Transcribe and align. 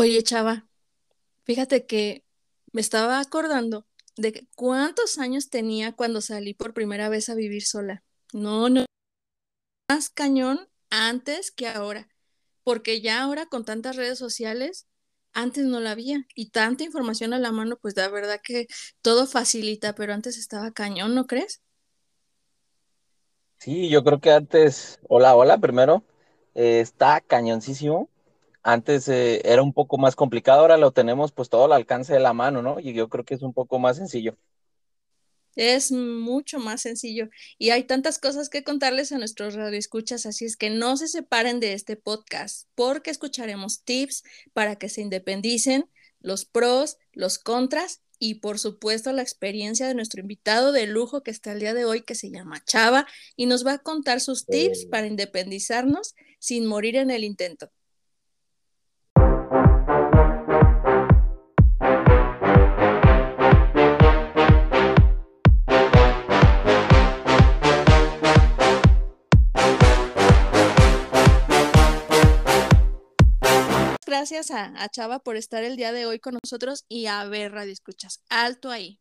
Oye, 0.00 0.22
chava, 0.22 0.64
fíjate 1.44 1.86
que 1.86 2.24
me 2.72 2.80
estaba 2.80 3.20
acordando 3.20 3.86
de 4.16 4.46
cuántos 4.56 5.18
años 5.18 5.50
tenía 5.50 5.92
cuando 5.92 6.20
salí 6.20 6.54
por 6.54 6.72
primera 6.72 7.08
vez 7.08 7.28
a 7.28 7.34
vivir 7.34 7.64
sola. 7.64 8.04
No, 8.32 8.68
no, 8.68 8.86
más 9.90 10.08
cañón 10.10 10.68
antes 10.90 11.50
que 11.50 11.68
ahora, 11.68 12.08
porque 12.64 13.00
ya 13.00 13.22
ahora 13.22 13.46
con 13.46 13.64
tantas 13.64 13.96
redes 13.96 14.18
sociales, 14.18 14.86
antes 15.32 15.64
no 15.64 15.80
la 15.80 15.92
había 15.92 16.26
y 16.34 16.50
tanta 16.50 16.84
información 16.84 17.34
a 17.34 17.40
la 17.40 17.52
mano, 17.52 17.76
pues 17.82 17.96
la 17.96 18.08
verdad 18.08 18.40
que 18.42 18.68
todo 19.02 19.26
facilita, 19.26 19.94
pero 19.96 20.14
antes 20.14 20.38
estaba 20.38 20.72
cañón, 20.72 21.14
¿no 21.16 21.26
crees? 21.26 21.62
Sí, 23.58 23.88
yo 23.90 24.04
creo 24.04 24.20
que 24.20 24.30
antes, 24.30 25.00
hola, 25.08 25.34
hola, 25.36 25.58
primero, 25.58 26.04
eh, 26.54 26.80
está 26.80 27.20
cañoncísimo. 27.20 28.08
Antes 28.68 29.08
eh, 29.08 29.40
era 29.44 29.62
un 29.62 29.72
poco 29.72 29.96
más 29.96 30.14
complicado, 30.14 30.60
ahora 30.60 30.76
lo 30.76 30.92
tenemos 30.92 31.32
pues 31.32 31.48
todo 31.48 31.64
al 31.64 31.72
alcance 31.72 32.12
de 32.12 32.20
la 32.20 32.34
mano, 32.34 32.60
¿no? 32.62 32.80
Y 32.80 32.92
yo 32.92 33.08
creo 33.08 33.24
que 33.24 33.34
es 33.34 33.42
un 33.42 33.54
poco 33.54 33.78
más 33.78 33.96
sencillo. 33.96 34.36
Es 35.56 35.90
mucho 35.90 36.58
más 36.60 36.82
sencillo 36.82 37.30
y 37.58 37.70
hay 37.70 37.84
tantas 37.84 38.18
cosas 38.18 38.50
que 38.50 38.62
contarles 38.64 39.10
a 39.10 39.18
nuestros 39.18 39.54
radioescuchas, 39.54 40.26
así 40.26 40.44
es 40.44 40.56
que 40.56 40.70
no 40.70 40.96
se 40.98 41.08
separen 41.08 41.60
de 41.60 41.72
este 41.72 41.96
podcast 41.96 42.68
porque 42.76 43.10
escucharemos 43.10 43.82
tips 43.82 44.22
para 44.52 44.76
que 44.76 44.88
se 44.90 45.00
independicen, 45.00 45.90
los 46.20 46.44
pros, 46.44 46.98
los 47.12 47.38
contras 47.38 48.02
y 48.18 48.36
por 48.36 48.58
supuesto 48.58 49.12
la 49.12 49.22
experiencia 49.22 49.88
de 49.88 49.94
nuestro 49.94 50.20
invitado 50.20 50.72
de 50.72 50.86
lujo 50.86 51.22
que 51.22 51.30
está 51.30 51.52
el 51.52 51.60
día 51.60 51.74
de 51.74 51.86
hoy 51.86 52.02
que 52.02 52.14
se 52.14 52.30
llama 52.30 52.62
Chava 52.64 53.06
y 53.34 53.46
nos 53.46 53.66
va 53.66 53.72
a 53.74 53.78
contar 53.78 54.20
sus 54.20 54.46
tips 54.46 54.84
Eh, 54.84 54.88
para 54.90 55.06
independizarnos 55.06 56.14
sin 56.38 56.66
morir 56.66 56.96
en 56.96 57.10
el 57.10 57.24
intento. 57.24 57.72
Gracias 74.18 74.50
a, 74.50 74.88
Chava 74.88 75.20
por 75.20 75.36
estar 75.36 75.62
el 75.62 75.76
día 75.76 75.92
de 75.92 76.04
hoy 76.04 76.18
con 76.18 76.36
nosotros 76.42 76.84
y 76.88 77.06
a 77.06 77.24
ver, 77.26 77.52
Radio 77.52 77.72
Escuchas, 77.72 78.20
alto 78.28 78.68
ahí. 78.68 78.98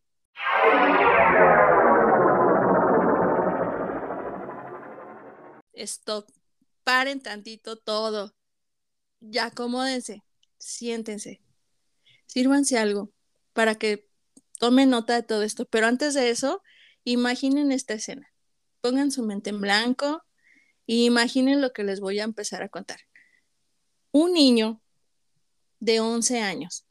Stop, 5.74 6.30
paren 6.84 7.20
tantito 7.20 7.78
todo. 7.78 8.36
Ya 9.20 9.46
acomódense, 9.46 10.22
siéntense, 10.60 11.42
sírvanse 12.28 12.78
algo 12.78 13.12
para 13.54 13.74
que 13.74 14.08
tomen 14.60 14.92
nota 14.92 15.16
de 15.16 15.24
todo 15.24 15.42
esto. 15.42 15.66
Pero 15.66 15.88
antes 15.88 16.14
de 16.14 16.30
eso, 16.30 16.62
imaginen 17.06 17.72
esta 17.72 17.96
escena. 17.96 18.32
Pongan 18.82 19.10
su 19.10 19.24
mente 19.24 19.50
en 19.50 19.62
blanco 19.62 20.24
y 20.86 21.06
imaginen 21.06 21.60
lo 21.60 21.74
que 21.74 21.84
les 21.84 22.02
voy 22.02 22.20
a 22.20 22.24
empezar 22.24 22.62
a 22.62 22.70
contar. 22.70 23.00
Un 24.12 24.34
niño 24.34 24.80
de 25.80 26.00
11 26.00 26.42
años, 26.42 26.86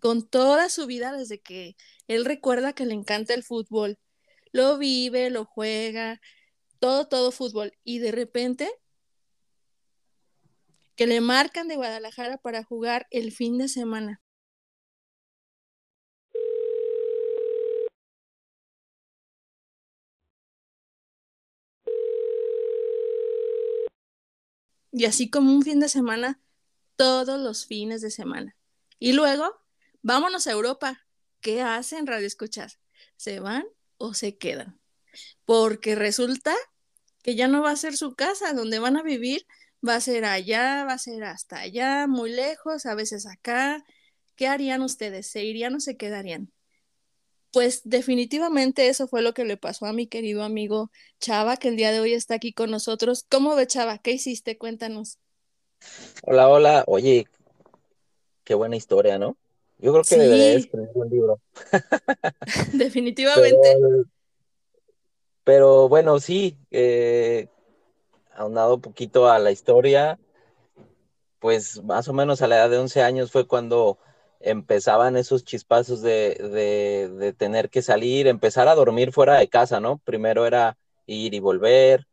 con 0.00 0.26
toda 0.28 0.68
su 0.68 0.86
vida 0.86 1.12
desde 1.12 1.40
que 1.40 1.76
él 2.06 2.24
recuerda 2.24 2.72
que 2.72 2.86
le 2.86 2.94
encanta 2.94 3.34
el 3.34 3.44
fútbol, 3.44 3.98
lo 4.52 4.78
vive, 4.78 5.30
lo 5.30 5.44
juega, 5.44 6.20
todo, 6.78 7.08
todo 7.08 7.32
fútbol, 7.32 7.72
y 7.84 7.98
de 7.98 8.12
repente 8.12 8.70
que 10.96 11.06
le 11.06 11.20
marcan 11.20 11.68
de 11.68 11.76
Guadalajara 11.76 12.38
para 12.38 12.64
jugar 12.64 13.06
el 13.10 13.32
fin 13.32 13.56
de 13.58 13.68
semana. 13.68 14.20
Y 24.90 25.04
así 25.04 25.30
como 25.30 25.52
un 25.52 25.62
fin 25.62 25.78
de 25.78 25.88
semana, 25.88 26.40
todos 26.98 27.40
los 27.40 27.64
fines 27.64 28.02
de 28.02 28.10
semana. 28.10 28.56
Y 28.98 29.12
luego, 29.12 29.62
vámonos 30.02 30.48
a 30.48 30.52
Europa. 30.52 31.06
¿Qué 31.40 31.62
hacen, 31.62 32.08
Radio 32.08 32.26
Escuchas? 32.26 32.80
¿Se 33.16 33.38
van 33.38 33.64
o 33.98 34.14
se 34.14 34.36
quedan? 34.36 34.80
Porque 35.44 35.94
resulta 35.94 36.54
que 37.22 37.36
ya 37.36 37.46
no 37.46 37.62
va 37.62 37.70
a 37.70 37.76
ser 37.76 37.96
su 37.96 38.16
casa 38.16 38.52
donde 38.52 38.80
van 38.80 38.96
a 38.96 39.04
vivir, 39.04 39.46
va 39.86 39.94
a 39.94 40.00
ser 40.00 40.24
allá, 40.24 40.84
va 40.84 40.94
a 40.94 40.98
ser 40.98 41.22
hasta 41.22 41.60
allá, 41.60 42.08
muy 42.08 42.32
lejos, 42.32 42.84
a 42.84 42.96
veces 42.96 43.26
acá. 43.26 43.84
¿Qué 44.34 44.48
harían 44.48 44.82
ustedes? 44.82 45.28
¿Se 45.28 45.44
irían 45.44 45.76
o 45.76 45.80
se 45.80 45.96
quedarían? 45.96 46.52
Pues 47.52 47.82
definitivamente 47.84 48.88
eso 48.88 49.06
fue 49.06 49.22
lo 49.22 49.34
que 49.34 49.44
le 49.44 49.56
pasó 49.56 49.86
a 49.86 49.92
mi 49.92 50.08
querido 50.08 50.42
amigo 50.42 50.90
Chava, 51.20 51.58
que 51.58 51.68
el 51.68 51.76
día 51.76 51.92
de 51.92 52.00
hoy 52.00 52.12
está 52.12 52.34
aquí 52.34 52.52
con 52.52 52.72
nosotros. 52.72 53.24
¿Cómo 53.30 53.54
ve 53.54 53.68
Chava? 53.68 53.98
¿Qué 53.98 54.10
hiciste? 54.12 54.58
Cuéntanos. 54.58 55.18
Hola, 56.22 56.48
hola, 56.48 56.84
oye, 56.86 57.26
qué 58.44 58.54
buena 58.54 58.76
historia, 58.76 59.18
¿no? 59.18 59.36
Yo 59.78 59.92
creo 59.92 60.04
que 60.04 60.16
debería 60.16 60.52
Sí, 60.52 60.56
escribir 60.56 60.90
un 60.94 61.08
libro. 61.08 61.40
definitivamente. 62.72 63.68
Pero, 63.72 64.04
pero 65.44 65.88
bueno, 65.88 66.20
sí, 66.20 66.56
eh, 66.70 67.48
aunado 68.34 68.76
un 68.76 68.80
poquito 68.82 69.30
a 69.30 69.38
la 69.38 69.50
historia, 69.50 70.18
pues 71.38 71.82
más 71.84 72.08
o 72.08 72.12
menos 72.12 72.42
a 72.42 72.48
la 72.48 72.56
edad 72.56 72.70
de 72.70 72.78
11 72.78 73.02
años 73.02 73.30
fue 73.30 73.46
cuando 73.46 73.98
empezaban 74.40 75.16
esos 75.16 75.44
chispazos 75.44 76.00
de, 76.02 76.34
de, 76.34 77.08
de 77.08 77.32
tener 77.32 77.70
que 77.70 77.82
salir, 77.82 78.26
empezar 78.26 78.68
a 78.68 78.74
dormir 78.74 79.12
fuera 79.12 79.38
de 79.38 79.48
casa, 79.48 79.80
¿no? 79.80 79.98
Primero 79.98 80.46
era 80.46 80.76
ir 81.06 81.34
y 81.34 81.40
volver, 81.40 82.06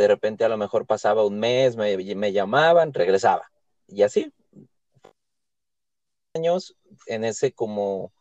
de 0.00 0.08
repente 0.08 0.44
a 0.44 0.48
lo 0.48 0.56
mejor 0.56 0.86
pasaba 0.86 1.24
un 1.24 1.38
mes, 1.38 1.76
me, 1.76 1.96
me 2.14 2.32
llamaban, 2.32 2.92
regresaba. 2.92 3.50
Y 3.86 4.02
así, 4.02 4.32
años 6.34 6.76
en 7.06 7.24
ese 7.24 7.52
como 7.52 8.12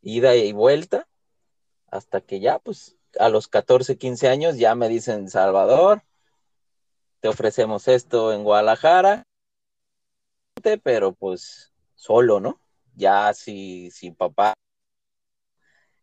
ida 0.00 0.34
y 0.34 0.52
vuelta, 0.52 1.06
hasta 1.90 2.22
que 2.22 2.40
ya, 2.40 2.58
pues 2.58 2.96
a 3.18 3.28
los 3.28 3.46
14, 3.48 3.98
15 3.98 4.28
años 4.28 4.56
ya 4.56 4.74
me 4.74 4.88
dicen, 4.88 5.28
Salvador, 5.28 6.02
te 7.20 7.28
ofrecemos 7.28 7.88
esto 7.88 8.32
en 8.32 8.42
Guadalajara, 8.42 9.24
pero 10.82 11.12
pues 11.12 11.72
solo, 11.94 12.40
¿no? 12.40 12.58
Ya 12.94 13.32
si, 13.34 13.90
sin 13.90 14.14
papá 14.14 14.54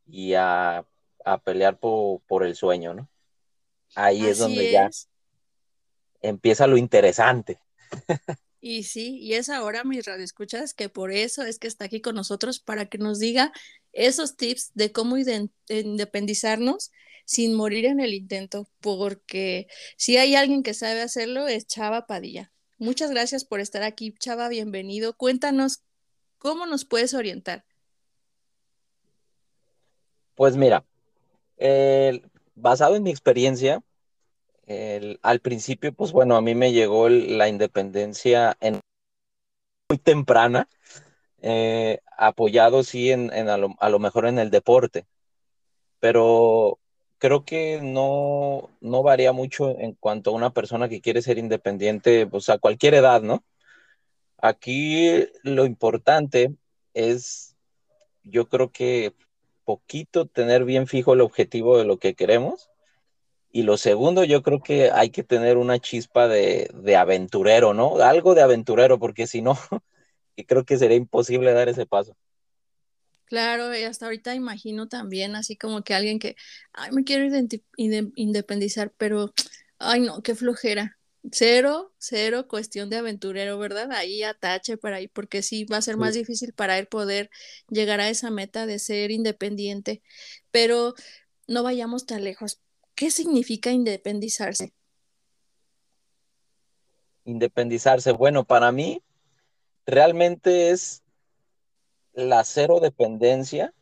y 0.05 0.35
a, 0.35 0.85
a 1.25 1.37
pelear 1.39 1.79
por, 1.79 2.21
por, 2.21 2.43
el 2.43 2.55
sueño, 2.55 2.93
¿no? 2.93 3.08
Ahí 3.95 4.25
es 4.25 4.37
donde 4.37 4.71
ya 4.71 4.89
empieza 6.21 6.67
lo 6.67 6.77
interesante. 6.77 7.59
Y 8.61 8.83
sí, 8.83 9.17
y 9.19 9.35
es 9.35 9.49
ahora 9.49 9.85
mis 9.85 10.05
radioescuchas 10.05 10.73
que 10.73 10.89
por 10.89 11.11
eso 11.11 11.43
es 11.43 11.59
que 11.59 11.67
está 11.67 11.85
aquí 11.85 12.01
con 12.01 12.15
nosotros 12.15 12.59
para 12.59 12.87
que 12.87 12.97
nos 12.97 13.17
diga 13.17 13.53
esos 13.93 14.35
tips 14.35 14.71
de 14.73 14.91
cómo 14.91 15.15
independizarnos 15.69 16.91
sin 17.25 17.53
morir 17.53 17.85
en 17.85 17.99
el 17.99 18.13
intento, 18.13 18.67
porque 18.81 19.67
si 19.95 20.17
hay 20.17 20.35
alguien 20.35 20.63
que 20.63 20.73
sabe 20.73 21.01
hacerlo 21.01 21.47
es 21.47 21.67
Chava 21.67 22.05
Padilla. 22.05 22.51
Muchas 22.79 23.11
gracias 23.11 23.45
por 23.45 23.59
estar 23.59 23.83
aquí, 23.83 24.13
Chava, 24.17 24.49
bienvenido. 24.49 25.15
Cuéntanos 25.15 25.83
cómo 26.37 26.65
nos 26.65 26.85
puedes 26.85 27.13
orientar. 27.13 27.65
Pues 30.35 30.55
mira, 30.57 30.85
eh, 31.57 32.21
basado 32.61 32.95
en 32.95 33.03
mi 33.03 33.09
experiencia, 33.09 33.81
el, 34.67 35.19
al 35.23 35.39
principio, 35.39 35.93
pues 35.93 36.11
bueno, 36.11 36.35
a 36.35 36.41
mí 36.41 36.55
me 36.55 36.71
llegó 36.71 37.07
el, 37.07 37.37
la 37.37 37.49
independencia 37.49 38.55
en 38.61 38.79
muy 39.89 39.97
temprana, 39.97 40.67
eh, 41.41 41.99
apoyado 42.17 42.83
sí 42.83 43.11
en, 43.11 43.33
en 43.33 43.49
a, 43.49 43.57
lo, 43.57 43.75
a, 43.79 43.89
lo, 43.89 43.99
mejor 43.99 44.27
en 44.27 44.39
el 44.39 44.51
deporte, 44.51 45.07
pero 45.99 46.79
creo 47.17 47.45
que 47.45 47.81
no, 47.81 48.69
no 48.81 49.03
varía 49.03 49.31
mucho 49.31 49.77
en 49.79 49.93
cuanto 49.93 50.31
a 50.31 50.33
una 50.33 50.51
persona 50.51 50.89
que 50.89 51.01
quiere 51.01 51.21
ser 51.21 51.37
independiente, 51.37 52.27
pues 52.27 52.49
a 52.49 52.59
cualquier 52.59 52.93
edad, 52.95 53.21
¿no? 53.21 53.43
Aquí 54.37 55.27
lo 55.43 55.65
importante 55.65 56.55
es, 56.93 57.55
yo 58.23 58.47
creo 58.47 58.71
que 58.71 59.13
poquito 59.69 60.25
tener 60.25 60.65
bien 60.65 60.87
fijo 60.87 61.13
el 61.13 61.21
objetivo 61.21 61.77
de 61.77 61.85
lo 61.85 61.99
que 61.99 62.15
queremos. 62.15 62.71
Y 63.51 63.61
lo 63.61 63.77
segundo, 63.77 64.23
yo 64.23 64.41
creo 64.41 64.63
que 64.63 64.89
hay 64.89 65.11
que 65.11 65.23
tener 65.23 65.57
una 65.57 65.77
chispa 65.77 66.27
de, 66.27 66.71
de 66.73 66.95
aventurero, 66.95 67.75
¿no? 67.75 67.97
Algo 67.97 68.33
de 68.33 68.41
aventurero, 68.41 68.97
porque 68.97 69.27
si 69.27 69.43
no, 69.43 69.59
creo 70.47 70.65
que 70.65 70.79
sería 70.79 70.97
imposible 70.97 71.53
dar 71.53 71.69
ese 71.69 71.85
paso. 71.85 72.17
Claro, 73.25 73.75
y 73.77 73.83
hasta 73.83 74.05
ahorita 74.07 74.33
imagino 74.33 74.87
también 74.87 75.35
así 75.35 75.55
como 75.55 75.83
que 75.83 75.93
alguien 75.93 76.17
que, 76.17 76.35
ay, 76.73 76.91
me 76.91 77.03
quiero 77.03 77.27
independizar, 77.77 78.91
pero, 78.97 79.33
ay, 79.77 80.01
no, 80.01 80.23
qué 80.23 80.33
flojera. 80.33 80.98
Cero, 81.31 81.93
cero 81.97 82.47
cuestión 82.47 82.89
de 82.89 82.97
aventurero, 82.97 83.57
¿verdad? 83.59 83.91
Ahí 83.91 84.23
atache 84.23 84.77
para 84.77 84.97
ahí, 84.97 85.07
porque 85.07 85.41
sí 85.41 85.65
va 85.65 85.77
a 85.77 85.81
ser 85.81 85.97
más 85.97 86.13
Sí. 86.13 86.19
difícil 86.19 86.53
para 86.53 86.77
él 86.79 86.87
poder 86.87 87.29
llegar 87.69 87.99
a 87.99 88.09
esa 88.09 88.31
meta 88.31 88.65
de 88.65 88.79
ser 88.79 89.11
independiente. 89.11 90.01
Pero 90.51 90.93
no 91.47 91.63
vayamos 91.63 92.05
tan 92.05 92.23
lejos. 92.23 92.61
¿Qué 92.95 93.11
significa 93.11 93.71
independizarse? 93.71 94.73
Independizarse. 97.25 98.11
Bueno, 98.11 98.43
para 98.45 98.71
mí 98.71 99.01
realmente 99.85 100.71
es 100.71 101.03
la 102.13 102.43
cero 102.43 102.79
dependencia 102.79 103.73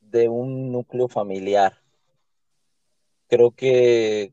de 0.00 0.28
un 0.28 0.72
núcleo 0.72 1.08
familiar. 1.08 1.80
Creo 3.28 3.50
que 3.50 4.32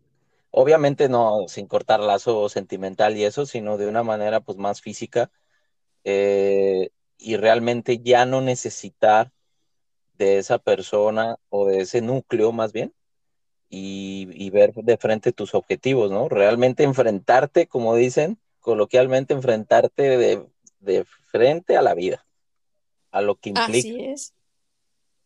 obviamente 0.53 1.09
no 1.09 1.47
sin 1.49 1.67
cortar 1.67 1.99
lazo 1.99 2.47
sentimental 2.49 3.17
y 3.17 3.25
eso, 3.25 3.45
sino 3.47 3.77
de 3.77 3.87
una 3.87 4.03
manera 4.03 4.39
pues 4.41 4.57
más 4.59 4.81
física 4.81 5.31
eh, 6.03 6.91
y 7.17 7.37
realmente 7.37 7.99
ya 7.99 8.25
no 8.25 8.41
necesitar 8.41 9.31
de 10.17 10.37
esa 10.39 10.59
persona 10.59 11.37
o 11.49 11.67
de 11.67 11.81
ese 11.81 12.01
núcleo 12.01 12.51
más 12.51 12.73
bien 12.73 12.93
y, 13.69 14.29
y 14.33 14.49
ver 14.51 14.73
de 14.73 14.97
frente 14.97 15.31
tus 15.33 15.55
objetivos, 15.55 16.11
¿no? 16.11 16.29
Realmente 16.29 16.83
enfrentarte, 16.83 17.67
como 17.67 17.95
dicen 17.95 18.39
coloquialmente, 18.61 19.33
enfrentarte 19.33 20.17
de, 20.17 20.47
de 20.79 21.05
frente 21.05 21.77
a 21.77 21.81
la 21.81 21.95
vida, 21.95 22.25
a 23.11 23.21
lo 23.21 23.35
que 23.35 23.49
implica, 23.49 23.89
Así 23.89 24.05
es, 24.05 24.33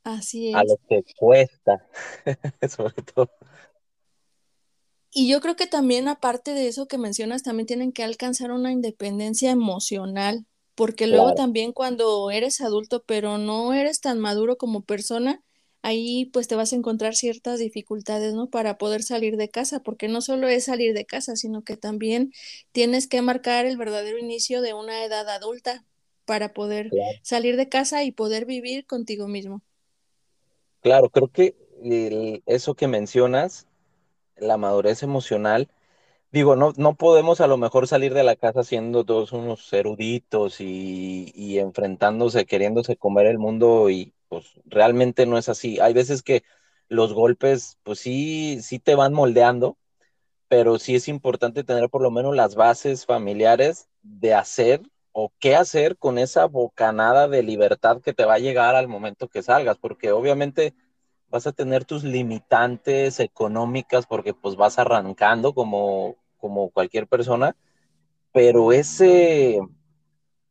así 0.03 0.53
a 0.53 0.63
es. 0.63 0.69
lo 0.69 0.77
que 0.87 1.03
cuesta, 1.17 1.85
sobre 2.69 3.01
todo. 3.03 3.29
Y 5.19 5.27
yo 5.29 5.41
creo 5.41 5.55
que 5.55 5.65
también, 5.67 6.07
aparte 6.07 6.51
de 6.53 6.67
eso 6.67 6.87
que 6.87 6.97
mencionas, 6.99 7.41
también 7.43 7.65
tienen 7.67 7.91
que 7.91 8.03
alcanzar 8.03 8.51
una 8.51 8.71
independencia 8.71 9.49
emocional, 9.51 10.45
porque 10.75 11.07
luego 11.07 11.33
Claro, 11.33 11.33
también 11.33 11.73
cuando 11.73 12.29
eres 12.31 12.61
adulto, 12.61 13.03
pero 13.05 13.37
no 13.39 13.73
eres 13.73 13.99
tan 13.99 14.19
maduro 14.19 14.57
como 14.57 14.83
persona, 14.83 15.43
ahí 15.81 16.25
pues 16.33 16.47
te 16.47 16.55
vas 16.55 16.71
a 16.73 16.75
encontrar 16.75 17.15
ciertas 17.15 17.57
dificultades, 17.59 18.35
¿no? 18.35 18.49
Para 18.51 18.77
poder 18.77 19.01
salir 19.03 19.37
de 19.37 19.49
casa, 19.49 19.79
porque 19.81 20.07
no 20.07 20.21
solo 20.21 20.47
es 20.49 20.65
salir 20.65 20.93
de 20.93 21.05
casa, 21.05 21.35
sino 21.35 21.63
que 21.63 21.77
también 21.77 22.31
tienes 22.71 23.07
que 23.07 23.21
marcar 23.23 23.65
el 23.65 23.77
verdadero 23.77 24.19
inicio 24.19 24.61
de 24.61 24.73
una 24.75 25.03
edad 25.03 25.27
adulta 25.29 25.83
para 26.25 26.53
poder 26.53 26.91
claro, 26.91 27.19
salir 27.23 27.57
de 27.57 27.69
casa 27.69 28.03
y 28.03 28.11
poder 28.11 28.45
vivir 28.45 28.85
contigo 28.85 29.27
mismo. 29.27 29.63
claro, 30.81 31.09
creo 31.09 31.31
que 31.31 31.55
el- 31.83 32.43
eso 32.45 32.75
que 32.75 32.87
mencionas, 32.87 33.66
la 34.39 34.57
madurez 34.57 35.03
emocional, 35.03 35.69
Digo, 36.31 36.55
no, 36.57 36.73
no 36.77 36.95
podemos 36.95 37.39
a 37.41 37.47
lo 37.47 37.57
mejor 37.57 37.87
salir 37.87 38.13
de 38.13 38.23
la 38.23 38.35
casa 38.35 38.63
siendo 38.63 39.05
todos 39.05 39.31
unos 39.31 39.71
eruditos 39.73 40.59
y, 40.59 41.31
y 41.35 41.59
enfrentándose, 41.59 42.45
queriéndose 42.45 42.97
comer 42.97 43.27
el 43.27 43.39
mundo 43.39 43.89
y 43.89 44.13
pues 44.27 44.45
realmente 44.65 45.25
no 45.25 45.37
es 45.37 45.47
así. 45.49 45.79
Hay 45.79 45.93
veces 45.93 46.23
que 46.23 46.43
los 46.89 47.13
golpes 47.13 47.77
pues 47.83 47.99
sí, 47.99 48.59
sí 48.61 48.79
te 48.79 48.95
van 48.95 49.13
moldeando, 49.13 49.77
pero 50.49 50.79
sí 50.79 50.95
es 50.95 51.07
importante 51.07 51.63
tener 51.63 51.89
por 51.89 52.01
lo 52.01 52.11
menos 52.11 52.35
las 52.35 52.55
bases 52.55 53.05
familiares 53.05 53.89
de 54.01 54.33
hacer 54.33 54.81
o 55.11 55.31
qué 55.39 55.55
hacer 55.55 55.97
con 55.97 56.17
esa 56.17 56.45
bocanada 56.45 57.27
de 57.27 57.43
libertad 57.43 58.01
que 58.01 58.13
te 58.13 58.25
va 58.25 58.35
a 58.35 58.39
llegar 58.39 58.75
al 58.75 58.87
momento 58.87 59.27
que 59.29 59.43
salgas, 59.43 59.77
porque 59.77 60.11
obviamente 60.11 60.73
vas 61.29 61.47
a 61.47 61.51
tener 61.51 61.85
tus 61.85 62.03
limitantes 62.03 63.19
económicas 63.19 64.05
porque 64.05 64.33
pues 64.33 64.55
vas 64.55 64.79
arrancando 64.79 65.53
como, 65.53 66.15
como 66.37 66.69
cualquier 66.69 67.07
persona, 67.07 67.55
pero 68.31 68.71
ese 68.71 69.59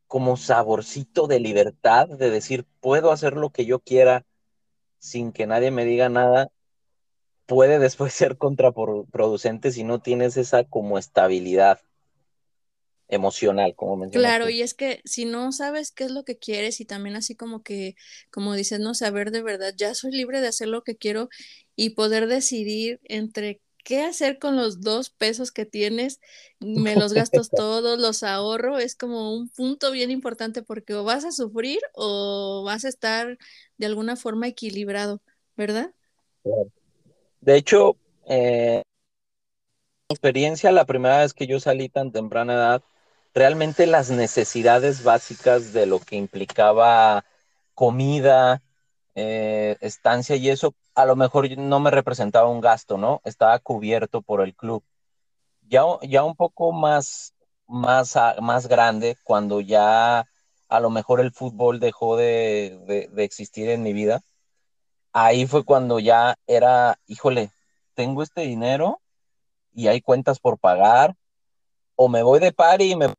como 0.07 0.37
saborcito 0.37 1.27
de 1.27 1.39
libertad, 1.39 2.07
de 2.07 2.29
decir, 2.29 2.65
puedo 2.79 3.11
hacer 3.11 3.35
lo 3.35 3.49
que 3.49 3.65
yo 3.65 3.79
quiera 3.79 4.25
sin 4.99 5.31
que 5.31 5.47
nadie 5.47 5.71
me 5.71 5.85
diga 5.85 6.09
nada, 6.09 6.49
puede 7.45 7.79
después 7.79 8.13
ser 8.13 8.37
contraproducente 8.37 9.71
si 9.71 9.83
no 9.83 9.99
tienes 9.99 10.37
esa 10.37 10.63
como 10.63 10.97
estabilidad 10.97 11.79
emocional, 13.07 13.75
como 13.75 13.97
mencionas 13.97 14.29
Claro, 14.29 14.49
y 14.49 14.61
es 14.61 14.73
que 14.73 15.01
si 15.05 15.25
no 15.25 15.51
sabes 15.51 15.91
qué 15.91 16.05
es 16.05 16.11
lo 16.11 16.23
que 16.23 16.37
quieres 16.37 16.79
y 16.81 16.85
también 16.85 17.15
así 17.15 17.35
como 17.35 17.63
que, 17.63 17.95
como 18.31 18.53
dices, 18.53 18.79
no 18.79 18.93
saber 18.93 19.31
de 19.31 19.41
verdad, 19.41 19.73
ya 19.75 19.93
soy 19.93 20.11
libre 20.11 20.41
de 20.41 20.47
hacer 20.47 20.67
lo 20.67 20.83
que 20.83 20.95
quiero 20.95 21.29
y 21.75 21.91
poder 21.91 22.27
decidir 22.27 22.99
entre 23.05 23.61
qué 23.83 24.01
hacer 24.01 24.37
con 24.37 24.57
los 24.57 24.81
dos 24.81 25.09
pesos 25.09 25.51
que 25.51 25.65
tienes, 25.65 26.19
me 26.59 26.95
los 26.95 27.13
gastos 27.13 27.49
todos, 27.55 27.97
los 27.97 28.23
ahorro, 28.23 28.79
es 28.79 28.95
como 28.95 29.33
un 29.33 29.47
punto 29.47 29.91
bien 29.91 30.11
importante 30.11 30.61
porque 30.61 30.93
o 30.93 31.05
vas 31.05 31.23
a 31.23 31.31
sufrir 31.31 31.79
o 31.93 32.63
vas 32.65 32.83
a 32.83 32.89
estar 32.89 33.37
de 33.77 33.85
alguna 33.85 34.17
forma 34.17 34.47
equilibrado, 34.47 35.21
¿verdad? 35.55 35.93
De 37.39 37.55
hecho, 37.55 37.95
eh, 38.27 38.81
experiencia, 40.09 40.71
la 40.71 40.85
primera 40.85 41.19
vez 41.19 41.33
que 41.33 41.47
yo 41.47 41.59
salí 41.59 41.87
tan 41.87 42.11
temprana 42.11 42.55
edad, 42.55 42.83
realmente 43.37 43.85
las 43.87 44.09
necesidades 44.09 45.03
básicas 45.03 45.73
de 45.73 45.85
lo 45.85 45.99
que 45.99 46.15
implicaba 46.17 47.23
comida, 47.75 48.61
eh, 49.15 49.77
estancia 49.81 50.35
y 50.35 50.49
eso, 50.49 50.75
a 50.95 51.05
lo 51.05 51.15
mejor 51.15 51.49
no 51.57 51.79
me 51.79 51.91
representaba 51.91 52.49
un 52.49 52.61
gasto, 52.61 52.97
¿no? 52.97 53.21
Estaba 53.25 53.59
cubierto 53.59 54.21
por 54.21 54.41
el 54.41 54.55
club. 54.55 54.83
Ya, 55.69 55.83
ya 56.03 56.23
un 56.23 56.35
poco 56.35 56.71
más, 56.71 57.33
más, 57.67 58.15
a- 58.17 58.37
más 58.41 58.67
grande, 58.67 59.17
cuando 59.23 59.61
ya 59.61 60.25
a 60.69 60.79
lo 60.79 60.89
mejor 60.89 61.21
el 61.21 61.31
fútbol 61.31 61.79
dejó 61.79 62.17
de, 62.17 62.79
de 62.87 63.07
de 63.09 63.23
existir 63.23 63.69
en 63.69 63.83
mi 63.83 63.93
vida, 63.93 64.21
ahí 65.13 65.47
fue 65.47 65.63
cuando 65.65 65.99
ya 65.99 66.35
era, 66.47 66.99
híjole, 67.07 67.51
tengo 67.95 68.23
este 68.23 68.41
dinero 68.41 69.01
y 69.73 69.87
hay 69.87 70.01
cuentas 70.01 70.39
por 70.39 70.59
pagar 70.59 71.15
o 71.95 72.09
me 72.09 72.23
voy 72.23 72.39
de 72.39 72.51
party 72.53 72.91
y 72.91 72.95
me 72.95 73.13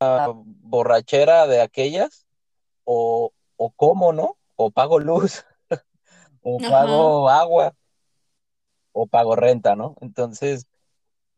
borrachera 0.00 1.46
de 1.46 1.60
aquellas, 1.62 2.26
o, 2.84 3.32
o 3.56 3.70
como, 3.72 4.12
¿no? 4.14 4.38
O 4.56 4.70
pago 4.72 4.98
luz, 5.00 5.44
o 6.42 6.60
Ajá, 6.60 6.62
pago 6.62 7.30
agua, 7.30 7.74
o 8.92 9.06
pago 9.06 9.36
renta, 9.36 9.76
¿no? 9.76 9.96
Entonces, 10.00 10.66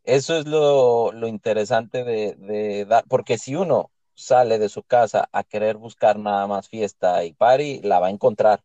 eso 0.05 0.39
es 0.39 0.47
lo, 0.47 1.13
lo 1.13 1.29
interesante 1.29 2.05
de, 2.05 2.35
de 2.37 2.85
dar, 2.87 3.05
porque 3.09 3.39
si 3.39 3.57
uno 3.57 3.91
sale 4.15 4.59
de 4.59 4.69
su 4.69 4.83
casa 4.83 5.29
a 5.33 5.45
querer 5.45 5.77
buscar 5.79 6.19
nada 6.19 6.47
más 6.47 6.69
fiesta 6.69 7.25
y 7.25 7.35
party, 7.35 7.83
la 7.83 8.01
va 8.01 8.09
a 8.09 8.11
encontrar. 8.11 8.63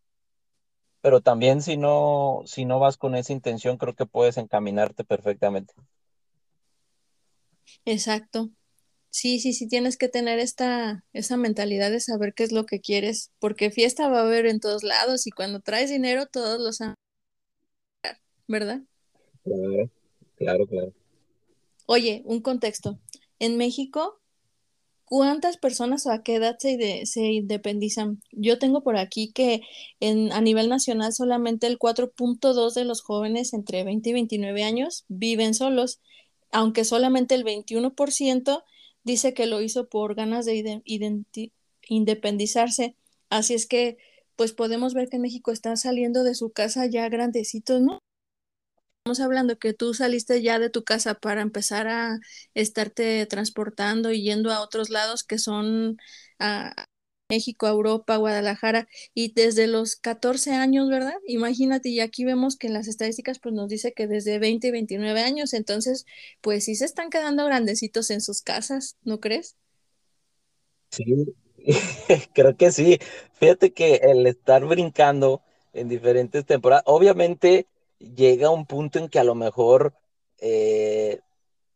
Pero 1.01 1.21
también 1.21 1.61
si 1.61 1.77
no, 1.77 2.41
si 2.47 2.65
no 2.65 2.79
vas 2.79 2.97
con 2.97 3.13
esa 3.13 3.31
intención, 3.31 3.77
creo 3.77 3.93
que 3.93 4.07
puedes 4.07 4.37
encaminarte 4.37 5.03
perfectamente. 5.03 5.75
exacto. 7.85 8.51
Sí, 9.13 9.39
sí, 9.39 9.53
sí, 9.53 9.67
tienes 9.67 9.95
que 9.97 10.09
tener 10.09 10.39
esta, 10.39 11.05
esa 11.13 11.37
mentalidad 11.37 11.91
de 11.91 11.99
saber 12.01 12.33
qué 12.33 12.43
es 12.43 12.51
lo 12.51 12.65
que 12.65 12.81
quieres, 12.81 13.31
porque 13.39 13.69
fiesta 13.71 14.09
va 14.09 14.19
a 14.21 14.23
haber 14.23 14.45
en 14.47 14.59
todos 14.59 14.83
lados 14.83 15.27
y 15.27 15.31
cuando 15.31 15.61
traes 15.61 15.89
dinero 15.91 16.25
todos 16.25 16.59
los 16.59 16.81
aman, 16.81 16.95
¿verdad? 18.47 18.81
Claro, 19.43 19.89
claro, 20.37 20.67
claro. 20.67 20.93
Oye, 21.85 22.21
un 22.25 22.41
contexto. 22.41 22.99
En 23.39 23.57
México, 23.57 24.19
¿cuántas 25.05 25.57
personas 25.57 26.05
o 26.07 26.11
a 26.11 26.23
qué 26.23 26.35
edad 26.35 26.57
se, 26.59 26.71
inde- 26.73 27.05
se 27.05 27.21
independizan? 27.33 28.21
Yo 28.31 28.59
tengo 28.59 28.83
por 28.83 28.97
aquí 28.97 29.31
que 29.33 29.61
en, 29.99 30.31
a 30.33 30.41
nivel 30.41 30.69
nacional 30.69 31.13
solamente 31.13 31.67
el 31.67 31.77
cuatro 31.77 32.11
punto 32.11 32.53
dos 32.53 32.73
de 32.75 32.85
los 32.85 33.01
jóvenes 33.01 33.53
entre 33.53 33.83
20 33.83 34.09
y 34.09 34.13
29 34.13 34.63
años 34.63 35.05
viven 35.09 35.53
solos, 35.53 36.01
aunque 36.51 36.85
solamente 36.85 37.35
el 37.35 37.43
21% 37.43 38.63
dice 39.03 39.33
que 39.33 39.45
lo 39.45 39.61
hizo 39.61 39.87
por 39.87 40.15
ganas 40.15 40.45
de 40.45 40.81
independizarse. 41.87 42.95
Así 43.29 43.53
es 43.53 43.67
que, 43.67 43.97
pues 44.35 44.53
podemos 44.53 44.93
ver 44.93 45.09
que 45.09 45.17
en 45.17 45.21
México 45.23 45.51
están 45.51 45.77
saliendo 45.77 46.23
de 46.23 46.35
su 46.35 46.51
casa 46.51 46.85
ya 46.85 47.07
grandecitos, 47.09 47.81
¿no? 47.81 47.99
Estamos 49.05 49.19
hablando 49.19 49.59
que 49.59 49.73
tú 49.73 49.93
saliste 49.93 50.41
ya 50.41 50.59
de 50.59 50.69
tu 50.69 50.83
casa 50.85 51.15
para 51.15 51.41
empezar 51.41 51.87
a 51.89 52.19
estarte 52.53 53.25
transportando 53.25 54.11
y 54.11 54.23
yendo 54.23 54.49
a 54.49 54.61
otros 54.61 54.89
lados 54.89 55.25
que 55.25 55.37
son 55.37 55.97
a 56.39 56.85
México, 57.29 57.67
Europa, 57.67 58.17
Guadalajara, 58.17 58.87
y 59.13 59.33
desde 59.33 59.67
los 59.67 59.95
14 59.95 60.51
años, 60.53 60.89
¿verdad? 60.89 61.15
Imagínate, 61.27 61.89
y 61.89 61.99
aquí 61.99 62.25
vemos 62.25 62.57
que 62.57 62.67
en 62.67 62.73
las 62.73 62.87
estadísticas 62.87 63.39
pues 63.39 63.55
nos 63.55 63.69
dice 63.69 63.93
que 63.93 64.07
desde 64.07 64.39
20 64.39 64.67
y 64.67 64.71
29 64.71 65.21
años, 65.21 65.53
entonces 65.53 66.05
pues 66.41 66.65
sí 66.65 66.75
se 66.75 66.85
están 66.85 67.09
quedando 67.09 67.45
grandecitos 67.45 68.09
en 68.11 68.21
sus 68.21 68.41
casas, 68.41 68.97
¿no 69.03 69.19
crees? 69.19 69.57
Sí, 70.91 71.35
creo 72.33 72.55
que 72.57 72.71
sí. 72.71 72.99
Fíjate 73.33 73.73
que 73.73 73.95
el 73.95 74.27
estar 74.27 74.63
brincando 74.65 75.41
en 75.73 75.89
diferentes 75.89 76.45
temporadas, 76.45 76.83
obviamente 76.85 77.67
llega 77.99 78.49
un 78.49 78.65
punto 78.65 78.99
en 78.99 79.09
que 79.09 79.19
a 79.19 79.23
lo 79.23 79.35
mejor, 79.35 79.93
eh, 80.39 81.19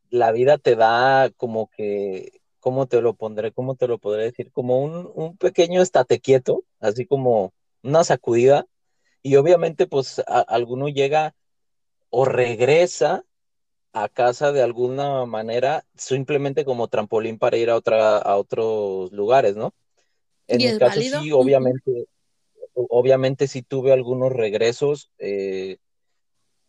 la 0.10 0.32
vida 0.32 0.58
te 0.58 0.76
da 0.76 1.32
como 1.38 1.70
que, 1.72 2.42
¿cómo 2.68 2.86
te 2.86 3.02
lo 3.02 3.14
pondré? 3.14 3.54
¿Cómo 3.54 3.76
te 3.76 3.88
lo 3.88 3.98
podré 3.98 4.24
decir? 4.24 4.52
Como 4.52 4.84
un, 4.84 5.10
un 5.16 5.38
pequeño 5.38 5.82
estate 5.82 6.20
quieto, 6.20 6.66
así 6.82 7.06
como 7.06 7.54
una 7.82 8.04
sacudida. 8.04 8.68
Y 9.24 9.38
obviamente, 9.38 9.88
pues 9.88 10.22
alguno 10.28 10.90
llega 10.90 11.34
o 12.10 12.26
regresa 12.26 13.24
a 13.94 14.10
casa 14.10 14.52
de 14.52 14.64
alguna 14.64 15.26
manera, 15.26 15.86
simplemente 15.96 16.66
como 16.66 16.90
trampolín 16.90 17.38
para 17.38 17.56
ir 17.56 17.70
a, 17.70 17.78
otra, 17.78 18.18
a 18.18 18.36
otros 18.36 19.14
lugares, 19.14 19.56
¿no? 19.56 19.74
En 20.50 20.58
mi 20.58 20.78
caso 20.78 21.00
sí, 21.00 21.32
obviamente, 21.32 22.10
obviamente 22.74 23.48
sí 23.48 23.62
tuve 23.62 23.94
algunos 23.94 24.34
regresos 24.34 25.10
eh, 25.20 25.78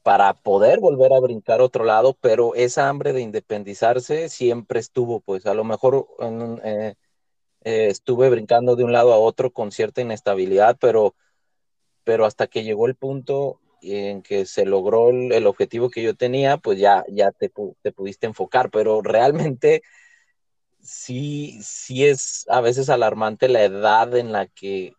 para 0.03 0.35
poder 0.35 0.81
volver 0.81 1.13
a 1.13 1.21
brincar 1.21 1.61
a 1.61 1.65
otro 1.65 1.85
lado, 1.85 2.17
pero 2.21 2.55
esa 2.55 2.89
hambre 2.89 3.13
de 3.13 3.21
independizarse 3.21 4.29
siempre 4.29 4.81
estuvo, 4.81 5.21
pues 5.21 5.47
a 5.47 5.55
lo 5.55 5.65
mejor 5.65 6.07
eh, 6.65 6.95
eh, 7.63 7.89
estuve 7.89 8.31
brincando 8.31 8.77
de 8.77 8.85
un 8.85 8.93
lado 8.93 9.13
a 9.13 9.19
otro 9.19 9.53
con 9.53 9.73
cierta 9.73 10.01
inestabilidad, 10.01 10.79
pero, 10.81 11.15
pero 12.05 12.25
hasta 12.27 12.47
que 12.47 12.65
llegó 12.65 12.87
el 12.87 12.95
punto 12.95 13.61
en 13.83 14.23
que 14.23 14.47
se 14.47 14.67
logró 14.67 15.11
el, 15.11 15.47
objetivo 15.47 15.91
que 15.91 16.03
yo 16.03 16.15
tenía, 16.17 16.57
pues 16.57 16.79
ya, 16.79 17.05
ya 17.09 17.31
te, 17.33 17.53
te 17.83 17.93
pudiste 17.93 18.27
enfocar, 18.27 18.71
pero 18.71 19.03
realmente 19.03 19.83
sí, 20.83 21.59
sí 21.63 22.07
es 22.07 22.47
a 22.49 22.61
veces 22.61 22.89
alarmante 22.89 23.49
la 23.49 23.63
edad 23.63 24.17
en 24.17 24.33
la 24.33 24.47
que 24.47 24.95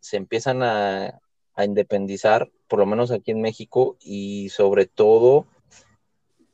se 0.00 0.16
empiezan 0.16 0.62
a, 0.62 1.18
independizar, 1.58 2.50
por 2.72 2.78
lo 2.78 2.86
menos 2.86 3.10
aquí 3.10 3.32
en 3.32 3.42
México, 3.42 3.98
y 4.00 4.48
sobre 4.48 4.86
todo 4.86 5.44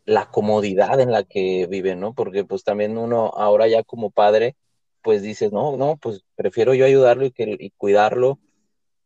la 0.04 0.28
comodidad 0.28 0.98
en 0.98 1.12
la 1.12 1.22
que 1.22 1.68
viven, 1.70 2.00
¿no? 2.00 2.12
Porque 2.12 2.44
pues 2.44 2.64
también 2.64 2.98
uno 2.98 3.26
ahora 3.36 3.68
ya 3.68 3.84
como 3.84 4.10
padre, 4.10 4.56
pues 5.00 5.22
dice, 5.22 5.48
no, 5.52 5.76
no, 5.76 5.96
pues 5.96 6.24
prefiero 6.34 6.74
yo 6.74 6.86
ayudarlo 6.86 7.24
y, 7.24 7.30
que, 7.30 7.56
y 7.60 7.70
cuidarlo 7.70 8.40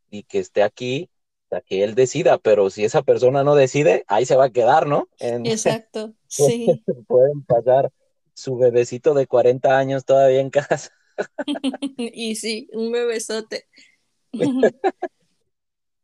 y 0.09 0.23
que 0.23 0.39
esté 0.39 0.63
aquí 0.63 1.11
hasta 1.43 1.61
que 1.61 1.83
él 1.83 1.93
decida, 1.93 2.39
pero 2.39 2.71
si 2.71 2.83
esa 2.83 3.03
persona 3.03 3.43
no 3.43 3.53
decide, 3.53 4.05
ahí 4.07 4.25
se 4.25 4.35
va 4.35 4.45
a 4.45 4.51
quedar, 4.51 4.87
¿no? 4.87 5.07
Exacto, 5.19 6.15
sí. 6.27 6.83
Pueden 7.07 7.43
pasar 7.43 7.91
su 8.33 8.57
bebecito 8.57 9.13
de 9.13 9.27
40 9.27 9.77
años 9.77 10.03
todavía 10.03 10.41
en 10.41 10.49
casa. 10.49 10.89
y 11.95 12.33
sí, 12.37 12.71
un 12.73 12.91
bebesote. 12.91 13.67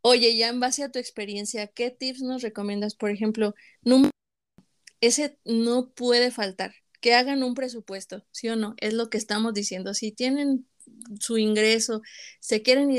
Oye, 0.02 0.36
ya 0.38 0.50
en 0.50 0.60
base 0.60 0.84
a 0.84 0.90
tu 0.92 1.00
experiencia, 1.00 1.68
¿qué 1.68 1.92
tips 1.92 2.22
nos 2.22 2.42
recomiendas? 2.42 2.96
Por 2.96 3.12
ejemplo, 3.12 3.54
ese 5.02 5.38
no 5.46 5.90
puede 5.92 6.32
faltar, 6.32 6.74
que 7.02 7.14
hagan 7.16 7.44
un 7.44 7.54
presupuesto, 7.54 8.26
¿sí 8.32 8.50
o 8.50 8.56
no? 8.56 8.76
Es 8.78 8.94
lo 8.94 9.10
que 9.10 9.18
estamos 9.18 9.54
diciendo. 9.54 9.94
Si 9.94 10.12
tienen 10.12 10.68
su 11.20 11.38
ingreso, 11.38 12.02
se 12.40 12.62
quieren 12.62 12.92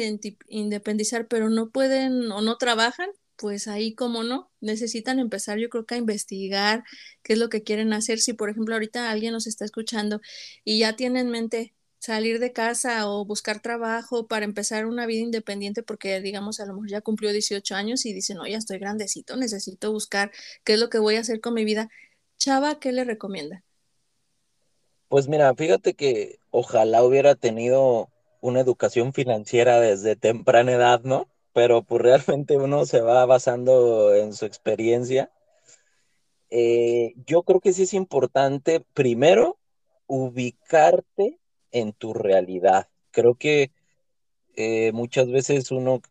independizar, 0.48 1.28
pero 1.28 1.50
no 1.50 1.70
pueden 1.70 2.30
o 2.32 2.40
no 2.42 2.56
trabajan, 2.58 3.10
pues 3.36 3.68
ahí 3.68 3.94
como 3.94 4.22
no, 4.22 4.50
necesitan 4.60 5.18
empezar 5.18 5.58
yo 5.58 5.70
creo 5.70 5.86
que 5.86 5.94
a 5.94 5.98
investigar 5.98 6.84
qué 7.22 7.32
es 7.34 7.38
lo 7.38 7.48
que 7.48 7.62
quieren 7.62 7.92
hacer. 7.94 8.20
Si 8.20 8.34
por 8.34 8.50
ejemplo 8.50 8.74
ahorita 8.74 9.10
alguien 9.10 9.32
nos 9.32 9.46
está 9.46 9.64
escuchando 9.64 10.20
y 10.64 10.80
ya 10.80 10.94
tiene 10.96 11.20
en 11.20 11.30
mente 11.30 11.74
salir 12.00 12.40
de 12.40 12.52
casa 12.52 13.08
o 13.08 13.24
buscar 13.24 13.60
trabajo 13.60 14.26
para 14.26 14.44
empezar 14.44 14.86
una 14.86 15.06
vida 15.06 15.20
independiente 15.20 15.84
porque 15.84 16.20
digamos 16.20 16.58
a 16.58 16.66
lo 16.66 16.74
mejor 16.74 16.90
ya 16.90 17.00
cumplió 17.00 17.30
18 17.30 17.76
años 17.76 18.04
y 18.04 18.12
dice, 18.12 18.34
no, 18.34 18.44
ya 18.46 18.58
estoy 18.58 18.78
grandecito, 18.78 19.36
necesito 19.36 19.92
buscar 19.92 20.32
qué 20.64 20.74
es 20.74 20.80
lo 20.80 20.88
que 20.88 20.98
voy 20.98 21.14
a 21.14 21.20
hacer 21.20 21.40
con 21.40 21.54
mi 21.54 21.64
vida. 21.64 21.88
Chava, 22.38 22.80
¿qué 22.80 22.90
le 22.90 23.04
recomienda? 23.04 23.62
Pues 25.08 25.28
mira, 25.28 25.54
fíjate 25.54 25.94
que 25.94 26.40
ojalá 26.50 27.04
hubiera 27.04 27.36
tenido 27.36 28.10
una 28.40 28.60
educación 28.60 29.12
financiera 29.12 29.78
desde 29.78 30.16
temprana 30.16 30.72
edad, 30.72 31.02
¿no? 31.04 31.28
pero 31.52 31.82
pues 31.82 32.02
realmente 32.02 32.56
uno 32.56 32.86
se 32.86 33.00
va 33.00 33.26
basando 33.26 34.14
en 34.14 34.34
su 34.34 34.46
experiencia. 34.46 35.30
Eh, 36.50 37.14
yo 37.26 37.42
creo 37.42 37.60
que 37.60 37.72
sí 37.72 37.84
es 37.84 37.94
importante, 37.94 38.80
primero, 38.94 39.58
ubicarte 40.06 41.39
en 41.72 41.92
tu 41.92 42.14
realidad. 42.14 42.88
Creo 43.10 43.34
que 43.34 43.70
eh, 44.56 44.92
muchas 44.92 45.30
veces 45.30 45.70
uno, 45.70 46.02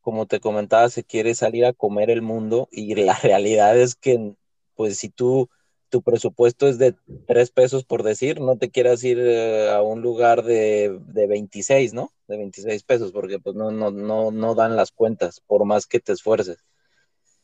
como 0.00 0.26
te 0.26 0.40
comentaba, 0.40 0.88
se 0.90 1.04
quiere 1.04 1.34
salir 1.34 1.64
a 1.66 1.72
comer 1.72 2.10
el 2.10 2.22
mundo 2.22 2.68
y 2.70 2.94
la 2.96 3.14
realidad 3.14 3.78
es 3.78 3.94
que, 3.94 4.34
pues 4.74 4.98
si 4.98 5.08
tú 5.10 5.48
tu 5.88 6.02
presupuesto 6.02 6.68
es 6.68 6.78
de 6.78 6.94
tres 7.26 7.50
pesos 7.50 7.84
por 7.84 8.02
decir, 8.02 8.40
no 8.40 8.56
te 8.56 8.70
quieras 8.70 9.02
ir 9.04 9.18
eh, 9.20 9.70
a 9.70 9.82
un 9.82 10.02
lugar 10.02 10.44
de, 10.44 10.98
de, 11.06 11.26
26, 11.26 11.94
¿no? 11.94 12.12
De 12.26 12.36
26 12.36 12.82
pesos, 12.84 13.12
porque 13.12 13.38
pues 13.38 13.56
no, 13.56 13.70
no, 13.70 13.90
no, 13.90 14.30
no 14.30 14.54
dan 14.54 14.76
las 14.76 14.92
cuentas, 14.92 15.40
por 15.46 15.64
más 15.64 15.86
que 15.86 16.00
te 16.00 16.12
esfuerces. 16.12 16.58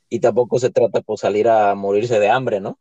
Y 0.08 0.20
tampoco 0.20 0.58
se 0.58 0.70
trata 0.70 1.00
por 1.00 1.04
pues, 1.04 1.20
salir 1.20 1.48
a 1.48 1.74
morirse 1.74 2.20
de 2.20 2.28
hambre, 2.28 2.60
¿no? 2.60 2.78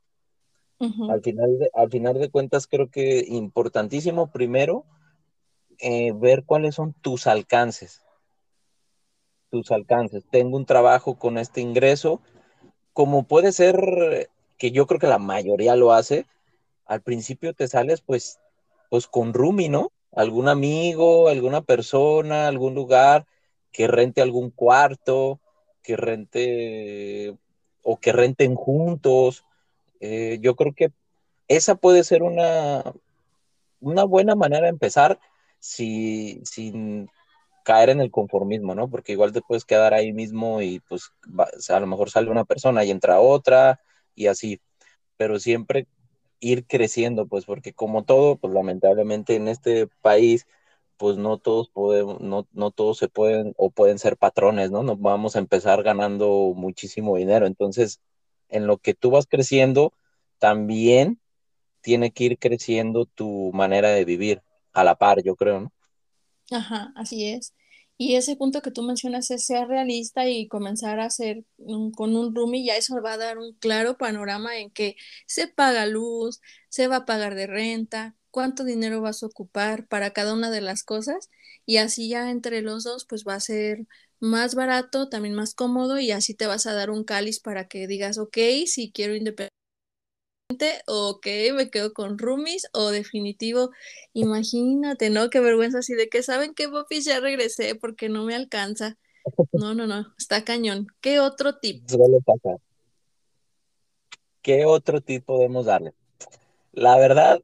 Al, 0.79 1.21
final 1.21 1.59
de, 1.59 1.69
al 1.73 1.89
final 1.89 2.19
de 2.19 2.29
cuentas 2.29 2.67
creo 2.67 2.89
que 2.89 3.25
importantísimo 3.27 4.31
primero 4.31 4.85
eh, 5.79 6.11
ver 6.13 6.43
cuáles 6.45 6.75
son 6.75 6.93
tus 6.93 7.27
alcances. 7.27 8.03
Tus 9.49 9.71
alcances. 9.71 10.23
Tengo 10.29 10.57
un 10.57 10.65
trabajo 10.65 11.17
con 11.17 11.37
este 11.37 11.61
ingreso, 11.61 12.21
como 12.93 13.23
puede 13.23 13.51
ser 13.51 14.29
que 14.57 14.71
yo 14.71 14.87
creo 14.87 14.99
que 14.99 15.07
la 15.07 15.19
mayoría 15.19 15.75
lo 15.75 15.93
hace, 15.93 16.25
al 16.85 17.01
principio 17.01 17.53
te 17.53 17.67
sales 17.67 18.01
pues, 18.01 18.39
pues 18.89 19.07
con 19.07 19.33
Rumi, 19.33 19.69
¿no? 19.69 19.91
Algún 20.11 20.47
amigo, 20.47 21.27
alguna 21.27 21.61
persona, 21.61 22.47
algún 22.47 22.75
lugar 22.75 23.25
que 23.73 23.87
rente 23.87 24.21
algún 24.21 24.51
cuarto, 24.51 25.41
que 25.81 25.97
rente 25.97 27.35
o 27.81 27.99
que 27.99 28.13
renten 28.13 28.55
juntos. 28.55 29.43
Eh, 30.05 30.39
yo 30.41 30.55
creo 30.57 30.73
que 30.73 30.91
esa 31.47 31.75
puede 31.75 32.03
ser 32.03 32.23
una, 32.23 32.83
una 33.79 34.03
buena 34.03 34.35
manera 34.35 34.63
de 34.63 34.69
empezar 34.69 35.17
si, 35.59 36.41
sin 36.43 37.09
caer 37.63 37.89
en 37.89 38.01
el 38.01 38.11
conformismo, 38.11 38.75
¿no? 38.75 38.89
Porque 38.89 39.13
igual 39.13 39.31
te 39.31 39.41
puedes 39.41 39.63
quedar 39.63 39.93
ahí 39.93 40.11
mismo 40.11 40.61
y 40.61 40.81
pues 40.81 41.11
a 41.69 41.79
lo 41.79 41.87
mejor 41.87 42.09
sale 42.09 42.29
una 42.29 42.43
persona 42.43 42.83
y 42.83 42.91
entra 42.91 43.21
otra 43.21 43.79
y 44.13 44.27
así, 44.27 44.59
pero 45.17 45.39
siempre 45.39 45.87
ir 46.41 46.65
creciendo, 46.67 47.25
pues 47.27 47.45
porque 47.45 47.73
como 47.73 48.03
todo, 48.03 48.35
pues 48.37 48.53
lamentablemente 48.53 49.35
en 49.35 49.47
este 49.47 49.87
país, 50.01 50.47
pues 50.97 51.17
no 51.17 51.37
todos 51.37 51.69
podemos, 51.69 52.19
no, 52.21 52.47
no 52.53 52.71
todos 52.71 52.97
se 52.97 53.07
pueden 53.09 53.53
o 53.57 53.71
pueden 53.71 53.99
ser 53.99 54.17
patrones, 54.17 54.71
¿no? 54.71 54.83
No 54.83 54.97
vamos 54.97 55.37
a 55.37 55.39
empezar 55.39 55.83
ganando 55.83 56.53
muchísimo 56.55 57.15
dinero. 57.17 57.47
Entonces, 57.47 58.01
en 58.53 58.67
lo 58.67 58.77
que 58.77 58.93
tú 58.93 59.11
vas 59.11 59.27
creciendo, 59.27 59.93
también 60.39 61.19
tiene 61.81 62.11
que 62.11 62.25
ir 62.25 62.39
creciendo 62.39 63.05
tu 63.05 63.51
manera 63.53 63.89
de 63.89 64.05
vivir 64.05 64.41
a 64.73 64.83
la 64.83 64.95
par, 64.95 65.23
yo 65.23 65.35
creo, 65.35 65.61
¿no? 65.61 65.73
Ajá, 66.51 66.93
así 66.95 67.27
es. 67.29 67.53
Y 67.97 68.15
ese 68.15 68.35
punto 68.35 68.61
que 68.61 68.71
tú 68.71 68.81
mencionas 68.83 69.31
es 69.31 69.45
ser 69.45 69.67
realista 69.67 70.27
y 70.27 70.47
comenzar 70.47 70.99
a 70.99 71.05
hacer 71.05 71.45
con 71.95 72.15
un 72.15 72.35
roomie, 72.35 72.65
ya 72.65 72.75
eso 72.75 73.01
va 73.01 73.13
a 73.13 73.17
dar 73.17 73.37
un 73.37 73.53
claro 73.55 73.97
panorama 73.97 74.57
en 74.57 74.71
que 74.71 74.95
se 75.27 75.47
paga 75.47 75.85
luz, 75.85 76.41
se 76.69 76.87
va 76.87 76.97
a 76.97 77.05
pagar 77.05 77.35
de 77.35 77.47
renta, 77.47 78.15
cuánto 78.31 78.63
dinero 78.63 79.01
vas 79.01 79.23
a 79.23 79.27
ocupar 79.27 79.87
para 79.87 80.11
cada 80.11 80.33
una 80.33 80.49
de 80.51 80.61
las 80.61 80.83
cosas 80.83 81.29
y 81.65 81.77
así 81.77 82.09
ya 82.09 82.31
entre 82.31 82.61
los 82.61 82.83
dos 82.83 83.05
pues 83.05 83.23
va 83.27 83.35
a 83.35 83.39
ser 83.39 83.85
más 84.23 84.55
barato, 84.55 85.09
también 85.09 85.35
más 85.35 85.53
cómodo 85.53 85.99
y 85.99 86.11
así 86.11 86.33
te 86.33 86.47
vas 86.47 86.65
a 86.65 86.73
dar 86.73 86.89
un 86.89 87.03
cáliz 87.03 87.41
para 87.41 87.67
que 87.67 87.87
digas, 87.87 88.17
ok, 88.17 88.37
si 88.67 88.89
quiero 88.93 89.15
independencia 89.15 89.51
o 90.87 91.19
que 91.21 91.51
me 91.51 91.69
quedo 91.69 91.91
con 91.91 92.17
roomies 92.17 92.69
o 92.71 92.89
definitivo, 92.91 93.71
imagínate, 94.13 95.09
¿no? 95.09 95.29
Qué 95.29 95.41
vergüenza 95.41 95.79
así 95.79 95.93
de 95.93 96.07
que 96.07 96.23
saben 96.23 96.53
que 96.53 96.67
Buffy 96.67 97.01
ya 97.01 97.19
regresé 97.19 97.75
porque 97.75 98.07
no 98.07 98.23
me 98.23 98.33
alcanza. 98.33 98.97
No, 99.51 99.73
no, 99.73 99.87
no, 99.87 100.13
está 100.17 100.43
cañón. 100.43 100.87
¿Qué 100.99 101.19
otro 101.19 101.59
tip? 101.59 101.85
¿Qué 104.41 104.65
otro 104.65 104.99
tip 104.99 105.23
podemos 105.23 105.65
darle? 105.65 105.93
La 106.71 106.97
verdad, 106.97 107.41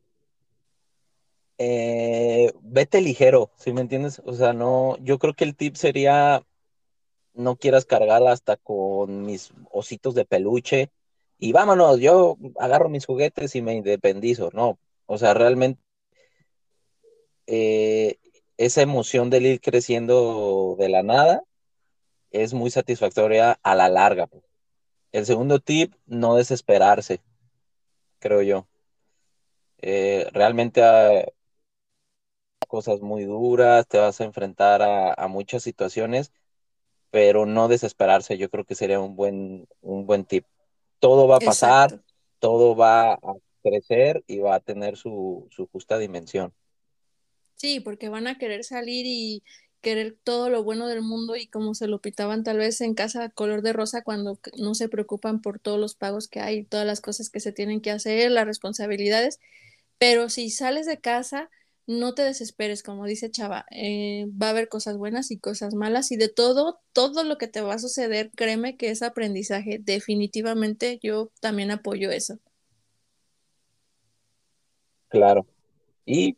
eh, 1.57 2.51
vete 2.62 3.01
ligero, 3.01 3.51
¿sí 3.57 3.74
me 3.74 3.81
entiendes? 3.81 4.21
O 4.25 4.33
sea, 4.33 4.53
no, 4.53 4.98
yo 5.00 5.19
creo 5.19 5.33
que 5.33 5.43
el 5.43 5.55
tip 5.55 5.75
sería 5.75 6.43
no 7.39 7.55
quieras 7.58 7.86
cargar 7.86 8.25
hasta 8.27 8.58
con 8.58 9.24
mis 9.25 9.51
ositos 9.72 10.15
de 10.15 10.25
peluche 10.25 10.91
y 11.38 11.53
vámonos, 11.53 12.00
yo 12.00 12.38
agarro 12.60 12.89
mis 12.89 13.05
juguetes 13.05 13.55
y 13.55 13.62
me 13.62 13.74
independizo, 13.75 14.50
no, 14.53 14.77
o 15.05 15.17
sea, 15.17 15.34
realmente 15.34 15.81
eh, 17.48 18.17
esa 18.58 18.81
emoción 18.81 19.29
de 19.29 19.39
ir 19.39 19.62
creciendo 19.62 20.75
de 20.77 20.89
la 20.89 21.03
nada 21.03 21.43
es 22.31 22.53
muy 22.53 22.72
satisfactoria 22.72 23.60
a 23.63 23.75
la 23.75 23.89
larga. 23.89 24.27
Pues. 24.27 24.43
El 25.12 25.25
segundo 25.25 25.60
tip, 25.60 25.96
no 26.05 26.36
desesperarse, 26.36 27.22
creo 28.19 28.41
yo. 28.43 28.67
Eh, 29.81 30.27
realmente 30.34 30.84
a 30.84 31.25
cosas 32.69 33.01
muy 33.01 33.25
duras, 33.25 33.88
te 33.88 33.98
vas 33.98 34.22
a 34.22 34.25
enfrentar 34.25 34.81
a, 34.81 35.27
muchas 35.27 35.63
situaciones, 35.63 36.31
pero 37.11 37.45
no 37.45 37.67
desesperarse, 37.67 38.37
yo 38.37 38.49
creo 38.49 38.65
que 38.65 38.75
sería 38.75 38.99
un 38.99 39.15
buen, 39.15 39.67
un 39.81 40.05
buen 40.05 40.25
tip. 40.25 40.45
Todo 40.99 41.27
va 41.27 41.37
a 41.37 41.41
pasar, 41.41 41.91
Exacto. 41.91 42.03
todo 42.39 42.75
va 42.75 43.13
a 43.13 43.19
crecer 43.63 44.23
y 44.27 44.39
va 44.39 44.55
a 44.55 44.59
tener 44.61 44.97
su, 44.97 45.47
su 45.51 45.67
justa 45.67 45.97
dimensión. 45.97 46.53
Sí, 47.55 47.79
porque 47.81 48.09
van 48.09 48.27
a 48.27 48.37
querer 48.37 48.63
salir 48.63 49.05
y 49.05 49.43
querer 49.81 50.17
todo 50.23 50.49
lo 50.49 50.63
bueno 50.63 50.87
del 50.87 51.01
mundo 51.01 51.35
y 51.35 51.47
como 51.47 51.73
se 51.73 51.87
lo 51.87 51.99
pitaban 52.01 52.43
tal 52.43 52.57
vez 52.57 52.81
en 52.81 52.93
casa 52.95 53.29
color 53.29 53.61
de 53.61 53.73
rosa 53.73 54.01
cuando 54.03 54.39
no 54.57 54.75
se 54.75 54.89
preocupan 54.89 55.41
por 55.41 55.59
todos 55.59 55.79
los 55.79 55.95
pagos 55.95 56.27
que 56.27 56.39
hay, 56.41 56.63
todas 56.65 56.85
las 56.85 57.01
cosas 57.01 57.29
que 57.29 57.39
se 57.39 57.51
tienen 57.53 57.81
que 57.81 57.91
hacer, 57.91 58.31
las 58.31 58.45
responsabilidades. 58.45 59.39
Pero 59.97 60.29
si 60.29 60.49
sales 60.49 60.85
de 60.85 60.99
casa, 60.99 61.49
no 61.89 62.13
te 62.13 62.22
desesperes, 62.22 62.84
como 62.84 63.05
dice 63.05 63.31
Chava, 63.31 63.65
eh, 63.72 64.27
va 64.39 64.48
a 64.48 64.50
haber 64.51 64.69
cosas 64.69 64.96
buenas 64.96 65.31
y 65.31 65.39
cosas 65.39 65.74
malas 65.74 66.12
y 66.12 66.17
de 66.17 66.29
todo, 66.29 66.79
todo 66.93 67.24
lo 67.24 67.39
que 67.39 67.48
te 67.48 67.62
va 67.62 67.74
a 67.74 67.79
suceder, 67.79 68.29
créeme 68.36 68.77
que 68.77 68.91
es 68.91 69.01
aprendizaje. 69.01 69.79
Definitivamente 69.81 71.00
yo 71.01 71.31
también 71.41 71.72
apoyo 71.72 72.12
eso. 72.12 72.38
Claro. 75.08 75.48
Y 76.05 76.38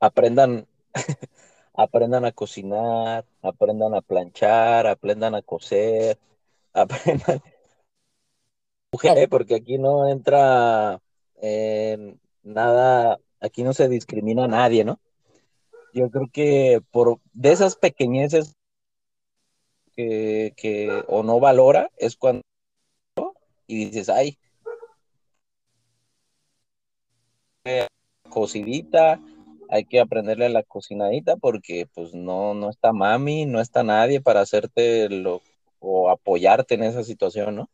aprendan, 0.00 0.66
aprendan 1.74 2.24
a 2.24 2.32
cocinar, 2.32 3.26
aprendan 3.42 3.94
a 3.94 4.00
planchar, 4.00 4.86
aprendan 4.86 5.34
a 5.34 5.42
coser, 5.42 6.18
aprendan 6.72 7.42
mujer, 8.90 9.28
porque 9.28 9.56
aquí 9.56 9.76
no 9.76 10.08
entra 10.08 10.98
en 11.42 12.18
nada, 12.42 13.18
aquí 13.40 13.62
no 13.62 13.72
se 13.72 13.88
discrimina 13.88 14.44
a 14.44 14.48
nadie, 14.48 14.84
¿no? 14.84 15.00
Yo 15.94 16.10
creo 16.10 16.28
que 16.32 16.80
por 16.90 17.20
de 17.32 17.52
esas 17.52 17.76
pequeñeces 17.76 18.54
que, 19.94 20.52
que 20.56 21.02
o 21.08 21.22
no 21.22 21.40
valora 21.40 21.90
es 21.96 22.16
cuando 22.16 22.42
y 23.66 23.84
dices, 23.84 24.08
ay, 24.08 24.38
cocidita, 28.30 29.20
hay 29.68 29.84
que 29.84 30.00
aprenderle 30.00 30.48
la 30.48 30.62
cocinadita 30.62 31.36
porque 31.36 31.86
pues 31.94 32.14
no, 32.14 32.54
no 32.54 32.70
está 32.70 32.92
mami, 32.92 33.46
no 33.46 33.60
está 33.60 33.82
nadie 33.82 34.20
para 34.20 34.40
hacerte 34.40 35.08
lo 35.10 35.42
o 35.80 36.10
apoyarte 36.10 36.74
en 36.74 36.82
esa 36.82 37.04
situación, 37.04 37.56
¿no? 37.56 37.70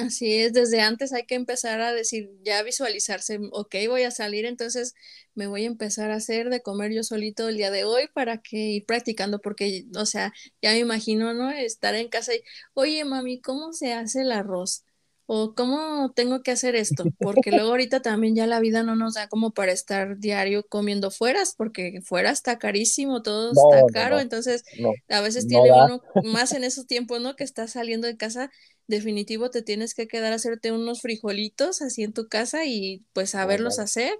Así 0.00 0.36
es, 0.36 0.52
desde 0.52 0.80
antes 0.80 1.12
hay 1.12 1.24
que 1.24 1.34
empezar 1.34 1.80
a 1.80 1.92
decir, 1.92 2.30
ya 2.42 2.62
visualizarse, 2.62 3.38
ok, 3.52 3.74
voy 3.88 4.02
a 4.02 4.10
salir, 4.10 4.46
entonces 4.46 4.94
me 5.34 5.46
voy 5.46 5.64
a 5.64 5.66
empezar 5.66 6.10
a 6.10 6.16
hacer 6.16 6.50
de 6.50 6.62
comer 6.62 6.92
yo 6.92 7.02
solito 7.02 7.48
el 7.48 7.56
día 7.56 7.70
de 7.70 7.84
hoy 7.84 8.08
para 8.12 8.38
que 8.38 8.56
ir 8.56 8.86
practicando, 8.86 9.40
porque, 9.40 9.86
o 9.96 10.06
sea, 10.06 10.32
ya 10.62 10.72
me 10.72 10.78
imagino, 10.78 11.34
¿no? 11.34 11.50
Estar 11.50 11.94
en 11.94 12.08
casa 12.08 12.34
y, 12.34 12.42
oye, 12.74 13.04
mami, 13.04 13.40
¿cómo 13.40 13.72
se 13.72 13.92
hace 13.92 14.22
el 14.22 14.32
arroz? 14.32 14.84
o 15.32 15.54
cómo 15.54 16.10
tengo 16.12 16.42
que 16.42 16.50
hacer 16.50 16.74
esto, 16.74 17.04
porque 17.20 17.52
luego 17.52 17.70
ahorita 17.70 18.02
también 18.02 18.34
ya 18.34 18.48
la 18.48 18.58
vida 18.58 18.82
no 18.82 18.96
nos 18.96 19.14
da 19.14 19.28
como 19.28 19.52
para 19.52 19.70
estar 19.70 20.18
diario 20.18 20.66
comiendo 20.68 21.12
fueras, 21.12 21.54
porque 21.56 22.00
fuera 22.02 22.32
está 22.32 22.58
carísimo, 22.58 23.22
todo 23.22 23.52
No, 23.52 23.60
está 23.72 23.86
caro, 23.92 24.16
no, 24.16 24.22
entonces 24.22 24.64
a 25.08 25.20
veces 25.20 25.46
tiene 25.46 25.70
uno 25.70 26.02
más 26.24 26.50
en 26.50 26.64
esos 26.64 26.88
tiempos, 26.88 27.20
¿no? 27.20 27.36
Que 27.36 27.44
estás 27.44 27.70
saliendo 27.70 28.08
de 28.08 28.16
casa, 28.16 28.50
definitivo 28.90 29.50
te 29.50 29.62
tienes 29.62 29.94
que 29.94 30.06
quedar 30.06 30.32
a 30.32 30.36
hacerte 30.36 30.72
unos 30.72 31.00
frijolitos 31.00 31.80
así 31.80 32.02
en 32.02 32.12
tu 32.12 32.28
casa 32.28 32.66
y 32.66 33.02
pues 33.14 33.30
saberlos 33.30 33.78
hacer, 33.78 34.12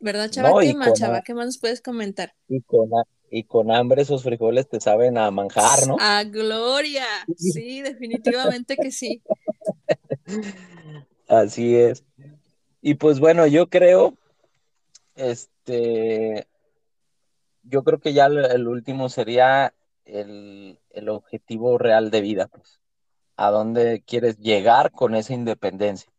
¿verdad, 0.00 0.30
Chava? 0.30 0.50
No, 0.50 0.60
¿Qué 0.60 0.74
más, 0.74 0.94
Chava? 0.94 1.18
ha- 1.18 1.22
¿Qué 1.22 1.34
más 1.34 1.46
nos 1.46 1.58
puedes 1.58 1.80
comentar? 1.80 2.34
y 2.48 2.60
con, 2.62 2.90
y 3.30 3.44
con 3.44 3.70
hambre 3.70 4.02
esos 4.02 4.22
frijoles 4.22 4.68
te 4.68 4.80
saben 4.80 5.16
a 5.18 5.30
manjar, 5.30 5.86
¿no? 5.86 5.96
A 6.00 6.24
Gloria, 6.24 7.06
sí, 7.38 7.80
definitivamente 7.82 8.76
que 8.76 8.90
sí. 8.90 9.22
Así 11.28 11.76
es. 11.76 12.04
Y 12.82 12.94
pues 12.94 13.18
bueno, 13.18 13.46
yo 13.46 13.68
creo, 13.68 14.14
este, 15.16 16.46
yo 17.62 17.82
creo 17.82 17.98
que 18.00 18.12
ya 18.12 18.26
el, 18.26 18.44
el 18.44 18.68
último 18.68 19.08
sería 19.08 19.74
el, 20.04 20.78
el 20.90 21.08
objetivo 21.08 21.78
real 21.78 22.10
de 22.10 22.20
vida, 22.20 22.46
pues. 22.48 22.80
¿A 23.36 23.50
dónde 23.50 24.02
quieres 24.06 24.38
llegar 24.38 24.92
con 24.92 25.14
esa 25.14 25.34
independencia? 25.34 26.12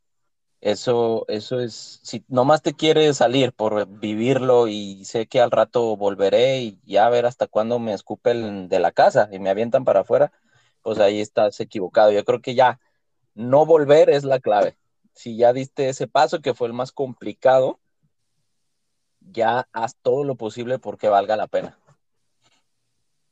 Eso, 0.62 1.26
eso 1.28 1.60
es, 1.60 2.00
si 2.04 2.26
nomás 2.28 2.62
te 2.62 2.74
quieres 2.74 3.18
salir 3.18 3.54
por 3.54 3.88
vivirlo 3.88 4.68
y 4.68 5.06
sé 5.06 5.28
que 5.28 5.40
al 5.40 5.52
rato 5.52 5.96
volveré 5.96 6.60
y 6.62 6.80
ya 6.86 7.08
ver 7.10 7.26
hasta 7.26 7.48
cuándo 7.48 7.78
me 7.78 7.94
escupen 7.94 8.68
de 8.68 8.80
la 8.80 8.92
casa 8.92 9.30
y 9.32 9.40
me 9.40 9.50
avientan 9.50 9.86
para 9.86 10.02
afuera, 10.02 10.32
pues 10.82 11.00
ahí 11.00 11.22
estás 11.22 11.60
equivocado. 11.60 12.12
Yo 12.12 12.26
creo 12.26 12.42
que 12.42 12.56
ya 12.56 12.80
no 13.36 13.66
volver 13.66 14.10
es 14.10 14.24
la 14.24 14.40
clave. 14.40 14.78
Si 15.14 15.38
ya 15.38 15.54
diste 15.54 15.90
ese 15.90 16.08
paso, 16.08 16.42
que 16.42 16.54
fue 16.54 16.68
el 16.68 16.74
más 16.74 16.92
complicado, 16.92 17.80
ya 19.20 19.68
haz 19.72 19.96
todo 20.02 20.24
lo 20.24 20.36
posible 20.36 20.80
porque 20.80 21.10
valga 21.10 21.38
la 21.38 21.48
pena. 21.48 21.78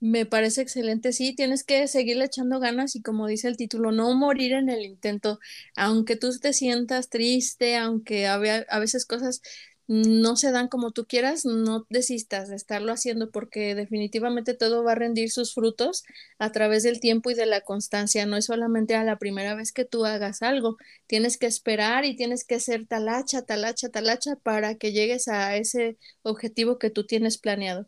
Me 0.06 0.26
parece 0.26 0.62
excelente, 0.62 1.14
sí, 1.14 1.34
tienes 1.36 1.64
que 1.64 1.88
seguirle 1.88 2.26
echando 2.26 2.60
ganas 2.60 2.96
y 2.98 3.02
como 3.02 3.26
dice 3.28 3.48
el 3.48 3.56
título, 3.58 3.92
no 3.94 4.14
morir 4.16 4.52
en 4.54 4.70
el 4.70 4.84
intento, 4.84 5.40
aunque 5.78 6.18
tú 6.18 6.38
te 6.40 6.52
sientas 6.54 7.10
triste, 7.10 7.78
aunque 7.78 8.28
a, 8.28 8.38
ve- 8.38 8.66
a 8.70 8.80
veces 8.80 9.06
cosas 9.06 9.42
no 9.88 10.36
se 10.36 10.52
dan 10.52 10.68
como 10.68 10.92
tú 10.92 11.06
quieras, 11.08 11.46
no 11.46 11.86
desistas 11.90 12.50
de 12.50 12.58
estarlo 12.58 12.92
haciendo 12.92 13.32
porque 13.32 13.76
definitivamente 13.76 14.54
todo 14.56 14.84
va 14.84 14.92
a 14.94 14.96
rendir 14.96 15.32
sus 15.32 15.54
frutos 15.54 16.04
a 16.38 16.52
través 16.52 16.84
del 16.84 17.00
tiempo 17.00 17.32
y 17.32 17.36
de 17.36 17.46
la 17.46 17.62
constancia, 17.62 18.26
no 18.26 18.36
es 18.38 18.46
solamente 18.48 18.96
a 18.96 19.06
la 19.06 19.18
primera 19.20 19.56
vez 19.56 19.72
que 19.74 19.86
tú 19.86 20.06
hagas 20.06 20.42
algo, 20.44 20.78
tienes 21.08 21.38
que 21.38 21.48
esperar 21.48 22.04
y 22.06 22.16
tienes 22.18 22.44
que 22.46 22.60
ser 22.60 22.88
talacha, 22.88 23.44
talacha, 23.44 23.90
talacha 23.90 24.36
para 24.38 24.76
que 24.76 24.92
llegues 24.94 25.30
a 25.30 25.56
ese 25.58 25.98
objetivo 26.24 26.78
que 26.80 26.92
tú 26.92 27.06
tienes 27.08 27.38
planeado. 27.40 27.88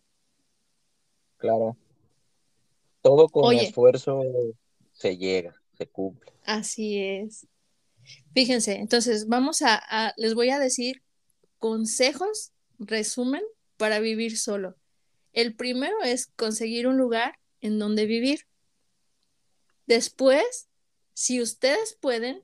Claro, 1.38 1.78
todo 3.06 3.30
con 3.30 3.52
Oye, 3.52 3.60
esfuerzo 3.60 4.22
se 4.94 5.18
llega, 5.18 5.56
se 5.78 5.88
cumple. 5.88 6.34
así 6.44 7.00
es. 7.00 7.48
Fíjense, 8.34 8.76
entonces 8.76 9.28
vamos 9.28 9.62
a, 9.64 9.76
a- 9.78 10.14
les 10.18 10.36
voy 10.36 10.50
a 10.52 10.60
decir 10.60 11.04
consejos, 11.60 12.54
resumen, 12.80 13.44
para 13.78 14.00
vivir 14.00 14.38
solo. 14.40 14.78
El 15.34 15.56
primero 15.56 16.04
es 16.04 16.28
conseguir 16.38 16.88
un 16.88 16.98
lugar 16.98 17.40
en 17.62 17.80
donde 17.80 18.06
vivir. 18.08 18.42
Después, 19.88 20.70
si 21.16 21.42
ustedes 21.42 21.98
pueden, 22.00 22.44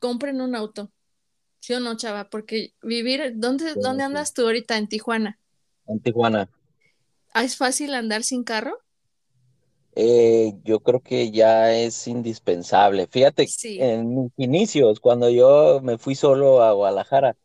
compren 0.00 0.40
un 0.40 0.56
auto. 0.56 0.90
¿Sí 1.60 1.74
o 1.74 1.80
no, 1.80 1.96
chava? 1.96 2.30
Porque 2.30 2.74
vivir, 2.82 3.34
¿dónde, 3.36 3.74
Sí, 3.74 3.80
dónde 3.80 4.02
sí. 4.02 4.04
andas 4.04 4.34
tú 4.34 4.42
ahorita? 4.42 4.76
En 4.78 4.88
Tijuana. 4.88 5.38
En 5.86 6.00
Tijuana, 6.00 6.48
¿Ah, 7.34 7.42
¿Es 7.42 7.56
fácil 7.56 7.92
andar 7.94 8.22
sin 8.22 8.44
carro? 8.44 8.78
Eh, 9.94 10.54
yo 10.64 10.80
creo 10.80 11.00
que 11.00 11.30
ya 11.30 11.72
es 11.74 12.06
indispensable. 12.08 13.06
Fíjate, 13.08 13.46
Sí. 13.46 13.78
en 13.80 14.14
mis 14.14 14.32
inicios, 14.36 15.00
cuando 15.00 15.30
yo 15.30 15.80
me 15.82 15.98
fui 15.98 16.14
solo 16.14 16.62
a 16.62 16.72
Guadalajara, 16.72 17.36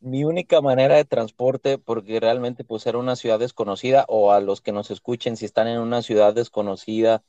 Mi 0.00 0.24
única 0.24 0.60
manera 0.60 0.96
de 0.96 1.04
transporte, 1.04 1.78
porque 1.78 2.20
realmente 2.20 2.64
pues 2.64 2.86
era 2.86 2.98
una 2.98 3.16
ciudad 3.16 3.38
desconocida, 3.40 4.04
o 4.08 4.32
a 4.32 4.40
los 4.40 4.60
que 4.60 4.72
nos 4.72 4.90
escuchen, 4.92 5.36
si 5.36 5.44
están 5.44 5.66
en 5.68 5.78
una 5.80 6.02
ciudad 6.02 6.34
desconocida 6.34 7.22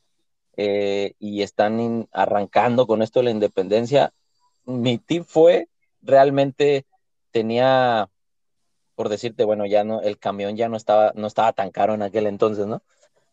eh, 0.58 1.14
y 1.20 1.42
están 1.44 1.80
in- 1.80 2.10
arrancando 2.12 2.88
con 2.88 3.02
esto 3.04 3.20
de 3.20 3.26
la 3.26 3.32
independencia, 3.32 4.14
mi 4.66 5.00
tip 5.00 5.24
fue, 5.26 5.70
realmente 6.02 6.86
tenía, 7.32 8.10
por 8.96 9.10
decirte, 9.10 9.46
bueno, 9.46 9.66
ya 9.66 9.84
no, 9.84 10.02
el 10.02 10.18
camión 10.20 10.56
ya 10.58 10.70
no 10.70 10.78
estaba, 10.78 11.14
no 11.16 11.28
estaba 11.28 11.54
tan 11.54 11.72
caro 11.72 11.94
en 11.94 12.02
aquel 12.02 12.28
entonces, 12.28 12.68
¿no? 12.68 12.82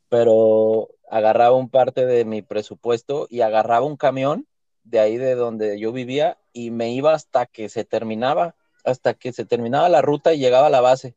Pero 0.08 0.88
agarraba 1.08 1.56
un 1.56 1.68
parte 1.68 2.06
de 2.06 2.24
mi 2.24 2.42
presupuesto 2.42 3.26
y 3.30 3.40
agarraba 3.40 3.86
un 3.86 3.96
camión 3.96 4.46
de 4.84 5.00
ahí 5.00 5.16
de 5.16 5.34
donde 5.34 5.78
yo 5.78 5.92
vivía 5.92 6.38
y 6.52 6.70
me 6.70 6.90
iba 6.92 7.12
hasta 7.12 7.46
que 7.46 7.68
se 7.68 7.84
terminaba, 7.84 8.54
hasta 8.84 9.14
que 9.14 9.32
se 9.32 9.44
terminaba 9.44 9.88
la 9.88 10.02
ruta 10.02 10.32
y 10.32 10.38
llegaba 10.38 10.68
a 10.68 10.70
la 10.70 10.80
base. 10.80 11.14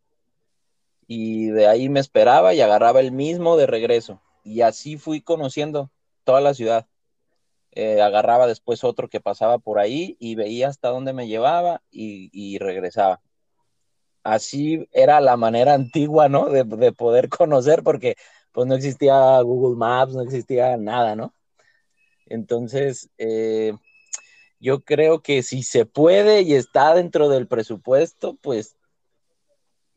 Y 1.08 1.48
de 1.48 1.68
ahí 1.68 1.90
me 1.90 2.00
esperaba 2.00 2.54
y 2.54 2.62
agarraba 2.62 3.00
el 3.00 3.12
mismo 3.12 3.58
de 3.58 3.68
regreso. 3.68 4.22
Y 4.44 4.62
así 4.62 4.98
fui 4.98 5.22
conociendo 5.22 5.92
toda 6.24 6.42
la 6.42 6.54
ciudad. 6.54 6.88
Eh, 7.72 8.02
agarraba 8.02 8.48
después 8.48 8.84
otro 8.84 9.08
que 9.08 9.22
pasaba 9.22 9.60
por 9.60 9.80
ahí 9.80 10.18
y 10.20 10.36
veía 10.36 10.68
hasta 10.68 10.90
dónde 10.90 11.14
me 11.14 11.28
llevaba 11.28 11.82
y, 11.92 12.58
regresaba. 12.60 13.22
Así 14.24 14.88
era 14.92 15.22
la 15.22 15.38
manera 15.38 15.74
antigua, 15.76 16.30
¿no? 16.30 16.46
De 16.50 16.92
poder 16.92 17.30
conocer 17.30 17.84
porque 17.84 18.16
pues 18.52 18.68
no 18.68 18.76
existía 18.76 19.40
Google 19.42 19.78
Maps, 19.78 20.14
no 20.14 20.22
existía 20.22 20.78
nada, 20.78 21.16
¿no? 21.16 21.34
Entonces, 22.26 23.10
eh, 23.18 23.74
yo 24.60 24.82
creo 24.82 25.22
que 25.22 25.44
si 25.44 25.64
se 25.64 25.86
puede 25.86 26.42
y 26.42 26.54
está 26.54 26.94
dentro 26.94 27.30
del 27.30 27.48
presupuesto, 27.48 28.38
pues 28.42 28.76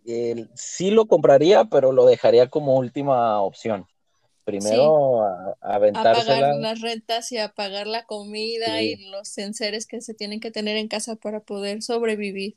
eh, 0.07 0.47
sí 0.55 0.91
lo 0.91 1.07
compraría, 1.07 1.65
pero 1.65 1.93
lo 1.93 2.07
dejaría 2.07 2.49
como 2.49 2.77
última 2.77 3.41
opción. 3.41 3.87
Primero 4.45 5.23
a, 5.23 5.57
a, 5.61 5.75
aventársela. 5.77 6.37
A 6.37 6.41
pagar 6.41 6.57
las 6.57 6.81
rentas 6.81 7.31
y 7.31 7.39
a 7.39 7.51
pagar 7.51 7.87
la 7.87 8.05
comida 8.07 8.79
sí. 8.79 8.97
y 8.99 9.11
los 9.11 9.39
enseres 9.39 9.87
que 9.87 10.01
se 10.01 10.15
tienen 10.15 10.41
que 10.41 10.51
tener 10.51 10.77
en 10.77 10.89
casa 10.89 11.15
para 11.15 11.41
poder 11.41 11.83
sobrevivir. 11.83 12.57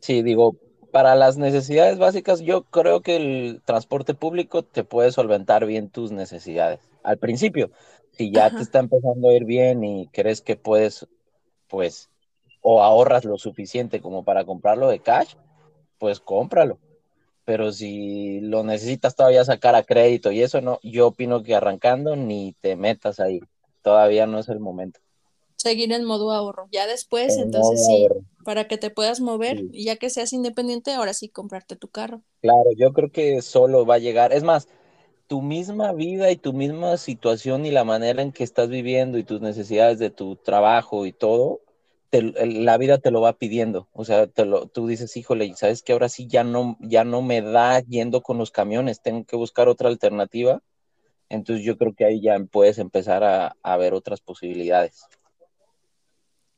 Sí, 0.00 0.22
digo, 0.22 0.56
para 0.90 1.14
las 1.14 1.36
necesidades 1.36 1.98
básicas, 1.98 2.40
yo 2.40 2.62
creo 2.64 3.00
que 3.02 3.16
el 3.16 3.62
transporte 3.64 4.14
público 4.14 4.62
te 4.62 4.84
puede 4.84 5.12
solventar 5.12 5.66
bien 5.66 5.90
tus 5.90 6.12
necesidades. 6.12 6.80
Al 7.02 7.18
principio, 7.18 7.70
si 8.12 8.30
ya 8.30 8.46
Ajá. 8.46 8.56
te 8.56 8.62
está 8.62 8.78
empezando 8.80 9.28
a 9.28 9.34
ir 9.34 9.44
bien 9.44 9.84
y 9.84 10.08
crees 10.08 10.40
que 10.40 10.56
puedes, 10.56 11.06
pues, 11.68 12.08
o 12.60 12.82
ahorras 12.82 13.24
lo 13.24 13.38
suficiente 13.38 14.00
como 14.00 14.24
para 14.24 14.44
comprarlo 14.44 14.88
de 14.88 15.00
cash, 15.00 15.34
pues 15.98 16.20
cómpralo. 16.20 16.78
Pero 17.44 17.72
si 17.72 18.40
lo 18.40 18.62
necesitas 18.62 19.14
todavía 19.14 19.44
sacar 19.44 19.74
a 19.74 19.82
crédito 19.82 20.32
y 20.32 20.42
eso 20.42 20.60
no, 20.60 20.80
yo 20.82 21.08
opino 21.08 21.42
que 21.42 21.54
arrancando 21.54 22.14
ni 22.14 22.54
te 22.60 22.76
metas 22.76 23.20
ahí. 23.20 23.40
Todavía 23.82 24.26
no 24.26 24.38
es 24.38 24.48
el 24.48 24.60
momento. 24.60 25.00
Seguir 25.56 25.92
en 25.92 26.04
modo 26.04 26.30
ahorro. 26.30 26.68
Ya 26.70 26.86
después, 26.86 27.36
en 27.36 27.44
entonces 27.44 27.86
sí, 27.86 28.04
ahorro. 28.04 28.20
Para 28.48 28.66
que 28.66 28.78
te 28.78 28.88
puedas 28.88 29.20
mover 29.20 29.58
sí. 29.58 29.68
y 29.74 29.84
ya 29.84 29.96
que 29.96 30.08
seas 30.08 30.32
independiente, 30.32 30.94
ahora 30.94 31.12
sí 31.12 31.28
comprarte 31.28 31.76
tu 31.76 31.88
carro. 31.88 32.22
Claro, 32.40 32.70
yo 32.74 32.94
creo 32.94 33.12
que 33.12 33.42
solo 33.42 33.84
va 33.84 33.96
a 33.96 33.98
llegar. 33.98 34.32
Es 34.32 34.42
más, 34.42 34.68
tu 35.26 35.42
misma 35.42 35.92
vida 35.92 36.30
y 36.30 36.36
tu 36.36 36.54
misma 36.54 36.96
situación 36.96 37.66
y 37.66 37.70
la 37.70 37.84
manera 37.84 38.22
en 38.22 38.32
que 38.32 38.44
estás 38.44 38.70
viviendo 38.70 39.18
y 39.18 39.22
tus 39.22 39.42
necesidades 39.42 39.98
de 39.98 40.08
tu 40.08 40.36
trabajo 40.36 41.04
y 41.04 41.12
todo, 41.12 41.60
te, 42.08 42.22
la 42.22 42.78
vida 42.78 42.96
te 42.96 43.10
lo 43.10 43.20
va 43.20 43.34
pidiendo. 43.34 43.86
O 43.92 44.06
sea, 44.06 44.26
te 44.26 44.46
lo, 44.46 44.66
tú 44.66 44.86
dices, 44.86 45.14
híjole, 45.18 45.52
¿sabes 45.54 45.82
que 45.82 45.92
Ahora 45.92 46.08
sí 46.08 46.26
ya 46.26 46.42
no, 46.42 46.78
ya 46.80 47.04
no 47.04 47.20
me 47.20 47.42
da 47.42 47.80
yendo 47.80 48.22
con 48.22 48.38
los 48.38 48.50
camiones, 48.50 49.02
tengo 49.02 49.26
que 49.26 49.36
buscar 49.36 49.68
otra 49.68 49.90
alternativa. 49.90 50.62
Entonces 51.28 51.66
yo 51.66 51.76
creo 51.76 51.92
que 51.94 52.06
ahí 52.06 52.22
ya 52.22 52.38
puedes 52.50 52.78
empezar 52.78 53.24
a, 53.24 53.56
a 53.62 53.76
ver 53.76 53.92
otras 53.92 54.22
posibilidades. 54.22 55.04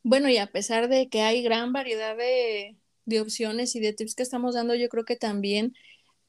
Bueno, 0.02 0.28
y 0.30 0.38
a 0.38 0.46
pesar 0.46 0.88
de 0.88 1.08
que 1.08 1.22
hay 1.22 1.42
gran 1.42 1.72
variedad 1.72 2.16
de, 2.16 2.76
de 3.04 3.20
opciones 3.20 3.74
y 3.76 3.80
de 3.80 3.92
tips 3.92 4.14
que 4.14 4.22
estamos 4.22 4.54
dando, 4.54 4.74
yo 4.74 4.88
creo 4.88 5.04
que 5.04 5.16
también 5.16 5.74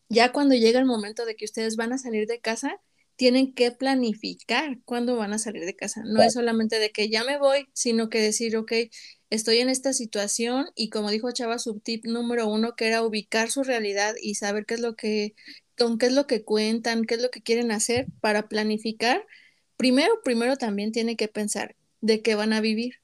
ya 0.10 0.32
cuando 0.34 0.56
llega 0.56 0.80
el 0.80 0.86
momento 0.86 1.26
de 1.26 1.36
que 1.36 1.46
ustedes 1.46 1.78
van 1.78 1.94
a 1.94 1.98
salir 1.98 2.28
de 2.28 2.42
casa, 2.42 2.82
tienen 3.16 3.54
que 3.54 3.72
planificar 3.72 4.80
cuándo 4.84 5.16
van 5.16 5.32
a 5.32 5.38
salir 5.38 5.64
de 5.64 5.76
casa. 5.76 6.02
No 6.04 6.16
claro. 6.16 6.28
es 6.28 6.34
solamente 6.34 6.80
de 6.80 6.92
que 6.92 7.10
ya 7.10 7.24
me 7.24 7.38
voy, 7.38 7.68
sino 7.74 8.10
que 8.10 8.20
decir, 8.20 8.58
ok, 8.58 8.74
estoy 9.30 9.60
en 9.60 9.70
esta 9.70 9.94
situación 9.94 10.68
y 10.76 10.90
como 10.90 11.12
dijo 11.12 11.32
Chava, 11.32 11.60
su 11.60 11.80
tip 11.80 12.06
número 12.06 12.48
uno, 12.48 12.76
que 12.76 12.88
era 12.88 13.04
ubicar 13.04 13.52
su 13.52 13.64
realidad 13.64 14.16
y 14.22 14.36
saber 14.36 14.66
qué 14.66 14.74
es 14.74 14.80
lo 14.82 14.96
que, 14.96 15.36
con 15.78 15.98
qué 15.98 16.08
es 16.08 16.14
lo 16.14 16.28
que 16.28 16.44
cuentan, 16.44 17.06
qué 17.06 17.16
es 17.16 17.22
lo 17.22 17.30
que 17.30 17.44
quieren 17.44 17.72
hacer 17.72 18.08
para 18.22 18.50
planificar. 18.50 19.26
Primero, 19.78 20.22
primero 20.24 20.58
también 20.58 20.92
tiene 20.92 21.16
que 21.16 21.28
pensar 21.28 21.76
de 22.02 22.22
qué 22.22 22.36
van 22.36 22.54
a 22.54 22.62
vivir 22.62 23.01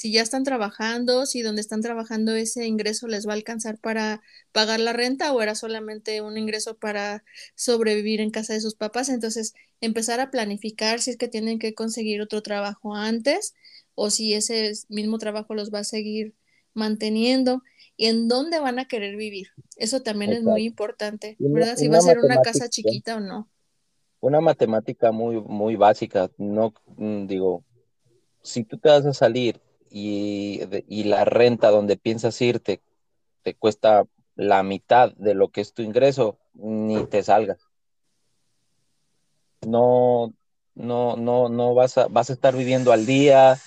si 0.00 0.10
ya 0.10 0.22
están 0.22 0.44
trabajando, 0.44 1.26
si 1.26 1.42
donde 1.42 1.60
están 1.60 1.82
trabajando 1.82 2.34
ese 2.34 2.66
ingreso 2.66 3.06
les 3.06 3.28
va 3.28 3.32
a 3.32 3.34
alcanzar 3.34 3.76
para 3.76 4.22
pagar 4.50 4.80
la 4.80 4.94
renta 4.94 5.30
o 5.34 5.42
era 5.42 5.54
solamente 5.54 6.22
un 6.22 6.38
ingreso 6.38 6.78
para 6.78 7.22
sobrevivir 7.54 8.22
en 8.22 8.30
casa 8.30 8.54
de 8.54 8.62
sus 8.62 8.74
papás. 8.74 9.10
Entonces, 9.10 9.52
empezar 9.82 10.18
a 10.20 10.30
planificar 10.30 11.00
si 11.00 11.10
es 11.10 11.18
que 11.18 11.28
tienen 11.28 11.58
que 11.58 11.74
conseguir 11.74 12.22
otro 12.22 12.40
trabajo 12.40 12.94
antes 12.94 13.54
o 13.94 14.08
si 14.08 14.32
ese 14.32 14.72
mismo 14.88 15.18
trabajo 15.18 15.54
los 15.54 15.70
va 15.70 15.80
a 15.80 15.84
seguir 15.84 16.32
manteniendo 16.72 17.62
y 17.94 18.06
en 18.06 18.26
dónde 18.26 18.58
van 18.58 18.78
a 18.78 18.88
querer 18.88 19.16
vivir. 19.16 19.48
Eso 19.76 20.00
también 20.00 20.30
Exacto. 20.30 20.48
es 20.48 20.52
muy 20.54 20.64
importante, 20.64 21.36
¿verdad? 21.38 21.76
Si 21.76 21.88
va 21.88 21.98
a 21.98 22.00
ser 22.00 22.20
una 22.20 22.40
casa 22.40 22.70
chiquita 22.70 23.16
o 23.16 23.20
no. 23.20 23.50
Una 24.20 24.40
matemática 24.40 25.12
muy, 25.12 25.42
muy 25.42 25.76
básica, 25.76 26.30
no 26.38 26.72
mm, 26.96 27.26
digo, 27.26 27.64
si 28.42 28.64
tú 28.64 28.78
te 28.78 28.88
vas 28.88 29.04
a 29.04 29.12
salir 29.12 29.60
y, 29.90 30.60
y, 30.88 31.04
la 31.04 31.24
renta 31.24 31.70
donde 31.70 31.96
piensas 31.96 32.40
irte 32.40 32.80
te 33.42 33.54
cuesta 33.54 34.04
la 34.36 34.62
mitad 34.62 35.12
de 35.16 35.34
lo 35.34 35.48
que 35.48 35.60
es 35.60 35.74
tu 35.74 35.82
ingreso, 35.82 36.38
ni 36.54 37.04
te 37.06 37.22
salgas. 37.22 37.58
No, 39.66 40.32
no, 40.74 41.16
no, 41.16 41.48
no 41.48 41.74
vas 41.74 41.98
a, 41.98 42.06
vas 42.08 42.30
a 42.30 42.32
estar 42.32 42.56
viviendo 42.56 42.92
al 42.92 43.04
día, 43.04 43.58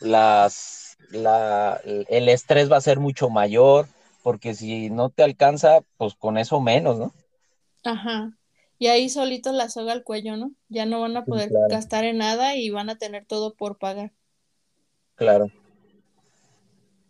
las, 0.00 0.96
la, 1.10 1.80
el 1.84 2.28
estrés 2.28 2.70
va 2.70 2.78
a 2.78 2.82
ser 2.82 2.98
mucho 2.98 3.30
mayor, 3.30 3.86
porque 4.22 4.54
si 4.54 4.90
no 4.90 5.10
te 5.10 5.22
alcanza, 5.22 5.82
pues 5.98 6.14
con 6.14 6.38
eso 6.38 6.60
menos, 6.60 6.98
¿no? 6.98 7.12
Ajá. 7.84 8.32
Y 8.78 8.88
ahí 8.88 9.08
solitos 9.08 9.54
la 9.54 9.68
soga 9.68 9.92
al 9.92 10.02
cuello, 10.02 10.36
¿no? 10.36 10.52
Ya 10.68 10.86
no 10.86 11.00
van 11.00 11.16
a 11.16 11.24
poder 11.24 11.48
sí, 11.48 11.54
claro. 11.54 11.68
gastar 11.68 12.04
en 12.04 12.18
nada 12.18 12.56
y 12.56 12.70
van 12.70 12.90
a 12.90 12.98
tener 12.98 13.24
todo 13.26 13.54
por 13.54 13.78
pagar. 13.78 14.12
Claro. 15.16 15.50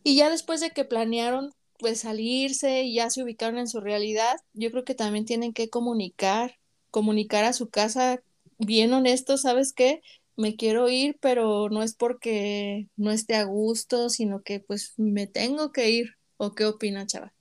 Y 0.04 0.16
ya 0.16 0.30
después 0.30 0.60
de 0.60 0.70
que 0.70 0.84
planearon 0.84 1.52
pues 1.78 2.00
salirse 2.00 2.82
y 2.82 2.94
ya 2.94 3.10
se 3.10 3.22
ubicaron 3.22 3.58
en 3.58 3.68
su 3.68 3.80
realidad, 3.80 4.36
yo 4.52 4.70
creo 4.70 4.84
que 4.84 4.94
también 4.94 5.24
tienen 5.24 5.52
que 5.52 5.68
comunicar, 5.68 6.58
comunicar 6.90 7.44
a 7.44 7.52
su 7.52 7.70
casa 7.70 8.22
bien 8.58 8.92
honesto, 8.92 9.36
¿sabes 9.36 9.72
qué? 9.72 10.00
Me 10.36 10.54
quiero 10.56 10.88
ir, 10.88 11.18
pero 11.20 11.68
no 11.68 11.82
es 11.82 11.94
porque 11.94 12.88
no 12.96 13.10
esté 13.10 13.34
a 13.34 13.44
gusto, 13.44 14.08
sino 14.08 14.42
que 14.42 14.60
pues 14.60 14.94
me 14.96 15.26
tengo 15.26 15.72
que 15.72 15.90
ir. 15.90 16.16
¿O 16.36 16.54
qué 16.54 16.64
opina, 16.64 17.06
Chava? 17.06 17.32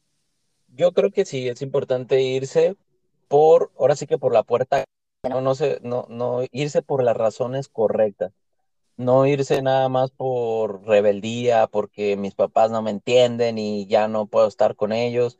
Yo 0.76 0.91
creo 0.91 1.12
que 1.12 1.26
sí, 1.26 1.47
es 1.47 1.62
importante 1.62 2.21
irse 2.21 2.76
por, 3.28 3.71
ahora 3.78 3.95
sí 3.95 4.08
que 4.08 4.17
por 4.17 4.34
la 4.34 4.43
puerta, 4.43 4.84
no, 5.28 5.41
no, 5.41 5.56
sé, 5.56 5.80
no, 5.84 6.06
no, 6.10 6.41
irse 6.52 6.82
por 6.82 7.04
las 7.04 7.15
razones 7.15 7.67
correctas 7.67 8.34
no 9.01 9.25
irse 9.25 9.61
nada 9.61 9.89
más 9.89 10.11
por 10.11 10.85
rebeldía, 10.85 11.67
porque 11.67 12.15
mis 12.15 12.35
papás 12.35 12.71
no 12.71 12.81
me 12.81 12.91
entienden 12.91 13.57
y 13.57 13.87
ya 13.87 14.07
no 14.07 14.27
puedo 14.27 14.47
estar 14.47 14.75
con 14.75 14.93
ellos. 14.93 15.37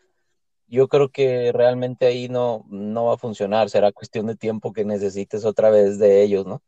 Yo 0.68 0.88
creo 0.88 1.10
que 1.10 1.52
realmente 1.52 2.08
ahí 2.08 2.30
no, 2.30 2.66
no 2.70 3.06
va 3.06 3.14
a 3.16 3.18
funcionar, 3.18 3.70
será 3.70 3.92
cuestión 3.92 4.28
de 4.28 4.36
tiempo 4.36 4.74
que 4.74 4.86
necesites 4.86 5.46
otra 5.46 5.70
vez 5.70 6.00
de 6.00 6.24
ellos, 6.24 6.46
¿no? 6.46 6.62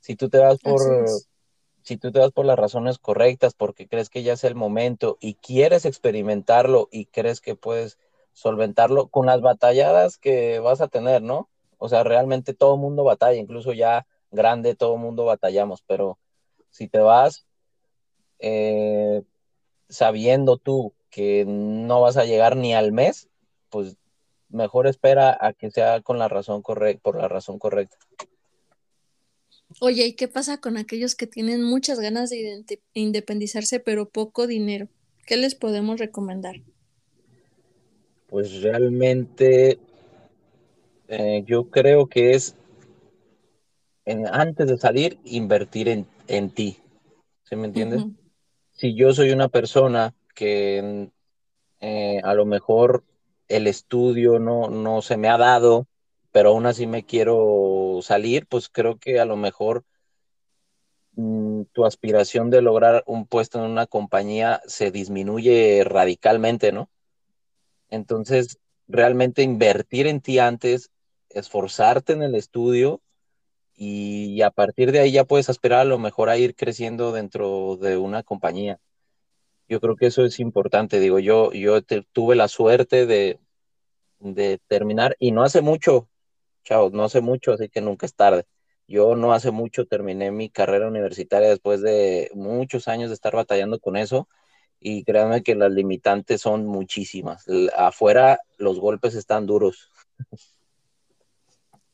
Si 0.00 0.14
tú 0.16 0.28
te 0.28 0.38
vas 0.38 0.58
por, 0.58 0.80
si 1.82 1.96
tú 1.96 2.12
te 2.12 2.20
vas 2.20 2.32
por 2.32 2.46
las 2.46 2.58
razones 2.58 2.98
correctas, 2.98 3.54
porque 3.54 3.88
crees 3.88 4.08
que 4.08 4.22
ya 4.22 4.34
es 4.34 4.44
el 4.44 4.54
momento 4.54 5.18
y 5.20 5.34
quieres 5.34 5.84
experimentarlo 5.84 6.88
y 6.90 7.06
crees 7.06 7.40
que 7.40 7.56
puedes 7.56 7.98
solventarlo 8.32 9.08
con 9.08 9.26
las 9.26 9.40
batalladas 9.40 10.16
que 10.16 10.60
vas 10.60 10.80
a 10.80 10.88
tener, 10.88 11.22
¿no? 11.22 11.48
O 11.78 11.88
sea, 11.88 12.04
realmente 12.04 12.54
todo 12.54 12.74
el 12.74 12.80
mundo 12.80 13.04
batalla, 13.04 13.38
incluso 13.40 13.72
ya 13.72 14.06
grande, 14.30 14.76
todo 14.76 14.94
el 14.94 15.00
mundo 15.00 15.24
batallamos, 15.24 15.82
pero 15.82 16.18
si 16.70 16.88
te 16.88 16.98
vas 16.98 17.46
eh, 18.38 19.22
sabiendo 19.88 20.56
tú 20.56 20.94
que 21.10 21.44
no 21.46 22.00
vas 22.00 22.16
a 22.16 22.24
llegar 22.24 22.56
ni 22.56 22.74
al 22.74 22.92
mes, 22.92 23.28
pues 23.68 23.96
mejor 24.48 24.86
espera 24.86 25.36
a 25.40 25.52
que 25.52 25.70
sea 25.70 26.00
con 26.00 26.18
la 26.18 26.28
razón 26.28 26.62
correcta, 26.62 27.02
por 27.02 27.16
la 27.16 27.28
razón 27.28 27.58
correcta. 27.58 27.96
Oye, 29.80 30.06
¿y 30.06 30.14
qué 30.14 30.26
pasa 30.26 30.60
con 30.60 30.76
aquellos 30.76 31.14
que 31.14 31.26
tienen 31.26 31.62
muchas 31.62 32.00
ganas 32.00 32.30
de 32.30 32.64
independizarse 32.94 33.78
pero 33.78 34.08
poco 34.08 34.46
dinero? 34.46 34.88
¿Qué 35.26 35.36
les 35.36 35.54
podemos 35.54 36.00
recomendar? 36.00 36.56
Pues 38.26 38.62
realmente 38.62 39.78
eh, 41.08 41.44
yo 41.46 41.70
creo 41.70 42.08
que 42.08 42.32
es 42.34 42.56
en, 44.04 44.26
antes 44.26 44.68
de 44.68 44.78
salir, 44.78 45.18
invertir 45.24 45.88
en, 45.88 46.06
en 46.30 46.50
ti. 46.50 46.78
¿Sí 47.44 47.56
me 47.56 47.66
entiendes? 47.66 48.02
Uh 48.02 48.06
-huh. 48.06 48.16
Si 48.72 48.94
yo 48.94 49.12
soy 49.12 49.32
una 49.32 49.48
persona 49.48 50.14
que 50.34 51.10
eh, 51.80 52.20
a 52.22 52.34
lo 52.34 52.46
mejor 52.46 53.04
el 53.48 53.66
estudio 53.66 54.38
no, 54.38 54.70
no 54.70 55.02
se 55.02 55.16
me 55.16 55.28
ha 55.28 55.36
dado, 55.36 55.86
pero 56.32 56.50
aún 56.50 56.66
así 56.66 56.86
me 56.86 57.04
quiero 57.04 57.98
salir, 58.02 58.46
pues 58.46 58.68
creo 58.68 58.98
que 58.98 59.18
a 59.18 59.24
lo 59.24 59.36
mejor 59.36 59.84
mmm, 61.16 61.62
tu 61.72 61.84
aspiración 61.84 62.48
de 62.50 62.62
lograr 62.62 63.02
un 63.06 63.26
puesto 63.26 63.58
en 63.58 63.70
una 63.70 63.86
compañía 63.86 64.60
se 64.66 64.92
disminuye 64.92 65.82
radicalmente, 65.84 66.70
¿no? 66.70 66.88
Entonces, 67.88 68.60
realmente 68.86 69.42
invertir 69.42 70.06
en 70.06 70.20
ti 70.20 70.38
antes, 70.38 70.90
esforzarte 71.28 72.12
en 72.12 72.22
el 72.22 72.36
estudio 72.36 73.00
y 73.82 74.42
a 74.42 74.50
partir 74.50 74.92
de 74.92 75.00
ahí 75.00 75.12
ya 75.12 75.24
puedes 75.24 75.48
aspirar 75.48 75.80
a 75.80 75.84
lo 75.84 75.98
mejor 75.98 76.28
a 76.28 76.36
ir 76.36 76.54
creciendo 76.54 77.12
dentro 77.12 77.78
de 77.78 77.96
una 77.96 78.22
compañía. 78.22 78.78
Yo 79.68 79.80
creo 79.80 79.96
que 79.96 80.06
eso 80.06 80.22
es 80.24 80.38
importante, 80.38 81.00
digo, 81.00 81.18
yo, 81.18 81.50
yo 81.52 81.82
te, 81.82 82.02
tuve 82.12 82.36
la 82.36 82.48
suerte 82.48 83.06
de, 83.06 83.40
de 84.18 84.60
terminar 84.68 85.16
y 85.18 85.32
no 85.32 85.42
hace 85.44 85.62
mucho, 85.62 86.10
chao, 86.62 86.90
no 86.90 87.04
hace 87.04 87.22
mucho, 87.22 87.52
así 87.54 87.70
que 87.70 87.80
nunca 87.80 88.04
es 88.04 88.14
tarde. 88.14 88.44
Yo 88.86 89.16
no 89.16 89.32
hace 89.32 89.50
mucho 89.50 89.86
terminé 89.86 90.30
mi 90.30 90.50
carrera 90.50 90.86
universitaria 90.86 91.48
después 91.48 91.80
de 91.80 92.30
muchos 92.34 92.86
años 92.86 93.08
de 93.08 93.14
estar 93.14 93.34
batallando 93.34 93.80
con 93.80 93.96
eso 93.96 94.28
y 94.78 95.04
créanme 95.04 95.42
que 95.42 95.54
las 95.54 95.72
limitantes 95.72 96.42
son 96.42 96.66
muchísimas. 96.66 97.46
Afuera 97.74 98.40
los 98.58 98.78
golpes 98.78 99.14
están 99.14 99.46
duros. 99.46 99.90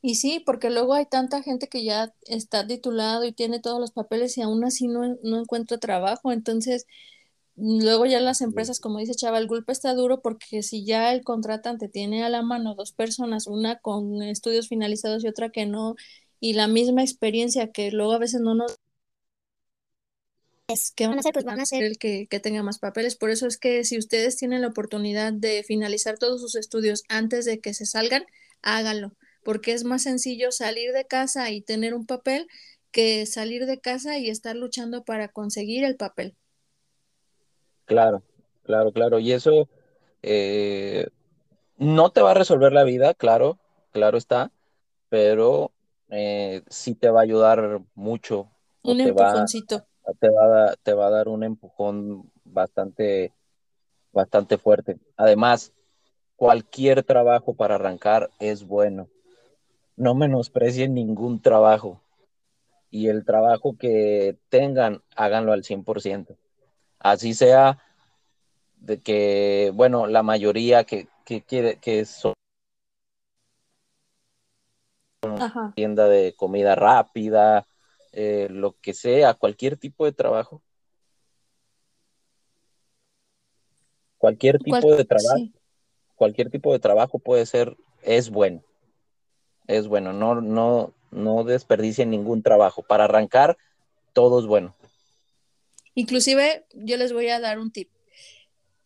Y 0.03 0.17
sí, 0.17 0.41
porque 0.45 0.71
luego 0.71 0.95
hay 0.95 1.07
tanta 1.07 1.43
gente 1.43 1.69
que 1.69 1.85
ya 1.85 2.15
está 2.27 2.67
titulado 2.67 3.25
y 3.25 3.33
tiene 3.33 3.61
todos 3.61 3.81
los 3.81 3.93
papeles 3.93 4.37
y 4.39 4.43
aún 4.43 4.65
así 4.65 4.89
no, 4.89 5.17
no 5.23 5.41
encuentra 5.41 5.79
trabajo. 5.79 6.33
Entonces, 6.33 6.87
luego 7.57 8.07
ya 8.07 8.21
las 8.21 8.41
empresas, 8.41 8.81
como 8.81 8.99
dice 8.99 9.15
Chava, 9.15 9.39
el 9.39 9.49
golpe 9.49 9.73
está 9.73 9.95
duro 9.95 10.21
porque 10.23 10.63
si 10.63 10.85
ya 10.85 11.13
el 11.13 11.25
contratante 11.25 11.89
tiene 11.89 12.25
a 12.25 12.29
la 12.29 12.43
mano 12.43 12.75
dos 12.75 12.93
personas, 12.93 13.47
una 13.47 13.79
con 13.79 14.23
estudios 14.23 14.69
finalizados 14.69 15.25
y 15.25 15.29
otra 15.29 15.51
que 15.51 15.67
no, 15.67 15.97
y 16.41 16.53
la 16.53 16.69
misma 16.69 17.03
experiencia 17.03 17.73
que 17.73 17.91
luego 17.91 18.13
a 18.13 18.19
veces 18.19 18.41
no 18.41 18.55
nos 18.55 18.77
es 20.69 20.91
que 20.91 21.07
van 21.07 21.17
a 21.17 21.21
hacer, 21.21 21.33
pues 21.33 21.45
van 21.45 21.61
a 21.61 21.67
ser 21.67 21.85
el 21.85 21.97
que, 21.97 22.27
que, 22.29 22.41
tenga 22.41 22.63
más 22.65 22.81
papeles. 22.81 23.15
Por 23.15 23.31
eso 23.31 23.47
es 23.47 23.57
que 23.57 23.85
si 23.85 23.99
ustedes 23.99 24.37
tienen 24.37 24.63
la 24.63 24.69
oportunidad 24.69 25.33
de 25.33 25.63
finalizar 25.63 26.19
todos 26.19 26.41
sus 26.41 26.57
estudios 26.57 27.05
antes 27.09 27.45
de 27.45 27.61
que 27.61 27.73
se 27.73 27.87
salgan, 27.87 28.27
háganlo, 28.63 29.13
porque 29.47 29.75
es 29.75 29.85
más 29.85 30.03
sencillo 30.03 30.51
salir 30.51 30.93
de 30.93 31.07
casa 31.07 31.53
y 31.53 31.63
tener 31.63 31.95
un 31.95 32.05
papel 32.05 32.49
que 32.91 33.27
salir 33.27 33.65
de 33.67 33.79
casa 33.79 34.19
y 34.19 34.29
estar 34.29 34.57
luchando 34.57 35.05
para 35.05 35.29
conseguir 35.29 35.85
el 35.85 35.95
papel. 35.95 36.37
Claro, 37.85 38.25
claro, 38.65 38.91
claro. 38.91 39.21
Y 39.21 39.31
eso 39.31 39.69
eh, 40.23 41.07
no 41.79 42.11
te 42.11 42.23
va 42.23 42.33
a 42.33 42.35
resolver 42.35 42.73
la 42.73 42.83
vida, 42.83 43.15
claro, 43.15 43.61
claro 43.93 44.19
está, 44.19 44.51
pero 45.11 45.71
eh, 46.09 46.63
sí 46.69 46.97
te 46.97 47.09
va 47.09 47.21
a 47.21 47.23
ayudar 47.23 47.83
mucho. 47.95 48.51
Un 48.83 49.01
empujoncito. 49.01 49.87
te, 50.19 50.29
va 50.29 50.71
a, 50.73 50.77
te 50.83 50.93
va 50.93 51.07
a 51.07 51.11
dar 51.11 51.29
un 51.29 51.45
empujón 51.45 52.33
bastante, 52.43 53.33
bastante 54.11 54.59
fuerte. 54.59 54.99
Además, 55.17 55.73
cualquier 56.35 57.05
trabajo 57.05 57.55
para 57.55 57.77
arrancar 57.77 58.29
es 58.41 58.65
bueno. 58.65 59.09
No 59.97 60.15
menosprecien 60.15 60.95
ningún 60.95 61.41
trabajo. 61.41 62.01
Y 62.91 63.09
el 63.09 63.25
trabajo 63.25 63.77
que 63.79 64.37
tengan, 64.49 65.03
háganlo 65.17 65.53
al 65.53 65.65
100%. 65.65 66.37
Así 66.99 67.35
sea 67.35 67.79
de 68.77 69.01
que, 69.01 69.73
bueno, 69.75 70.07
la 70.07 70.23
mayoría 70.23 70.85
que, 70.85 71.09
que 71.25 71.43
quiere, 71.43 71.77
que 71.77 72.05
son 72.05 72.35
tienda 75.75 76.09
de 76.09 76.35
comida 76.35 76.75
rápida, 76.75 77.67
eh, 78.13 78.49
lo 78.51 78.77
que 78.81 78.95
sea, 78.95 79.35
cualquier 79.35 79.77
tipo 79.77 80.05
de 80.05 80.13
trabajo. 80.13 80.63
Cualquier 84.19 84.59
tipo 84.59 84.97
de 84.97 85.05
trabajo, 85.05 85.51
cualquier 86.15 86.51
tipo 86.51 86.73
de 86.73 86.79
trabajo 86.79 87.19
puede 87.19 87.45
ser, 87.45 87.77
es 88.03 88.31
bueno. 88.31 88.63
Es 89.67 89.89
bueno, 89.89 90.13
no, 90.13 90.41
no, 90.41 90.93
no 91.11 91.45
desperdicien 91.45 92.11
ningún 92.11 92.43
trabajo. 92.43 92.83
Para 92.83 93.05
arrancar, 93.05 93.57
todo 94.13 94.41
es 94.41 94.47
bueno. 94.47 94.75
Inclusive, 95.95 96.67
yo 96.75 96.97
les 96.97 97.13
voy 97.13 97.29
a 97.29 97.41
dar 97.41 97.59
un 97.59 97.71
tip. 97.71 97.91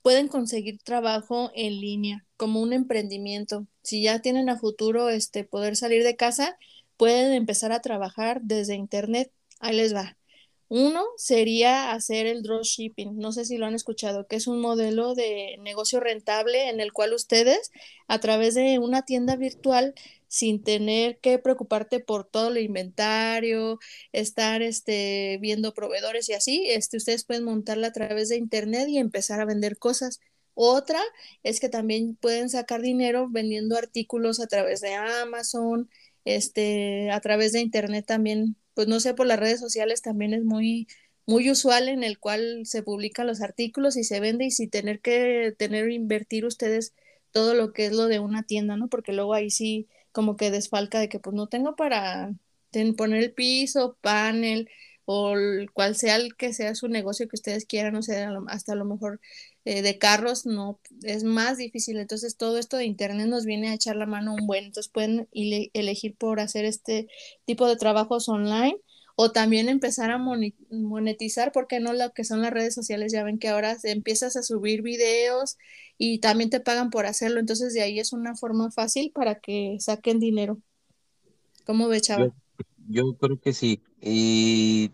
Pueden 0.03 0.29
conseguir 0.29 0.79
trabajo 0.83 1.51
en 1.55 1.81
línea 1.81 2.25
como 2.37 2.61
un 2.63 2.73
emprendimiento. 2.73 3.67
Si 3.83 4.03
ya 4.03 4.21
tienen 4.21 4.49
a 4.49 4.59
futuro 4.59 5.09
este 5.11 5.45
poder 5.45 5.77
salir 5.77 6.05
de 6.05 6.17
casa, 6.17 6.57
pueden 6.97 7.33
empezar 7.33 7.73
a 7.73 7.81
trabajar 7.81 8.41
desde 8.43 8.75
internet. 8.77 9.33
Ahí 9.59 9.77
les 9.77 9.95
va. 9.95 10.17
Uno 10.71 11.05
sería 11.17 11.91
hacer 11.93 12.27
el 12.27 12.43
dropshipping. 12.45 13.19
No 13.19 13.33
sé 13.33 13.45
si 13.45 13.59
lo 13.59 13.67
han 13.67 13.75
escuchado, 13.75 14.29
que 14.29 14.37
es 14.37 14.47
un 14.47 14.61
modelo 14.61 15.17
de 15.17 15.57
negocio 15.61 15.99
rentable 16.01 16.69
en 16.69 16.81
el 16.81 16.93
cual 16.93 17.13
ustedes, 17.13 17.73
a 18.07 18.21
través 18.21 18.55
de 18.55 18.79
una 18.79 19.05
tienda 19.05 19.35
virtual, 19.37 19.95
sin 20.29 20.63
tener 20.63 21.19
que 21.19 21.39
preocuparte 21.41 21.99
por 22.01 22.25
todo 22.25 22.51
el 22.51 22.59
inventario, 22.59 23.81
estar 24.13 24.63
este, 24.63 25.39
viendo 25.41 25.75
proveedores 25.75 26.29
y 26.29 26.35
así, 26.35 26.65
este, 26.71 26.99
ustedes 26.99 27.25
pueden 27.25 27.45
montarla 27.45 27.89
a 27.89 27.93
través 27.93 28.29
de 28.29 28.37
internet 28.37 28.89
y 28.89 28.99
empezar 28.99 29.41
a 29.41 29.47
vender 29.47 29.77
cosas. 29.79 30.21
Otra 30.55 31.01
es 31.43 31.59
que 31.61 31.69
también 31.69 32.15
pueden 32.17 32.49
sacar 32.49 32.81
dinero 32.81 33.29
vendiendo 33.29 33.77
artículos 33.77 34.39
a 34.41 34.47
través 34.47 34.81
de 34.81 34.95
Amazon, 34.95 35.91
este, 36.25 37.11
a 37.11 37.21
través 37.21 37.53
de 37.53 37.61
internet 37.61 38.05
también, 38.07 38.57
pues 38.75 38.89
no 38.89 39.01
sé, 39.01 39.15
por 39.15 39.27
las 39.27 39.39
redes 39.41 39.61
sociales 39.61 40.03
también 40.03 40.35
es 40.35 40.45
muy, 40.45 40.89
muy 41.27 41.51
usual 41.51 41.89
en 41.89 42.05
el 42.05 42.19
cual 42.19 42.63
se 42.67 42.83
publican 42.83 43.27
los 43.27 43.41
artículos 43.43 43.97
y 43.97 44.05
se 44.05 44.21
vende 44.21 44.45
y 44.47 44.51
sin 44.51 44.71
tener 44.71 45.01
que 45.01 45.55
tener 45.59 45.91
invertir 45.91 46.45
ustedes 46.47 46.95
todo 47.33 47.55
lo 47.55 47.73
que 47.73 47.87
es 47.87 47.93
lo 47.93 48.07
de 48.09 48.19
una 48.21 48.43
tienda, 48.45 48.77
¿no? 48.77 48.89
Porque 48.89 49.13
luego 49.13 49.35
ahí 49.35 49.51
sí 49.51 49.89
como 50.13 50.37
que 50.37 50.51
desfalca 50.51 50.99
de 51.01 51.09
que 51.09 51.21
pues 51.21 51.35
no 51.37 51.47
tengo 51.49 51.77
para 51.77 52.33
poner 52.97 53.23
el 53.23 53.33
piso, 53.33 53.97
panel 54.01 54.69
o 55.05 55.35
cual 55.75 55.97
sea 55.97 56.17
el 56.17 56.37
que 56.37 56.53
sea 56.53 56.75
su 56.75 56.89
negocio 56.89 57.29
que 57.29 57.37
ustedes 57.37 57.67
quieran, 57.67 57.95
no 57.95 58.03
sé, 58.03 58.27
hasta 58.49 58.73
a 58.73 58.77
lo 58.77 58.85
mejor 58.85 59.21
eh, 59.65 59.83
de 59.83 59.99
carros 59.99 60.47
no 60.47 60.81
es 61.03 61.25
más 61.25 61.59
difícil. 61.59 61.99
Entonces 61.99 62.37
todo 62.37 62.59
esto 62.59 62.77
de 62.77 62.87
internet 62.87 63.27
nos 63.27 63.45
viene 63.45 63.69
a 63.69 63.75
echar 63.75 63.97
la 63.97 64.07
mano 64.07 64.35
un 64.35 64.47
buen. 64.47 64.65
Entonces 64.65 64.91
pueden 64.91 65.29
elegir 65.33 66.17
por 66.17 66.41
hacer 66.41 66.65
este 66.65 67.09
tipo 67.45 67.67
de 67.67 67.77
trabajos 67.77 68.29
online 68.29 68.77
o 69.23 69.33
también 69.33 69.69
empezar 69.69 70.11
a 70.11 70.19
monetizar, 70.71 71.53
porque 71.53 71.79
no 71.79 71.93
lo 71.93 72.11
que 72.13 72.25
son 72.25 72.41
las 72.41 72.53
redes 72.53 72.75
sociales, 72.75 73.13
ya 73.13 73.23
ven 73.23 73.39
que 73.39 73.49
ahora 73.49 73.77
empiezas 73.83 74.35
a 74.37 74.43
subir 74.43 74.81
videos 74.81 75.59
y 75.99 76.21
también 76.21 76.49
te 76.49 76.59
pagan 76.61 76.89
por 76.89 77.05
hacerlo, 77.05 77.39
entonces 77.39 77.75
de 77.75 77.83
ahí 77.83 78.01
es 78.01 78.15
una 78.15 78.35
forma 78.35 78.71
fácil 78.71 79.13
para 79.15 79.35
que 79.35 79.77
saquen 79.79 80.21
dinero. 80.21 80.57
¿Cómo 81.67 81.89
ve, 81.89 82.01
Chava? 82.01 82.35
Yo, 82.89 83.13
creo 83.19 83.39
que 83.39 83.53
sí. 83.53 83.83
Y 84.01 84.91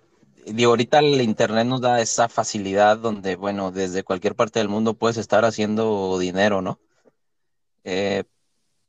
digo, 0.53 0.71
ahorita 0.71 1.01
el 1.01 1.21
Internet 1.21 1.67
nos 1.67 1.81
da 1.81 2.01
esa 2.01 2.29
facilidad 2.29 2.99
donde, 2.99 3.37
bueno, 3.37 3.73
desde 3.73 4.05
cualquier 4.05 4.35
parte 4.35 4.59
del 4.61 4.69
mundo 4.69 4.95
puedes 4.95 5.17
estar 5.17 5.45
haciendo 5.45 6.19
dinero, 6.19 6.63
¿no? 6.63 6.79
Eh, 7.85 8.25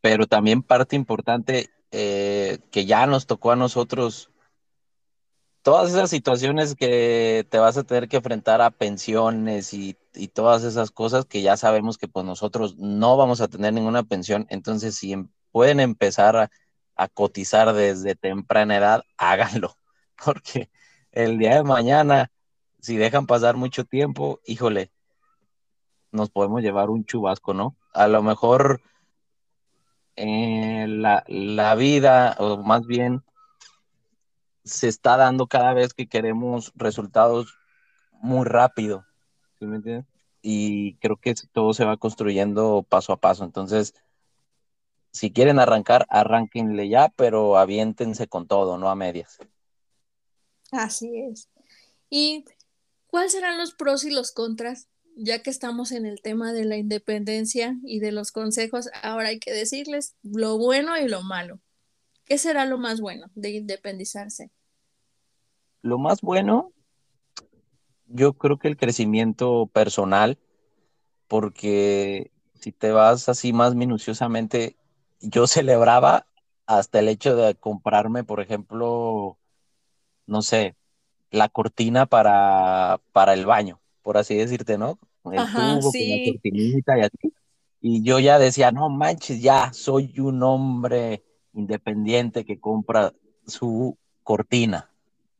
pero 0.02 0.28
también 0.28 0.62
parte 0.64 0.96
importante 0.96 1.70
eh, 1.92 2.60
que 2.72 2.86
ya 2.86 3.06
nos 3.08 3.28
tocó 3.28 3.52
a 3.52 3.56
nosotros, 3.56 4.32
todas 5.62 5.90
esas 5.90 6.10
situaciones 6.10 6.76
que 6.76 7.46
te 7.50 7.60
vas 7.60 7.78
a 7.78 7.84
tener 7.84 8.08
que 8.08 8.18
enfrentar 8.18 8.62
a 8.62 8.72
pensiones 8.72 9.74
y, 9.74 9.98
todas 10.34 10.64
esas 10.64 10.90
cosas 10.92 11.26
que 11.26 11.44
ya 11.44 11.58
sabemos 11.58 11.98
que 11.98 12.08
pues 12.08 12.26
nosotros 12.26 12.76
no 12.78 13.18
vamos 13.18 13.40
a 13.40 13.48
tener 13.48 13.74
ninguna 13.74 14.04
pensión, 14.04 14.48
entonces 14.50 14.96
si 14.96 15.14
em, 15.14 15.30
pueden 15.52 15.80
empezar 15.80 16.36
a, 16.38 16.52
a 16.96 17.08
cotizar 17.08 17.74
desde 17.74 18.16
temprana 18.16 18.78
edad, 18.78 19.04
háganlo, 19.18 19.78
porque 20.26 20.70
el 21.18 21.40
día 21.40 21.56
de 21.56 21.64
mañana, 21.64 22.32
si 22.80 22.96
dejan 22.96 23.26
pasar 23.26 23.58
mucho 23.58 23.86
tiempo, 23.86 24.40
híjole, 24.46 24.92
nos 26.12 26.30
podemos 26.30 26.62
llevar 26.62 26.92
un 26.92 27.06
chubasco, 27.06 27.56
¿no? 27.56 27.76
A 27.92 28.08
lo 28.08 28.22
mejor 28.22 28.82
eh, 30.16 30.86
la, 30.88 31.24
la 31.28 31.74
vida, 31.74 32.36
o 32.38 32.58
más 32.58 32.86
bien, 32.86 33.24
se 34.64 34.88
está 34.88 35.18
dando 35.18 35.48
cada 35.48 35.74
vez 35.74 35.96
que 35.96 36.08
queremos 36.08 36.72
resultados 36.76 37.58
muy 38.12 38.46
rápido, 38.46 39.04
¿sí 39.58 39.66
me 39.66 39.78
entiendes? 39.78 40.06
Y 40.44 40.98
creo 40.98 41.18
que 41.18 41.34
todo 41.52 41.74
se 41.74 41.86
va 41.86 41.98
construyendo 41.98 42.86
paso 42.88 43.12
a 43.12 43.18
paso. 43.18 43.44
Entonces, 43.44 43.96
si 45.12 45.32
quieren 45.32 45.58
arrancar, 45.58 46.06
arranquenle 46.10 46.90
ya, 46.90 47.10
pero 47.16 47.58
aviéntense 47.58 48.28
con 48.28 48.46
todo, 48.46 48.78
no 48.78 48.92
a 48.92 48.96
medias. 48.96 49.40
Así 50.72 51.22
es. 51.22 51.50
¿Y 52.10 52.46
cuáles 53.08 53.32
serán 53.32 53.58
los 53.58 53.74
pros 53.74 54.04
y 54.04 54.12
los 54.12 54.32
contras? 54.32 54.88
Ya 55.16 55.42
que 55.42 55.50
estamos 55.50 55.92
en 55.92 56.06
el 56.06 56.22
tema 56.22 56.54
de 56.54 56.66
la 56.66 56.78
independencia 56.78 57.76
y 57.84 58.00
de 58.00 58.12
los 58.12 58.32
consejos, 58.32 58.90
ahora 59.02 59.30
hay 59.30 59.40
que 59.40 59.52
decirles 59.52 60.16
lo 60.22 60.58
bueno 60.58 60.98
y 60.98 61.08
lo 61.08 61.24
malo. 61.24 61.60
¿Qué 62.26 62.38
será 62.38 62.66
lo 62.66 62.78
más 62.78 63.00
bueno 63.00 63.32
de 63.36 63.52
independizarse? 63.52 64.52
Lo 65.82 65.98
más 65.98 66.22
bueno, 66.22 66.74
yo 68.08 68.34
creo 68.34 68.60
que 68.60 68.68
el 68.68 68.78
crecimiento 68.78 69.68
personal, 69.68 70.38
porque 71.28 72.32
si 72.56 72.72
te 72.72 72.92
vas 72.92 73.30
así 73.30 73.54
más 73.54 73.76
minuciosamente, 73.76 74.76
yo 75.22 75.48
celebraba 75.48 76.28
hasta 76.66 77.00
el 77.00 77.08
hecho 77.08 77.36
de 77.36 77.56
comprarme, 77.56 78.24
por 78.24 78.42
ejemplo, 78.42 79.38
no 80.28 80.42
sé, 80.42 80.76
la 81.32 81.50
cortina 81.50 82.06
para, 82.06 83.02
para 83.12 83.34
el 83.34 83.46
baño, 83.46 83.80
por 84.04 84.18
así 84.18 84.36
decirte, 84.36 84.78
¿no? 84.78 85.00
El 85.26 85.46
tubo 85.46 85.92
con 85.92 86.02
la 86.02 86.32
cortinita 86.32 86.98
y 86.98 87.02
así. 87.02 87.34
Y 87.82 88.04
yo 88.04 88.20
ya 88.20 88.40
decía, 88.40 88.72
no 88.72 88.90
manches, 88.90 89.42
ya 89.42 89.72
soy 89.74 90.20
un 90.20 90.42
hombre 90.44 91.24
independiente 91.54 92.46
que 92.46 92.60
compra 92.60 93.14
su 93.46 93.98
cortina, 94.24 94.90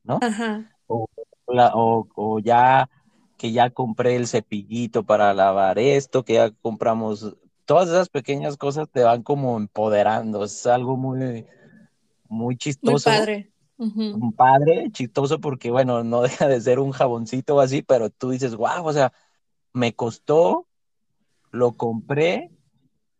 ¿no? 0.04 0.20
Ajá. 0.22 0.76
O, 0.88 1.08
o, 1.46 2.08
o 2.16 2.40
ya 2.40 2.90
que 3.38 3.52
ya 3.52 3.70
compré 3.70 4.16
el 4.16 4.28
cepillito 4.28 5.04
para 5.04 5.34
lavar 5.34 5.80
esto, 5.80 6.24
que 6.24 6.34
ya 6.34 6.52
compramos, 6.52 7.36
todas 7.66 7.90
esas 7.90 8.10
pequeñas 8.10 8.58
cosas 8.58 8.90
te 8.90 9.04
van 9.04 9.24
como 9.24 9.58
empoderando, 9.58 10.44
es 10.44 10.66
algo 10.66 10.98
muy, 10.98 11.46
muy 12.28 12.58
chistoso. 12.58 13.10
Muy 13.10 13.18
padre. 13.20 13.52
Un 13.78 14.34
padre, 14.34 14.90
chistoso 14.92 15.40
porque, 15.40 15.70
bueno, 15.70 16.04
no 16.04 16.22
deja 16.24 16.48
de 16.48 16.60
ser 16.62 16.80
un 16.80 16.92
jaboncito 16.92 17.56
o 17.56 17.60
así, 17.60 17.82
pero 17.82 18.10
tú 18.10 18.32
dices, 18.32 18.56
wow, 18.56 18.86
o 18.86 18.94
sea, 18.94 19.14
me 19.74 19.94
costó, 19.94 20.68
lo 21.52 21.74
compré 21.78 22.52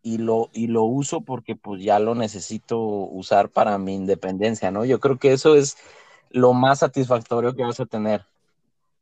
y 0.02 0.18
lo, 0.18 0.50
y 0.54 0.68
lo 0.68 0.84
uso 0.84 1.22
porque 1.22 1.56
pues 1.56 1.84
ya 1.84 2.00
lo 2.00 2.16
necesito 2.16 2.80
usar 2.80 3.50
para 3.50 3.78
mi 3.78 3.94
independencia, 3.96 4.72
¿no? 4.72 4.86
Yo 4.86 5.00
creo 5.00 5.20
que 5.20 5.34
eso 5.34 5.56
es 5.56 5.78
lo 6.30 6.54
más 6.54 6.80
satisfactorio 6.80 7.56
que 7.56 7.64
vas 7.64 7.80
a 7.80 7.86
tener. 7.86 8.26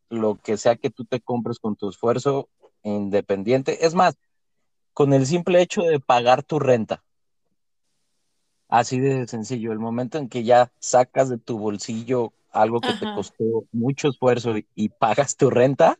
Lo 0.09 0.35
que 0.35 0.57
sea 0.57 0.75
que 0.75 0.89
tú 0.89 1.05
te 1.05 1.21
compres 1.21 1.59
con 1.59 1.75
tu 1.75 1.89
esfuerzo 1.89 2.49
independiente. 2.83 3.85
Es 3.85 3.95
más, 3.95 4.17
con 4.93 5.13
el 5.13 5.25
simple 5.25 5.61
hecho 5.61 5.81
de 5.81 5.99
pagar 5.99 6.43
tu 6.43 6.59
renta. 6.59 7.04
Así 8.67 8.99
de 8.99 9.27
sencillo, 9.27 9.71
el 9.71 9.79
momento 9.79 10.17
en 10.17 10.27
que 10.27 10.43
ya 10.43 10.71
sacas 10.79 11.29
de 11.29 11.37
tu 11.37 11.59
bolsillo 11.59 12.33
algo 12.55 12.79
que 12.79 12.93
te 12.93 13.05
costó 13.13 13.65
mucho 13.71 14.09
esfuerzo 14.09 14.55
y, 14.75 14.89
pagas 14.89 15.35
tu 15.35 15.49
renta, 15.49 15.99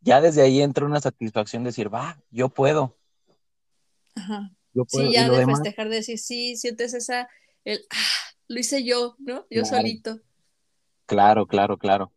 ya 0.00 0.20
desde 0.20 0.42
ahí 0.42 0.62
entra 0.62 0.86
una 0.86 1.00
satisfacción 1.00 1.64
de 1.64 1.68
decir, 1.68 1.92
va, 1.92 2.18
yo 2.30 2.48
puedo. 2.48 2.96
Ajá. 4.14 4.52
Sí, 4.86 5.12
ya 5.12 5.28
de 5.28 5.44
festejar, 5.44 5.88
de 5.88 5.96
decir, 5.96 6.18
sí, 6.18 6.56
sientes 6.56 6.94
esa, 6.94 7.28
el, 7.64 7.84
ah, 7.90 8.34
lo 8.46 8.60
hice 8.60 8.84
yo, 8.84 9.16
¿no? 9.18 9.46
Yo 9.50 9.64
solito. 9.64 10.20
Claro, 11.06 11.46
claro, 11.46 11.76
claro. 11.76 12.12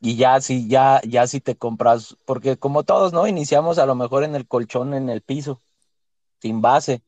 Y 0.00 0.14
ya 0.14 0.40
si, 0.40 0.68
ya, 0.68 1.00
ya 1.02 1.26
si 1.26 1.40
te 1.40 1.56
compras, 1.56 2.16
porque 2.24 2.56
como 2.56 2.84
todos, 2.84 3.12
¿no? 3.12 3.26
Iniciamos 3.26 3.78
a 3.78 3.86
lo 3.86 3.96
mejor 3.96 4.22
en 4.22 4.36
el 4.36 4.46
colchón 4.46 4.94
en 4.94 5.08
el 5.08 5.22
piso, 5.22 5.60
sin 6.40 6.60
base. 6.60 7.02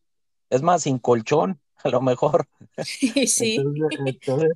Es 0.50 0.62
más, 0.62 0.82
sin 0.82 0.98
colchón, 0.98 1.60
a 1.82 1.88
lo 1.88 2.00
mejor. 2.00 2.46
Sí. 3.26 3.62
Entonces, 4.06 4.52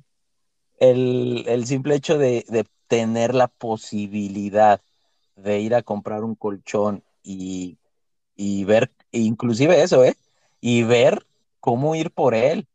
el, 0.79 1.43
el, 1.47 1.65
simple 1.65 1.95
hecho 1.95 2.17
de, 2.17 2.45
de, 2.47 2.65
tener 2.87 3.33
la 3.33 3.47
posibilidad 3.47 4.81
de 5.35 5.59
ir 5.59 5.75
a 5.75 5.83
comprar 5.83 6.23
un 6.23 6.35
colchón 6.35 7.03
y, 7.23 7.77
y 8.35 8.63
ver, 8.63 8.91
inclusive 9.11 9.81
eso, 9.81 10.03
¿eh? 10.03 10.15
Y 10.61 10.83
ver 10.83 11.25
cómo 11.59 11.95
ir 11.95 12.11
por 12.11 12.35
él 12.35 12.67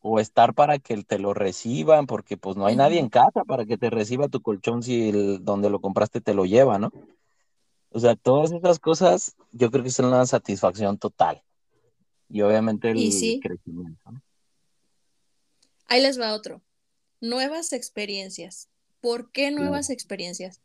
o 0.00 0.20
estar 0.20 0.54
para 0.54 0.78
que 0.78 1.02
te 1.02 1.18
lo 1.18 1.32
reciban, 1.32 2.06
porque 2.06 2.36
pues 2.36 2.56
no 2.56 2.66
hay 2.66 2.76
nadie 2.76 3.00
en 3.00 3.08
casa 3.08 3.44
para 3.44 3.64
que 3.64 3.78
te 3.78 3.88
reciba 3.88 4.28
tu 4.28 4.42
colchón 4.42 4.82
si 4.82 5.08
el, 5.08 5.44
donde 5.44 5.70
lo 5.70 5.80
compraste 5.80 6.20
te 6.20 6.34
lo 6.34 6.44
lleva, 6.44 6.78
¿no? 6.78 6.92
O 7.90 8.00
sea, 8.00 8.14
todas 8.16 8.52
esas 8.52 8.78
cosas 8.78 9.34
yo 9.52 9.70
creo 9.70 9.82
que 9.82 9.90
son 9.90 10.06
una 10.06 10.26
satisfacción 10.26 10.98
total. 10.98 11.42
Y 12.34 12.42
obviamente 12.42 12.90
el 12.90 13.40
crecimiento. 13.40 14.10
¿no? 14.10 14.20
Ahí 15.86 16.02
les 16.02 16.18
va 16.18 16.34
otro. 16.34 16.62
Nuevas 17.20 17.72
experiencias. 17.72 18.68
¿Por 19.00 19.30
qué 19.30 19.52
nuevas 19.52 19.88
experiencias? 19.88 20.60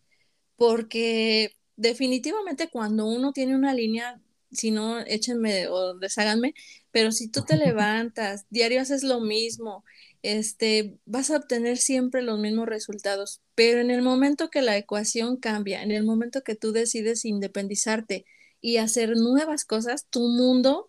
Porque 0.55 1.55
definitivamente 1.75 2.69
cuando 2.69 3.05
uno 3.05 3.33
tiene 3.33 3.55
una 3.55 3.75
línea 3.75 4.19
si 4.51 4.71
no, 4.71 4.99
échenme 5.01 5.67
o 5.67 5.93
desháganme, 5.93 6.55
pero 6.89 7.11
si 7.11 7.27
tú 7.27 7.43
te 7.43 7.55
levantas, 7.55 8.47
diario 8.49 8.81
haces 8.81 9.03
lo 9.03 9.19
mismo, 9.19 9.85
este, 10.23 10.97
vas 11.05 11.29
a 11.29 11.37
obtener 11.37 11.77
siempre 11.77 12.23
los 12.23 12.39
mismos 12.39 12.67
resultados, 12.67 13.41
pero 13.53 13.79
en 13.79 13.91
el 13.91 14.01
momento 14.01 14.49
que 14.49 14.63
la 14.63 14.75
ecuación 14.75 15.37
cambia, 15.37 15.83
en 15.83 15.91
el 15.91 16.03
momento 16.03 16.41
que 16.41 16.55
tú 16.55 16.71
decides 16.71 17.25
independizarte 17.25 18.25
y 18.59 18.77
hacer 18.77 19.15
nuevas 19.17 19.65
cosas, 19.65 20.07
tu 20.09 20.21
mundo 20.21 20.88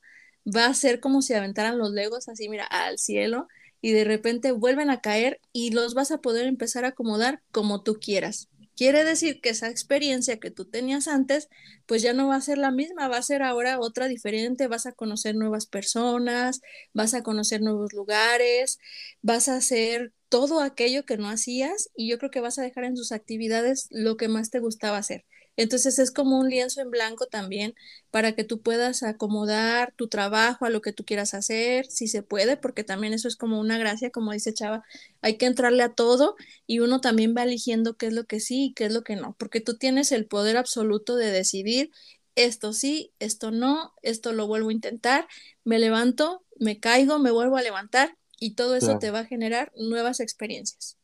va 0.55 0.67
a 0.67 0.75
ser 0.75 1.01
como 1.01 1.23
si 1.23 1.35
aventaran 1.35 1.79
los 1.79 1.91
legos 1.93 2.29
así, 2.29 2.49
mira, 2.49 2.65
al 2.65 2.99
cielo 2.99 3.49
y 3.81 3.93
de 3.93 4.05
repente 4.05 4.53
vuelven 4.53 4.91
a 4.91 5.01
caer 5.01 5.41
y 5.53 5.71
los 5.71 5.95
vas 5.95 6.11
a 6.11 6.19
poder 6.19 6.47
empezar 6.47 6.85
a 6.85 6.89
acomodar 6.89 7.43
como 7.51 7.83
tú 7.83 7.99
quieras. 8.01 8.49
Quiere 8.77 9.05
decir 9.05 9.41
que 9.43 9.51
esa 9.51 9.69
experiencia 9.69 10.39
que 10.39 10.51
tú 10.51 10.65
tenías 10.65 11.07
antes, 11.07 11.49
pues 11.87 12.01
ya 12.03 12.15
no 12.15 12.29
va 12.29 12.37
a 12.37 12.41
ser 12.41 12.57
la 12.57 12.71
misma, 12.71 13.09
va 13.09 13.19
a 13.19 13.23
ser 13.23 13.43
ahora 13.43 13.79
otra 13.79 14.09
diferente, 14.09 14.69
vas 14.69 14.87
a 14.87 14.93
conocer 14.93 15.35
nuevas 15.35 15.67
personas, 15.67 16.63
vas 16.95 17.13
a 17.13 17.23
conocer 17.23 17.61
nuevos 17.61 17.93
lugares, 17.93 18.79
vas 19.21 19.49
a 19.49 19.57
hacer 19.57 20.15
todo 20.31 20.61
aquello 20.63 21.05
que 21.05 21.19
no 21.19 21.29
hacías 21.29 21.91
y 21.95 22.09
yo 22.09 22.19
creo 22.19 22.31
que 22.31 22.41
vas 22.41 22.59
a 22.59 22.63
dejar 22.63 22.85
en 22.85 22.95
tus 22.95 23.13
actividades 23.13 23.87
lo 23.91 24.17
que 24.17 24.29
más 24.29 24.51
te 24.51 24.61
gustaba 24.61 24.97
hacer. 24.99 25.27
Entonces 25.57 25.99
es 25.99 26.11
como 26.11 26.39
un 26.39 26.49
lienzo 26.49 26.81
en 26.81 26.91
blanco 26.91 27.27
también 27.27 27.75
para 28.11 28.35
que 28.35 28.45
tú 28.45 28.63
puedas 28.63 29.03
acomodar 29.03 29.93
tu 29.97 30.09
trabajo 30.09 30.65
a 30.65 30.71
lo 30.71 30.81
que 30.81 30.93
tú 30.93 31.05
quieras 31.05 31.35
hacer, 31.35 31.87
si 31.87 32.09
se 32.09 32.23
puede, 32.23 32.57
porque 32.57 32.85
también 32.85 33.13
eso 33.13 33.29
es 33.29 33.37
como 33.37 33.61
una 33.61 33.79
gracia, 33.79 34.11
como 34.11 34.33
dice 34.33 34.55
Chava, 34.55 34.85
hay 35.21 35.37
que 35.37 35.47
entrarle 35.47 35.83
a 35.83 35.95
todo 35.95 36.37
y 36.67 36.81
uno 36.81 37.01
también 37.01 37.35
va 37.37 37.43
eligiendo 37.43 37.97
qué 37.97 38.07
es 38.07 38.13
lo 38.15 38.25
que 38.25 38.41
sí 38.41 38.67
y 38.67 38.75
qué 38.75 38.87
es 38.87 38.93
lo 38.93 39.03
que 39.03 39.17
no, 39.17 39.37
porque 39.39 39.61
tú 39.61 39.77
tienes 39.77 40.13
el 40.13 40.27
poder 40.27 40.57
absoluto 40.57 41.17
de 41.17 41.31
decidir 41.31 41.91
esto 42.37 42.73
sí, 42.73 43.13
esto 43.19 43.51
no, 43.51 43.93
esto 44.03 44.33
lo 44.33 44.47
vuelvo 44.47 44.71
a 44.71 44.73
intentar, 44.73 45.27
me 45.65 45.79
levanto, 45.79 46.45
me 46.59 46.79
caigo, 46.81 47.19
me 47.19 47.31
vuelvo 47.31 47.57
a 47.57 47.63
levantar 47.63 48.17
y 48.39 48.55
todo 48.55 48.77
eso 48.77 48.97
te 48.97 49.11
va 49.11 49.21
a 49.21 49.27
generar 49.27 49.73
nuevas 49.77 50.21
experiencias. 50.21 50.97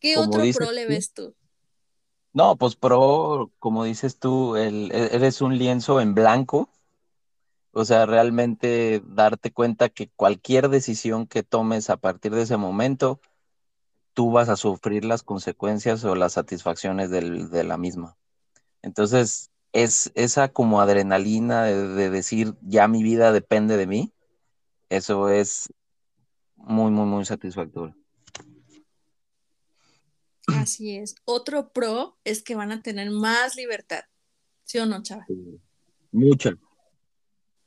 ¿Qué 0.00 0.16
otro 0.16 0.50
pro 0.50 0.72
le 0.72 0.86
ves 0.86 1.12
tú? 1.12 1.34
No, 2.32 2.56
pues 2.56 2.76
pro, 2.76 3.52
como 3.58 3.84
dices 3.84 4.18
tú, 4.18 4.56
el, 4.56 4.90
e, 4.92 5.14
eres 5.16 5.40
un 5.40 5.56
lienzo 5.58 6.00
en 6.00 6.14
blanco. 6.14 6.68
O 7.72 7.84
sea, 7.84 8.04
realmente 8.06 9.00
darte 9.06 9.52
cuenta 9.52 9.88
que 9.90 10.10
cualquier 10.16 10.68
decisión 10.70 11.26
que 11.26 11.42
tomes 11.44 11.88
a 11.90 11.96
partir 11.98 12.34
de 12.34 12.42
ese 12.42 12.56
momento, 12.56 13.20
tú 14.14 14.32
vas 14.32 14.48
a 14.50 14.56
sufrir 14.56 15.04
las 15.04 15.22
consecuencias 15.24 16.04
o 16.04 16.14
las 16.16 16.34
satisfacciones 16.34 17.10
de 17.10 17.64
la 17.64 17.78
misma. 17.78 18.16
Entonces, 18.82 19.50
es 19.72 20.12
esa 20.16 20.48
como 20.52 20.80
adrenalina 20.82 21.64
de, 21.64 21.88
de 21.88 22.10
decir, 22.10 22.54
ya 22.62 22.88
mi 22.88 23.02
vida 23.02 23.32
depende 23.32 23.76
de 23.78 23.86
mí, 23.88 24.12
eso 24.90 25.28
es 25.30 25.72
muy, 26.56 26.90
muy, 26.92 27.06
muy 27.06 27.24
satisfactorio. 27.26 27.96
Así 30.62 30.96
es. 30.96 31.14
Otro 31.24 31.70
pro 31.72 32.18
es 32.24 32.42
que 32.42 32.54
van 32.54 32.72
a 32.72 32.82
tener 32.82 33.10
más 33.10 33.56
libertad. 33.56 34.02
¿Sí 34.64 34.78
o 34.78 34.86
no, 34.86 35.02
Chava? 35.02 35.26
Mucho. 36.12 36.50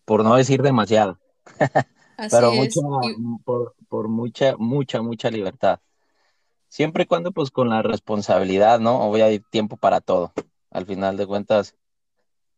Por 0.06 0.24
no 0.24 0.36
decir 0.36 0.62
demasiado. 0.62 1.20
Pero 2.32 2.54
mucha, 2.54 2.80
por, 3.44 3.76
por, 3.90 4.08
mucha, 4.08 4.56
mucha, 4.58 5.02
mucha 5.02 5.30
libertad. 5.30 5.80
Siempre 6.70 7.04
y 7.04 7.06
cuando, 7.08 7.32
pues, 7.32 7.52
con 7.52 7.70
la 7.70 7.82
responsabilidad, 7.82 8.80
¿no? 8.80 9.10
Hoy 9.10 9.22
hay 9.22 9.40
tiempo 9.40 9.78
para 9.78 10.00
todo. 10.00 10.32
Al 10.70 10.86
final 10.86 11.18
de 11.18 11.28
cuentas, 11.28 11.76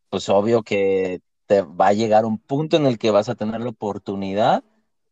pues, 0.09 0.29
obvio 0.29 0.61
que 0.63 1.21
te 1.47 1.61
va 1.61 1.87
a 1.87 1.93
llegar 1.93 2.25
un 2.25 2.37
punto 2.37 2.77
en 2.77 2.85
el 2.85 2.97
que 2.97 3.11
vas 3.11 3.29
a 3.29 3.35
tener 3.35 3.61
la 3.61 3.69
oportunidad 3.69 4.63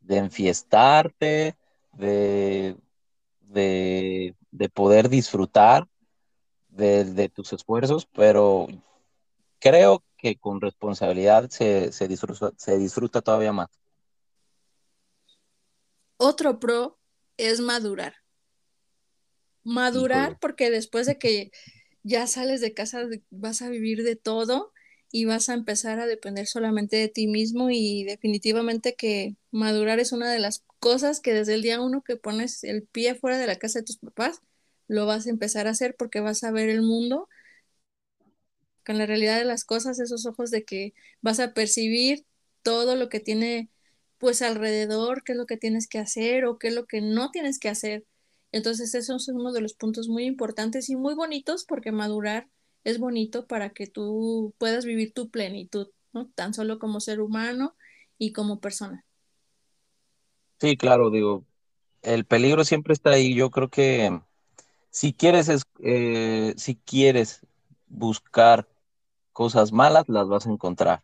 de 0.02 0.18
enfiestarte, 0.18 1.56
de 1.94 2.78
de, 3.54 4.36
poder 4.74 5.10
disfrutar 5.10 5.88
de, 6.70 7.30
tus 7.30 7.54
esfuerzos, 7.54 8.08
pero 8.14 8.68
creo 9.60 10.04
que 10.18 10.38
con 10.38 10.62
responsabilidad 10.62 11.50
se, 11.50 11.92
disfruta, 12.08 12.52
se 12.58 12.78
disfruta 12.78 13.22
todavía 13.22 13.54
más. 13.54 13.70
Otro 16.18 16.60
pro 16.60 16.98
es 17.38 17.60
madurar. 17.60 18.16
Madurar 19.64 20.38
porque 20.40 20.70
después 20.70 21.08
de 21.08 21.18
que 21.18 21.52
ya 22.04 22.28
sales 22.28 22.62
de 22.62 22.74
casa 22.74 23.04
vas 23.30 23.62
a 23.62 23.70
vivir 23.70 24.04
de 24.04 24.16
todo 24.16 24.74
y 25.12 25.26
vas 25.26 25.48
a 25.48 25.54
empezar 25.54 26.00
a 26.00 26.08
depender 26.08 26.48
solamente 26.48 26.98
de 26.98 27.08
ti 27.08 27.28
mismo 27.28 27.70
y 27.70 28.04
definitivamente 28.04 28.96
que 28.96 29.36
madurar 29.52 30.00
es 30.00 30.12
una 30.12 30.32
de 30.32 30.40
las 30.40 30.66
cosas 30.84 31.22
que 31.22 31.34
desde 31.34 31.54
el 31.54 31.62
día 31.62 31.80
uno 31.80 32.04
que 32.04 32.18
pones 32.18 32.66
el 32.66 32.84
pie 32.86 33.16
fuera 33.16 33.38
de 33.38 33.48
la 33.48 33.56
casa 33.58 33.80
de 33.80 33.86
tus 33.86 34.00
papás, 34.00 34.42
lo 34.90 35.06
vas 35.06 35.28
a 35.28 35.30
empezar 35.30 35.66
a 35.66 35.72
hacer 35.72 35.96
porque 35.98 36.20
vas 36.20 36.44
a 36.44 36.52
ver 36.52 36.68
el 36.68 36.82
mundo 36.82 37.30
con 38.86 38.98
la 38.98 39.06
realidad 39.06 39.38
de 39.40 39.46
las 39.46 39.64
cosas, 39.64 40.00
esos 40.02 40.26
ojos 40.26 40.52
de 40.52 40.66
que 40.66 40.94
vas 41.22 41.40
a 41.40 41.54
percibir 41.54 42.26
todo 42.64 42.98
lo 42.98 43.08
que 43.08 43.22
tiene 43.22 43.70
pues 44.18 44.42
alrededor, 44.42 45.24
qué 45.24 45.32
es 45.34 45.38
lo 45.38 45.46
que 45.46 45.56
tienes 45.58 45.88
que 45.88 46.00
hacer 46.00 46.44
o 46.46 46.60
qué 46.60 46.68
es 46.68 46.76
lo 46.76 46.86
que 46.86 47.00
no 47.02 47.32
tienes 47.32 47.60
que 47.60 47.70
hacer. 47.70 48.06
Entonces, 48.52 48.94
eso 48.94 49.16
es 49.16 49.30
uno 49.30 49.54
de 49.54 49.62
los 49.62 49.74
puntos 49.76 50.10
muy 50.10 50.26
importantes 50.26 50.90
y 50.90 50.98
muy 50.98 51.16
bonitos 51.16 51.64
porque 51.66 51.94
madurar 51.94 52.50
es 52.84 53.00
bonito 53.00 53.48
para 53.48 53.70
que 53.72 53.88
tú 53.88 54.54
puedas 54.58 54.84
vivir 54.86 55.14
tu 55.14 55.30
plenitud, 55.30 55.90
¿no? 56.14 56.28
Tan 56.36 56.54
solo 56.54 56.78
como 56.80 57.00
ser 57.00 57.22
humano 57.22 57.78
y 58.18 58.34
como 58.34 58.60
persona. 58.60 59.06
Sí, 60.64 60.78
claro, 60.78 61.10
digo, 61.10 61.44
el 62.04 62.24
peligro 62.24 62.64
siempre 62.64 62.94
está 62.94 63.10
ahí. 63.10 63.36
Yo 63.36 63.50
creo 63.50 63.68
que 63.68 64.22
si 64.90 65.12
quieres, 65.12 65.50
eh, 65.82 66.54
si 66.56 66.78
quieres 66.78 67.46
buscar 67.88 68.70
cosas 69.34 69.74
malas, 69.74 70.08
las 70.08 70.30
vas 70.30 70.48
a 70.48 70.52
encontrar. 70.52 71.04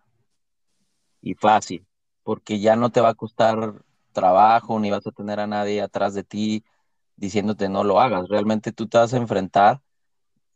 Y 1.21 1.33
fácil, 1.33 1.85
porque 2.23 2.61
ya 2.61 2.77
no 2.77 2.89
te 2.89 3.01
va 3.01 3.09
a 3.09 3.15
costar 3.15 3.83
trabajo, 4.13 4.79
ni 4.79 4.91
vas 4.91 5.05
a 5.05 5.11
tener 5.11 5.41
a 5.41 5.47
nadie 5.47 5.81
atrás 5.81 6.13
de 6.13 6.23
ti 6.23 6.63
diciéndote 7.17 7.67
no 7.67 7.83
lo 7.83 7.99
hagas. 7.99 8.29
Realmente 8.29 8.71
tú 8.71 8.87
te 8.87 8.97
vas 8.97 9.13
a 9.13 9.17
enfrentar 9.17 9.81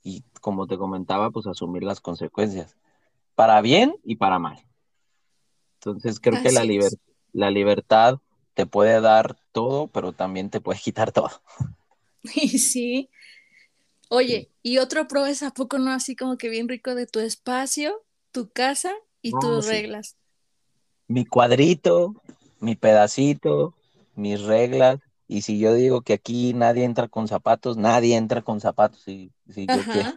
y, 0.01 0.24
como 0.39 0.66
te 0.66 0.78
comentaba, 0.78 1.30
pues 1.30 1.45
asumir 1.45 1.84
las 1.84 1.99
consecuencias, 1.99 2.78
para 3.36 3.60
bien 3.60 3.95
y 4.06 4.16
para 4.16 4.39
mal. 4.39 4.66
Entonces 5.74 6.22
creo 6.22 6.41
que 6.41 6.54
la, 6.54 6.64
la 7.34 7.51
libertad 7.51 8.22
te 8.54 8.66
puede 8.66 9.01
dar 9.01 9.36
todo, 9.51 9.88
pero 9.88 10.12
también 10.14 10.49
te 10.49 10.62
puede 10.62 10.80
quitar 10.80 11.12
todo. 11.12 11.30
Y 12.36 12.58
sí. 12.58 13.10
Oye, 14.10 14.49
y 14.62 14.78
otro 14.78 15.08
pro 15.08 15.26
es 15.26 15.43
a 15.43 15.51
poco 15.51 15.78
no 15.78 15.91
así 15.91 16.16
como 16.16 16.38
que 16.38 16.47
bien 16.49 16.70
rico 16.70 16.95
de 16.95 17.08
tu 17.08 17.20
espacio, 17.20 18.04
tu 18.32 18.49
casa 18.49 18.93
y 19.22 19.32
tus 19.32 19.66
reglas. 19.68 20.16
Mi 21.08 21.26
cuadrito, 21.26 22.16
mi 22.60 22.76
pedacito, 22.76 23.74
mis 24.16 24.41
reglas. 24.41 24.99
Y 25.28 25.41
si 25.41 25.58
yo 25.58 25.74
digo 25.74 26.01
que 26.01 26.14
aquí 26.14 26.54
nadie 26.54 26.84
entra 26.84 27.08
con 27.08 27.28
zapatos, 27.28 27.78
nadie 27.78 28.16
entra 28.16 28.41
con 28.41 28.62
zapatos. 28.62 29.01
Si, 29.01 29.32
si 29.49 29.66
yo 29.66 29.84
quiero. 29.91 30.14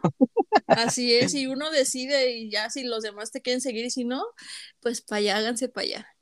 Así 0.66 1.14
es, 1.14 1.34
y 1.34 1.46
uno 1.46 1.70
decide 1.70 2.32
y 2.32 2.50
ya 2.50 2.70
si 2.70 2.84
los 2.84 3.02
demás 3.02 3.30
te 3.30 3.40
quieren 3.40 3.60
seguir 3.60 3.86
y 3.86 3.90
si 3.90 4.04
no, 4.04 4.22
pues 4.80 5.00
para 5.00 5.18
allá, 5.18 5.36
háganse 5.38 5.68
para 5.68 5.86
allá. 5.86 6.15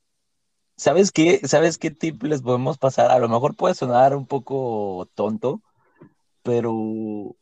¿Sabes 0.76 1.12
qué? 1.12 1.40
¿Sabes 1.44 1.78
qué 1.78 1.90
tip 1.90 2.22
les 2.24 2.42
podemos 2.42 2.78
pasar? 2.78 3.10
A 3.10 3.18
lo 3.18 3.28
mejor 3.28 3.54
puede 3.54 3.74
sonar 3.74 4.16
un 4.16 4.26
poco 4.26 5.08
tonto, 5.14 5.62
pero 6.42 7.36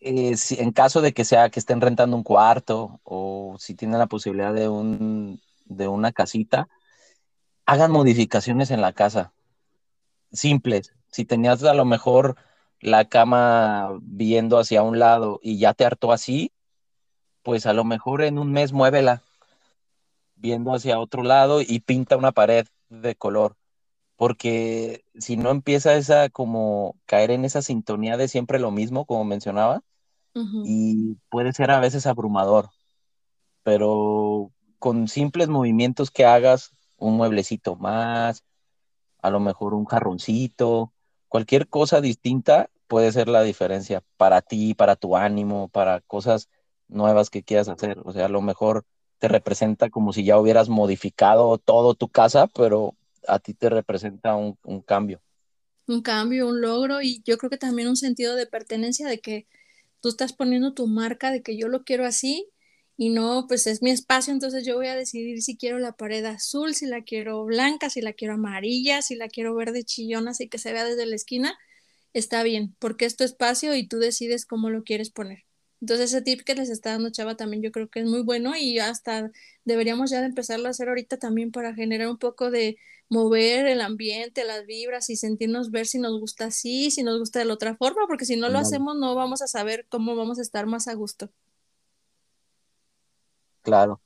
eh, 0.00 0.36
si, 0.36 0.60
en 0.60 0.72
caso 0.72 1.00
de 1.00 1.14
que 1.14 1.24
sea 1.24 1.50
que 1.50 1.60
estén 1.60 1.80
rentando 1.80 2.16
un 2.16 2.22
cuarto 2.22 3.00
o 3.04 3.56
si 3.58 3.74
tienen 3.74 3.98
la 3.98 4.06
posibilidad 4.06 4.52
de, 4.52 4.68
un, 4.68 5.40
de 5.64 5.88
una 5.88 6.12
casita, 6.12 6.68
hagan 7.66 7.90
modificaciones 7.90 8.70
en 8.70 8.82
la 8.82 8.92
casa, 8.92 9.32
simples. 10.32 10.92
Si 11.10 11.24
tenías 11.24 11.64
a 11.64 11.74
lo 11.74 11.86
mejor 11.86 12.36
la 12.80 13.06
cama 13.06 13.98
viendo 14.02 14.58
hacia 14.58 14.82
un 14.82 14.98
lado 14.98 15.40
y 15.42 15.58
ya 15.58 15.74
te 15.74 15.86
hartó 15.86 16.12
así, 16.12 16.52
pues 17.42 17.66
a 17.66 17.72
lo 17.72 17.84
mejor 17.84 18.22
en 18.22 18.38
un 18.38 18.52
mes 18.52 18.72
muévela 18.72 19.22
viendo 20.36 20.74
hacia 20.74 20.98
otro 21.00 21.22
lado 21.22 21.60
y 21.60 21.80
pinta 21.80 22.16
una 22.16 22.32
pared 22.32 22.66
de 22.88 23.14
color. 23.16 23.56
Porque 24.16 25.04
si 25.18 25.36
no 25.36 25.50
empieza 25.50 25.94
esa 25.94 26.28
como 26.28 26.96
caer 27.06 27.30
en 27.30 27.44
esa 27.44 27.62
sintonía 27.62 28.16
de 28.16 28.28
siempre 28.28 28.58
lo 28.58 28.70
mismo, 28.70 29.06
como 29.06 29.24
mencionaba, 29.24 29.82
y 30.64 31.16
puede 31.28 31.52
ser 31.52 31.70
a 31.70 31.78
veces 31.78 32.06
abrumador, 32.06 32.70
pero 33.62 34.50
con 34.80 35.06
simples 35.08 35.48
movimientos 35.48 36.10
que 36.10 36.24
hagas, 36.24 36.74
un 36.96 37.16
mueblecito 37.16 37.76
más, 37.76 38.44
a 39.22 39.30
lo 39.30 39.40
mejor 39.40 39.74
un 39.74 39.84
jarroncito, 39.84 40.92
cualquier 41.28 41.68
cosa 41.68 42.00
distinta 42.00 42.68
puede 42.86 43.12
ser 43.12 43.28
la 43.28 43.42
diferencia 43.42 44.02
para 44.16 44.42
ti, 44.42 44.74
para 44.74 44.96
tu 44.96 45.16
ánimo, 45.16 45.68
para 45.68 46.00
cosas 46.00 46.48
nuevas 46.88 47.30
que 47.30 47.42
quieras 47.42 47.68
hacer. 47.68 48.00
O 48.04 48.12
sea, 48.12 48.26
a 48.26 48.28
lo 48.28 48.42
mejor 48.42 48.84
te 49.18 49.28
representa 49.28 49.90
como 49.90 50.12
si 50.12 50.24
ya 50.24 50.38
hubieras 50.38 50.68
modificado 50.68 51.58
todo 51.58 51.94
tu 51.94 52.08
casa, 52.08 52.46
pero 52.48 52.94
a 53.26 53.38
ti 53.38 53.54
te 53.54 53.68
representa 53.70 54.36
un, 54.36 54.56
cambio. 54.82 55.20
Un 55.86 56.02
cambio, 56.02 56.48
un 56.48 56.60
logro 56.60 57.02
y 57.02 57.22
yo 57.24 57.38
creo 57.38 57.50
que 57.50 57.58
también 57.58 57.88
un 57.88 57.96
sentido 57.96 58.36
de 58.36 58.46
pertenencia 58.46 59.08
de 59.08 59.20
que 59.20 59.46
tú 60.00 60.08
estás 60.08 60.32
poniendo 60.32 60.74
tu 60.74 60.86
marca 60.86 61.30
de 61.30 61.42
que 61.42 61.56
yo 61.56 61.68
lo 61.68 61.84
quiero 61.84 62.06
así 62.06 62.48
y 62.96 63.10
no, 63.10 63.46
pues 63.48 63.66
es 63.66 63.82
mi 63.82 63.90
espacio, 63.90 64.32
entonces 64.32 64.64
yo 64.64 64.76
voy 64.76 64.86
a 64.86 64.94
decidir 64.94 65.42
si 65.42 65.56
quiero 65.56 65.78
la 65.78 65.92
pared 65.92 66.24
azul, 66.26 66.74
si 66.74 66.86
la 66.86 67.02
quiero 67.02 67.44
blanca, 67.44 67.90
si 67.90 68.00
la 68.00 68.12
quiero 68.12 68.34
amarilla, 68.34 69.02
si 69.02 69.16
la 69.16 69.28
quiero 69.28 69.54
verde 69.54 69.84
chillona, 69.84 70.30
así 70.30 70.48
que 70.48 70.58
se 70.58 70.72
vea 70.72 70.84
desde 70.84 71.06
la 71.06 71.16
esquina, 71.16 71.58
está 72.12 72.42
bien, 72.42 72.76
porque 72.78 73.04
es 73.06 73.16
tu 73.16 73.24
espacio 73.24 73.74
y 73.74 73.88
tú 73.88 73.98
decides 73.98 74.46
cómo 74.46 74.70
lo 74.70 74.84
quieres 74.84 75.10
poner. 75.10 75.43
Entonces 75.84 76.14
ese 76.14 76.22
tip 76.22 76.40
que 76.40 76.54
les 76.54 76.70
está 76.70 76.92
dando 76.92 77.10
Chava 77.10 77.36
también 77.36 77.62
yo 77.62 77.70
creo 77.70 77.90
que 77.90 78.00
es 78.00 78.06
muy 78.06 78.22
bueno 78.22 78.56
y 78.56 78.78
hasta 78.78 79.30
deberíamos 79.66 80.08
ya 80.10 80.20
de 80.20 80.26
empezarlo 80.28 80.66
a 80.66 80.70
hacer 80.70 80.88
ahorita 80.88 81.18
también 81.18 81.52
para 81.52 81.74
generar 81.74 82.08
un 82.08 82.16
poco 82.16 82.50
de 82.50 82.78
mover 83.10 83.66
el 83.66 83.82
ambiente, 83.82 84.44
las 84.44 84.64
vibras 84.64 85.10
y 85.10 85.16
sentirnos 85.16 85.70
ver 85.70 85.84
si 85.86 85.98
nos 85.98 86.18
gusta 86.18 86.46
así, 86.46 86.90
si 86.90 87.02
nos 87.02 87.18
gusta 87.18 87.40
de 87.40 87.44
la 87.44 87.52
otra 87.52 87.76
forma, 87.76 88.06
porque 88.06 88.24
si 88.24 88.34
no 88.34 88.48
lo 88.48 88.56
hacemos 88.56 88.96
no 88.96 89.14
vamos 89.14 89.42
a 89.42 89.46
saber 89.46 89.84
cómo 89.90 90.16
vamos 90.16 90.38
a 90.38 90.40
estar 90.40 90.64
más 90.64 90.88
a 90.88 90.94
gusto. 90.94 91.28
Claro. 93.60 94.00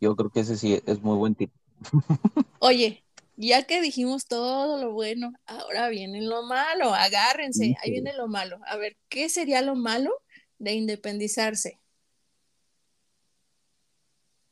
Yo 0.00 0.14
creo 0.14 0.30
que 0.30 0.40
ese 0.40 0.56
sí 0.56 0.80
es 0.86 1.02
muy 1.02 1.16
buen 1.16 1.34
tip. 1.34 1.50
Oye, 2.60 3.02
ya 3.34 3.64
que 3.64 3.80
dijimos 3.80 4.26
todo 4.26 4.80
lo 4.80 4.92
bueno, 4.92 5.32
ahora 5.44 5.88
viene 5.88 6.22
lo 6.22 6.44
malo, 6.44 6.94
agárrense, 6.94 7.74
ahí 7.82 7.90
viene 7.90 8.12
lo 8.12 8.28
malo. 8.28 8.60
A 8.68 8.76
ver, 8.76 8.96
¿qué 9.08 9.28
sería 9.28 9.60
lo 9.60 9.74
malo 9.74 10.12
de 10.58 10.72
independizarse? 10.72 11.80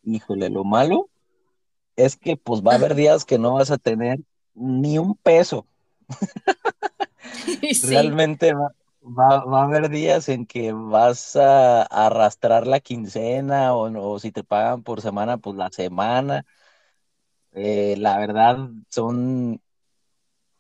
Híjole, 0.03 0.51
lo 0.51 0.65
malo 0.65 1.11
es 1.97 2.17
que 2.17 2.37
pues 2.37 2.63
va 2.63 2.73
a 2.73 2.75
haber 2.77 2.95
días 2.95 3.25
que 3.25 3.39
no 3.39 3.55
vas 3.55 3.71
a 3.71 3.79
tener 3.79 4.21
ni 4.55 4.99
un 4.99 5.17
peso. 5.17 5.67
Realmente 7.83 8.55
va, 8.55 9.45
va, 9.45 9.63
a 9.63 9.65
haber 9.65 9.89
días 9.89 10.29
en 10.29 10.47
que 10.47 10.73
vas 10.73 11.37
a 11.37 11.83
arrastrar 11.83 12.67
la 12.67 12.81
quincena 12.81 13.75
o, 13.75 14.19
si 14.19 14.33
te 14.33 14.45
pagan 14.45 14.83
por 14.83 15.01
semana, 15.01 15.39
pues 15.39 15.57
la 15.57 15.71
semana. 15.71 16.45
Eh, 17.53 17.97
la 17.99 18.19
verdad 18.19 18.69
son 18.91 19.61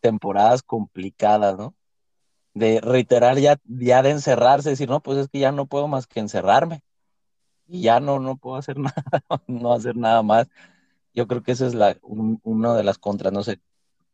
temporadas 0.01 0.63
complicadas, 0.63 1.57
¿no? 1.59 1.75
De 2.57 2.81
reiterar 2.81 3.39
ya, 3.39 3.59
ya 3.67 4.03
de 4.03 4.11
encerrarse, 4.11 4.71
decir, 4.71 4.89
no, 4.89 5.01
pues 5.03 5.19
es 5.19 5.29
que 5.29 5.39
ya 5.39 5.53
no 5.53 5.67
puedo 5.67 5.89
más 5.89 6.07
que 6.07 6.21
encerrarme. 6.21 6.83
Y 7.69 7.83
ya 7.83 8.01
no, 8.01 8.19
no 8.21 8.37
puedo 8.37 8.57
hacer 8.57 8.79
nada, 8.81 8.95
no 9.47 9.73
hacer 9.73 9.97
nada 9.97 10.23
más. 10.23 10.49
Yo 11.15 11.27
creo 11.27 11.43
que 11.43 11.53
esa 11.53 11.67
es 11.67 11.75
la, 11.75 11.99
una 12.03 12.75
de 12.77 12.85
las 12.85 12.99
contras, 12.99 13.33
no 13.33 13.43
sé, 13.43 13.61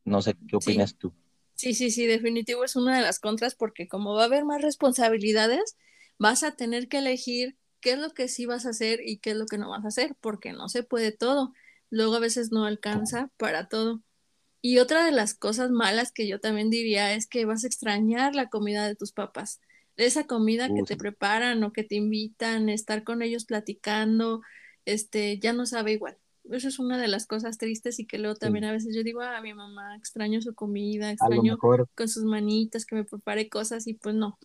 no 0.04 0.22
sé 0.22 0.36
qué 0.48 0.56
opinas 0.56 0.96
tú. 0.96 1.12
Sí, 1.54 1.74
sí, 1.74 1.90
sí, 1.90 2.06
definitivo 2.06 2.64
es 2.64 2.76
una 2.76 2.96
de 2.96 3.02
las 3.02 3.20
contras 3.20 3.54
porque 3.54 3.86
como 3.88 4.14
va 4.14 4.22
a 4.22 4.26
haber 4.26 4.44
más 4.44 4.62
responsabilidades, 4.62 5.76
vas 6.18 6.42
a 6.42 6.56
tener 6.56 6.88
que 6.88 6.98
elegir 6.98 7.56
qué 7.80 7.92
es 7.92 7.98
lo 7.98 8.10
que 8.10 8.28
sí 8.28 8.46
vas 8.46 8.66
a 8.66 8.70
hacer 8.70 9.00
y 9.04 9.18
qué 9.18 9.30
es 9.32 9.36
lo 9.36 9.46
que 9.46 9.58
no 9.58 9.70
vas 9.70 9.84
a 9.84 9.88
hacer, 9.88 10.16
porque 10.20 10.52
no 10.52 10.68
se 10.68 10.82
puede 10.82 11.12
todo. 11.12 11.52
Luego 11.90 12.16
a 12.16 12.20
veces 12.20 12.50
no 12.52 12.64
alcanza 12.64 13.30
para 13.36 13.68
todo. 13.68 14.02
Y 14.62 14.78
otra 14.78 15.04
de 15.04 15.12
las 15.12 15.34
cosas 15.34 15.70
malas 15.70 16.12
que 16.12 16.26
yo 16.26 16.40
también 16.40 16.70
diría 16.70 17.12
es 17.12 17.26
que 17.26 17.44
vas 17.44 17.64
a 17.64 17.66
extrañar 17.66 18.34
la 18.34 18.48
comida 18.48 18.86
de 18.86 18.94
tus 18.94 19.12
papás. 19.12 19.60
Esa 19.96 20.24
comida 20.24 20.72
que 20.72 20.82
te 20.84 20.96
preparan 20.96 21.62
o 21.64 21.72
que 21.72 21.84
te 21.84 21.96
invitan, 21.96 22.70
estar 22.70 23.04
con 23.04 23.20
ellos 23.20 23.44
platicando, 23.44 24.40
este, 24.86 25.38
ya 25.38 25.52
no 25.52 25.66
sabe 25.66 25.92
igual 25.92 26.16
eso 26.50 26.68
es 26.68 26.78
una 26.78 26.98
de 26.98 27.08
las 27.08 27.26
cosas 27.26 27.58
tristes 27.58 27.98
y 27.98 28.06
que 28.06 28.18
luego 28.18 28.34
también 28.36 28.64
a 28.64 28.72
veces 28.72 28.94
yo 28.94 29.02
digo, 29.02 29.20
ah, 29.20 29.40
mi 29.40 29.54
mamá, 29.54 29.96
extraño 29.96 30.40
su 30.42 30.54
comida, 30.54 31.10
extraño 31.10 31.56
con 31.58 32.08
sus 32.08 32.24
manitas 32.24 32.84
que 32.84 32.96
me 32.96 33.04
prepare 33.04 33.48
cosas 33.48 33.86
y 33.86 33.94
pues 33.94 34.14
no. 34.14 34.38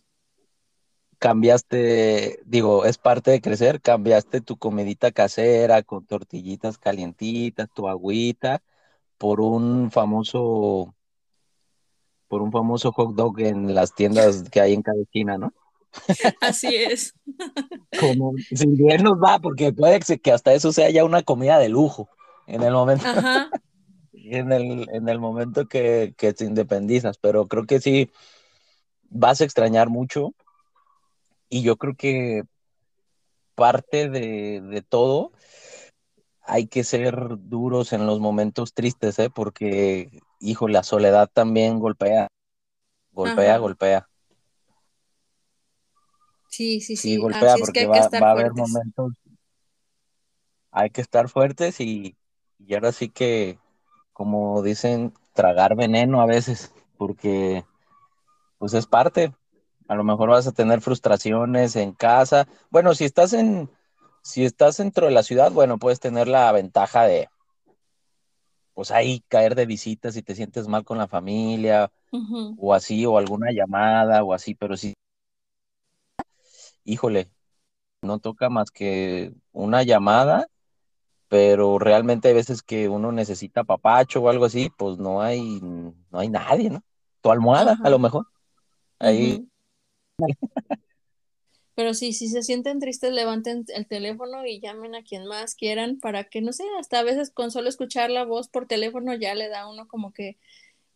Cambiaste, 1.18 2.40
digo, 2.44 2.84
es 2.84 2.96
parte 2.96 3.32
de 3.32 3.40
crecer, 3.40 3.80
cambiaste 3.80 4.40
tu 4.40 4.56
comidita 4.56 5.10
casera 5.10 5.82
con 5.82 6.06
tortillitas 6.06 6.78
calientitas, 6.78 7.68
tu 7.74 7.88
agüita, 7.88 8.62
por 9.18 9.40
un 9.40 9.90
famoso, 9.90 10.94
por 12.28 12.40
un 12.40 12.52
famoso 12.52 12.92
hot 12.92 13.14
dog 13.14 13.40
en 13.40 13.74
las 13.74 13.94
tiendas 13.94 14.44
que 14.50 14.60
hay 14.60 14.74
en 14.74 14.82
cada 14.82 15.00
esquina, 15.02 15.36
¿no? 15.36 15.52
Así 16.40 16.74
es. 16.74 17.14
Como 18.00 18.34
si 18.38 18.66
bien 18.66 19.02
nos 19.02 19.18
va, 19.18 19.38
porque 19.38 19.72
puede 19.72 20.00
que 20.00 20.32
hasta 20.32 20.52
eso 20.52 20.72
sea 20.72 20.90
ya 20.90 21.04
una 21.04 21.22
comida 21.22 21.58
de 21.58 21.68
lujo 21.68 22.08
en 22.46 22.62
el 22.62 22.72
momento. 22.72 23.04
En 24.30 24.52
el, 24.52 24.86
en 24.92 25.08
el 25.08 25.18
momento 25.18 25.68
que, 25.68 26.12
que 26.18 26.34
te 26.34 26.44
independizas, 26.44 27.16
pero 27.16 27.46
creo 27.46 27.64
que 27.64 27.80
sí 27.80 28.10
vas 29.08 29.40
a 29.40 29.44
extrañar 29.44 29.88
mucho 29.88 30.34
y 31.48 31.62
yo 31.62 31.76
creo 31.76 31.94
que 31.94 32.42
parte 33.54 34.10
de, 34.10 34.60
de 34.60 34.82
todo 34.82 35.32
hay 36.48 36.66
que 36.66 36.82
ser 36.82 37.14
duros 37.38 37.92
en 37.92 38.06
los 38.06 38.20
momentos 38.20 38.72
tristes, 38.72 39.18
¿eh? 39.18 39.28
porque, 39.28 40.22
hijo, 40.40 40.66
la 40.66 40.82
soledad 40.82 41.28
también 41.30 41.78
golpea, 41.78 42.28
golpea, 43.12 43.58
golpea. 43.58 44.08
Sí, 46.48 46.80
sí, 46.80 46.96
sí. 46.96 47.18
golpea 47.18 47.56
porque 47.58 47.86
va, 47.86 47.98
a 47.98 48.30
haber 48.30 48.52
momentos. 48.54 49.12
Hay 50.70 50.88
que 50.88 51.02
estar 51.02 51.28
fuertes 51.28 51.80
y, 51.80 52.16
ahora 52.72 52.92
sí 52.92 53.10
que, 53.10 53.58
como 54.14 54.62
dicen, 54.62 55.12
tragar 55.34 55.76
veneno 55.76 56.22
a 56.22 56.26
veces. 56.26 56.72
porque 56.96 57.64
pues 58.56 58.72
es 58.72 58.86
parte. 58.86 59.34
A 59.86 59.94
lo 59.94 60.02
mejor 60.02 60.30
vas 60.30 60.46
a 60.46 60.52
tener 60.52 60.80
frustraciones 60.80 61.76
en 61.76 61.92
casa. 61.92 62.48
Bueno, 62.70 62.94
si 62.94 63.04
estás 63.04 63.34
en, 63.34 63.70
si 64.28 64.44
estás 64.44 64.76
dentro 64.76 65.06
de 65.06 65.12
la 65.12 65.22
ciudad, 65.22 65.50
bueno, 65.52 65.78
puedes 65.78 66.00
tener 66.00 66.28
la 66.28 66.52
ventaja 66.52 67.04
de, 67.04 67.30
pues 68.74 68.90
ahí 68.90 69.24
caer 69.28 69.54
de 69.54 69.64
visitas 69.64 70.12
si 70.12 70.22
te 70.22 70.34
sientes 70.34 70.68
mal 70.68 70.84
con 70.84 70.98
la 70.98 71.08
familia 71.08 71.90
o 72.58 72.74
así, 72.74 73.06
o 73.06 73.16
alguna 73.16 73.52
llamada 73.52 74.22
o 74.22 74.34
así, 74.34 74.54
pero 74.54 74.76
si, 74.76 74.92
híjole, 76.84 77.30
no 78.02 78.18
toca 78.18 78.50
más 78.50 78.70
que 78.70 79.32
una 79.52 79.82
llamada, 79.82 80.46
pero 81.28 81.78
realmente 81.78 82.28
hay 82.28 82.34
veces 82.34 82.62
que 82.62 82.90
uno 82.90 83.12
necesita 83.12 83.64
papacho 83.64 84.20
o 84.20 84.28
algo 84.28 84.44
así, 84.44 84.70
pues 84.76 84.98
no 84.98 85.22
hay, 85.22 85.58
no 85.62 86.18
hay 86.18 86.28
nadie, 86.28 86.68
¿no? 86.68 86.82
Tu 87.22 87.30
almohada, 87.30 87.78
a 87.82 87.88
lo 87.88 87.98
mejor. 87.98 88.26
Ahí. 88.98 89.48
Pero 91.78 91.94
sí, 91.94 92.12
si 92.12 92.26
se 92.26 92.42
sienten 92.42 92.80
tristes, 92.80 93.12
levanten 93.12 93.64
el 93.68 93.86
teléfono 93.86 94.44
y 94.44 94.58
llamen 94.58 94.96
a 94.96 95.04
quien 95.04 95.26
más 95.26 95.54
quieran 95.54 96.00
para 96.00 96.24
que, 96.24 96.40
no 96.40 96.52
sé, 96.52 96.64
hasta 96.76 96.98
a 96.98 97.04
veces 97.04 97.30
con 97.30 97.52
solo 97.52 97.68
escuchar 97.68 98.10
la 98.10 98.24
voz 98.24 98.48
por 98.48 98.66
teléfono 98.66 99.14
ya 99.14 99.36
le 99.36 99.48
da 99.48 99.70
uno 99.70 99.86
como 99.86 100.12
que 100.12 100.38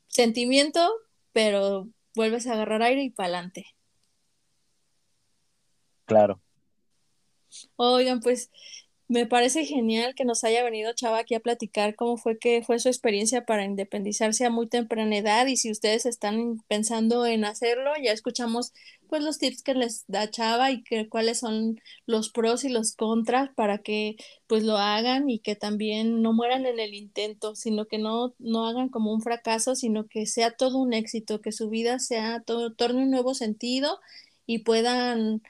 sentimiento, 0.09 0.93
pero 1.33 1.89
vuelves 2.17 2.49
a 2.49 2.55
agarrar 2.55 2.83
aire 2.83 3.05
y 3.05 3.11
para 3.11 3.29
adelante. 3.29 3.67
Claro. 6.05 6.41
Oigan, 7.77 8.19
pues 8.19 8.51
me 9.07 9.27
parece 9.27 9.65
genial 9.67 10.17
que 10.17 10.25
nos 10.25 10.43
haya 10.43 10.65
venido 10.65 10.95
Chava 10.95 11.19
aquí 11.19 11.37
a 11.37 11.41
platicar 11.41 11.95
cómo 11.95 12.17
fue 12.17 12.39
que 12.39 12.63
fue 12.65 12.81
su 12.81 12.89
experiencia 12.89 13.45
para 13.45 13.65
independizarse 13.65 14.47
a 14.47 14.51
muy 14.51 14.67
temprana 14.67 15.17
edad 15.17 15.47
y 15.47 15.57
si 15.57 15.71
ustedes 15.71 16.07
están 16.07 16.65
pensando 16.67 17.25
en 17.25 17.45
hacerlo, 17.45 17.93
ya 18.03 18.11
escuchamos 18.11 18.73
pues 19.13 19.23
los 19.23 19.37
tips 19.37 19.63
que 19.63 19.75
les 19.75 20.07
da 20.09 20.31
Chava 20.31 20.71
y 20.71 20.83
que 20.83 21.07
cuáles 21.11 21.39
son 21.41 21.79
los 22.07 22.31
pros 22.31 22.65
y 22.65 22.71
los 22.71 22.97
contras 22.97 23.51
para 23.55 23.77
que 23.77 24.17
pues 24.47 24.65
lo 24.65 24.79
hagan 24.79 25.29
y 25.29 25.39
que 25.41 25.55
también 25.55 26.23
no 26.23 26.33
mueran 26.33 26.65
en 26.65 26.81
el 26.81 26.95
intento, 26.95 27.55
sino 27.55 27.85
que 27.85 27.99
no, 27.99 28.35
no 28.39 28.67
hagan 28.67 28.89
como 28.89 29.13
un 29.13 29.21
fracaso, 29.21 29.77
sino 29.77 30.07
que 30.09 30.25
sea 30.25 30.53
todo 30.53 30.79
un 30.79 30.95
éxito, 30.95 31.43
que 31.43 31.53
su 31.53 31.69
vida 31.69 31.99
sea 31.99 32.41
todo, 32.41 32.73
torne 32.73 33.03
un 33.03 33.11
nuevo 33.11 33.35
sentido 33.35 34.01
y 34.47 34.61
puedan 34.61 35.43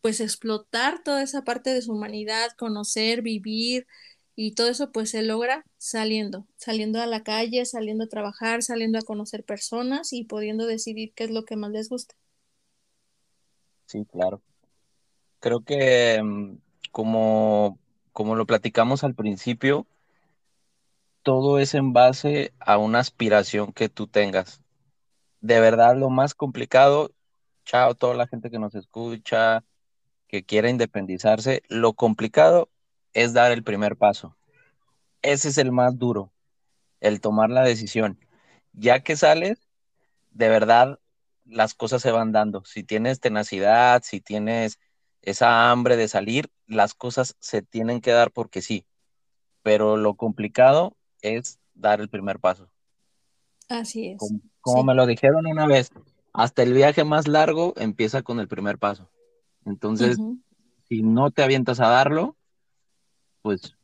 pues 0.00 0.20
explotar 0.20 1.02
toda 1.02 1.22
esa 1.22 1.44
parte 1.44 1.74
de 1.74 1.82
su 1.82 1.92
humanidad, 1.92 2.52
conocer, 2.56 3.20
vivir 3.22 3.86
y 4.34 4.54
todo 4.54 4.68
eso 4.70 4.92
pues 4.92 5.10
se 5.10 5.22
logra 5.22 5.64
saliendo, 5.76 6.46
saliendo 6.56 7.02
a 7.02 7.06
la 7.06 7.22
calle, 7.22 7.66
saliendo 7.66 8.04
a 8.04 8.08
trabajar, 8.08 8.62
saliendo 8.62 8.98
a 8.98 9.02
conocer 9.02 9.44
personas 9.44 10.14
y 10.14 10.24
pudiendo 10.24 10.66
decidir 10.66 11.12
qué 11.14 11.24
es 11.24 11.30
lo 11.30 11.44
que 11.44 11.56
más 11.56 11.70
les 11.72 11.90
gusta. 11.90 12.17
Sí, 13.88 14.04
claro. 14.04 14.42
Creo 15.40 15.60
que 15.64 16.20
mm, 16.22 16.56
como, 16.92 17.78
como 18.12 18.36
lo 18.36 18.46
platicamos 18.46 19.04
al 19.04 19.14
principio, 19.14 19.86
todo 21.22 21.58
es 21.58 21.74
en 21.74 21.92
base 21.92 22.52
a 22.58 22.78
una 22.78 23.00
aspiración 23.00 23.72
que 23.72 23.88
tú 23.88 24.06
tengas. 24.06 24.62
De 25.40 25.60
verdad, 25.60 25.96
lo 25.96 26.10
más 26.10 26.34
complicado, 26.34 27.12
chao, 27.64 27.94
toda 27.94 28.14
la 28.14 28.28
gente 28.28 28.50
que 28.50 28.58
nos 28.58 28.74
escucha, 28.74 29.64
que 30.28 30.44
quiera 30.44 30.70
independizarse, 30.70 31.62
lo 31.68 31.94
complicado 31.94 32.70
es 33.14 33.34
dar 33.34 33.52
el 33.52 33.64
primer 33.64 33.96
paso. 33.96 34.36
Ese 35.22 35.48
es 35.50 35.58
el 35.58 35.72
más 35.72 35.98
duro, 35.98 36.32
el 37.00 37.20
tomar 37.20 37.50
la 37.50 37.64
decisión. 37.64 38.18
Ya 38.72 39.00
que 39.02 39.16
sales, 39.16 39.68
de 40.32 40.48
verdad, 40.48 41.00
las 41.48 41.74
cosas 41.74 42.02
se 42.02 42.12
van 42.12 42.32
dando. 42.32 42.64
Si 42.64 42.84
tienes 42.84 43.20
tenacidad, 43.20 44.02
si 44.04 44.20
tienes 44.20 44.78
esa 45.22 45.70
hambre 45.70 45.96
de 45.96 46.08
salir, 46.08 46.50
las 46.66 46.94
cosas 46.94 47.36
se 47.40 47.62
tienen 47.62 48.00
que 48.00 48.12
dar 48.12 48.30
porque 48.30 48.62
sí. 48.62 48.86
Pero 49.62 49.96
lo 49.96 50.14
complicado 50.14 50.96
es 51.22 51.58
dar 51.74 52.00
el 52.00 52.08
primer 52.08 52.38
paso. 52.38 52.70
Así 53.68 54.08
es. 54.08 54.18
Como, 54.60 54.84
me 54.84 54.94
lo 54.94 55.06
dijeron 55.06 55.46
una 55.46 55.66
vez, 55.66 55.90
hasta 56.32 56.62
el 56.62 56.72
viaje 56.72 57.04
más 57.04 57.28
largo 57.28 57.74
empieza 57.76 58.22
con 58.22 58.40
el 58.40 58.48
primer 58.48 58.78
paso. 58.78 59.10
Entonces, 59.64 60.18
si 60.88 61.02
no 61.02 61.30
te 61.30 61.42
avientas 61.42 61.80
a 61.80 61.88
darlo, 61.88 62.36
pues 63.42 63.74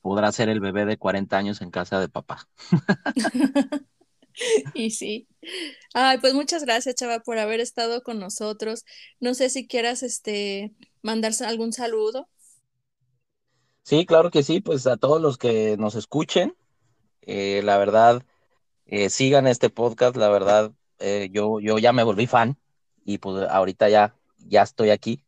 podrás 0.00 0.34
ser 0.34 0.48
el 0.48 0.60
bebé 0.60 0.84
de 0.84 0.98
40 0.98 1.36
años 1.36 1.62
en 1.62 1.70
casa 1.70 2.00
de 2.00 2.08
papá. 2.08 2.48
y 4.74 4.90
sí. 4.90 5.28
Ay, 5.94 6.18
pues 6.18 6.34
muchas 6.34 6.64
gracias, 6.64 6.94
Chava, 6.94 7.20
por 7.20 7.38
haber 7.38 7.60
estado 7.60 8.02
con 8.02 8.18
nosotros. 8.18 8.84
No 9.20 9.34
sé 9.34 9.50
si 9.50 9.66
quieras 9.66 10.02
este 10.02 10.72
mandarse 11.02 11.44
algún 11.44 11.72
saludo. 11.72 12.28
Sí, 13.82 14.04
claro 14.04 14.30
que 14.30 14.42
sí, 14.42 14.60
pues 14.60 14.86
a 14.86 14.96
todos 14.96 15.20
los 15.20 15.38
que 15.38 15.76
nos 15.78 15.94
escuchen, 15.94 16.56
eh, 17.22 17.60
la 17.64 17.78
verdad, 17.78 18.24
eh, 18.86 19.10
sigan 19.10 19.46
este 19.46 19.70
podcast, 19.70 20.16
la 20.16 20.28
verdad, 20.28 20.72
eh, 20.98 21.28
yo, 21.32 21.60
yo 21.60 21.78
ya 21.78 21.92
me 21.92 22.02
volví 22.02 22.26
fan 22.26 22.58
y 23.04 23.18
pues 23.18 23.48
ahorita 23.48 23.88
ya 23.88 24.16
ya 24.48 24.62
estoy 24.62 24.90
aquí. 24.90 25.24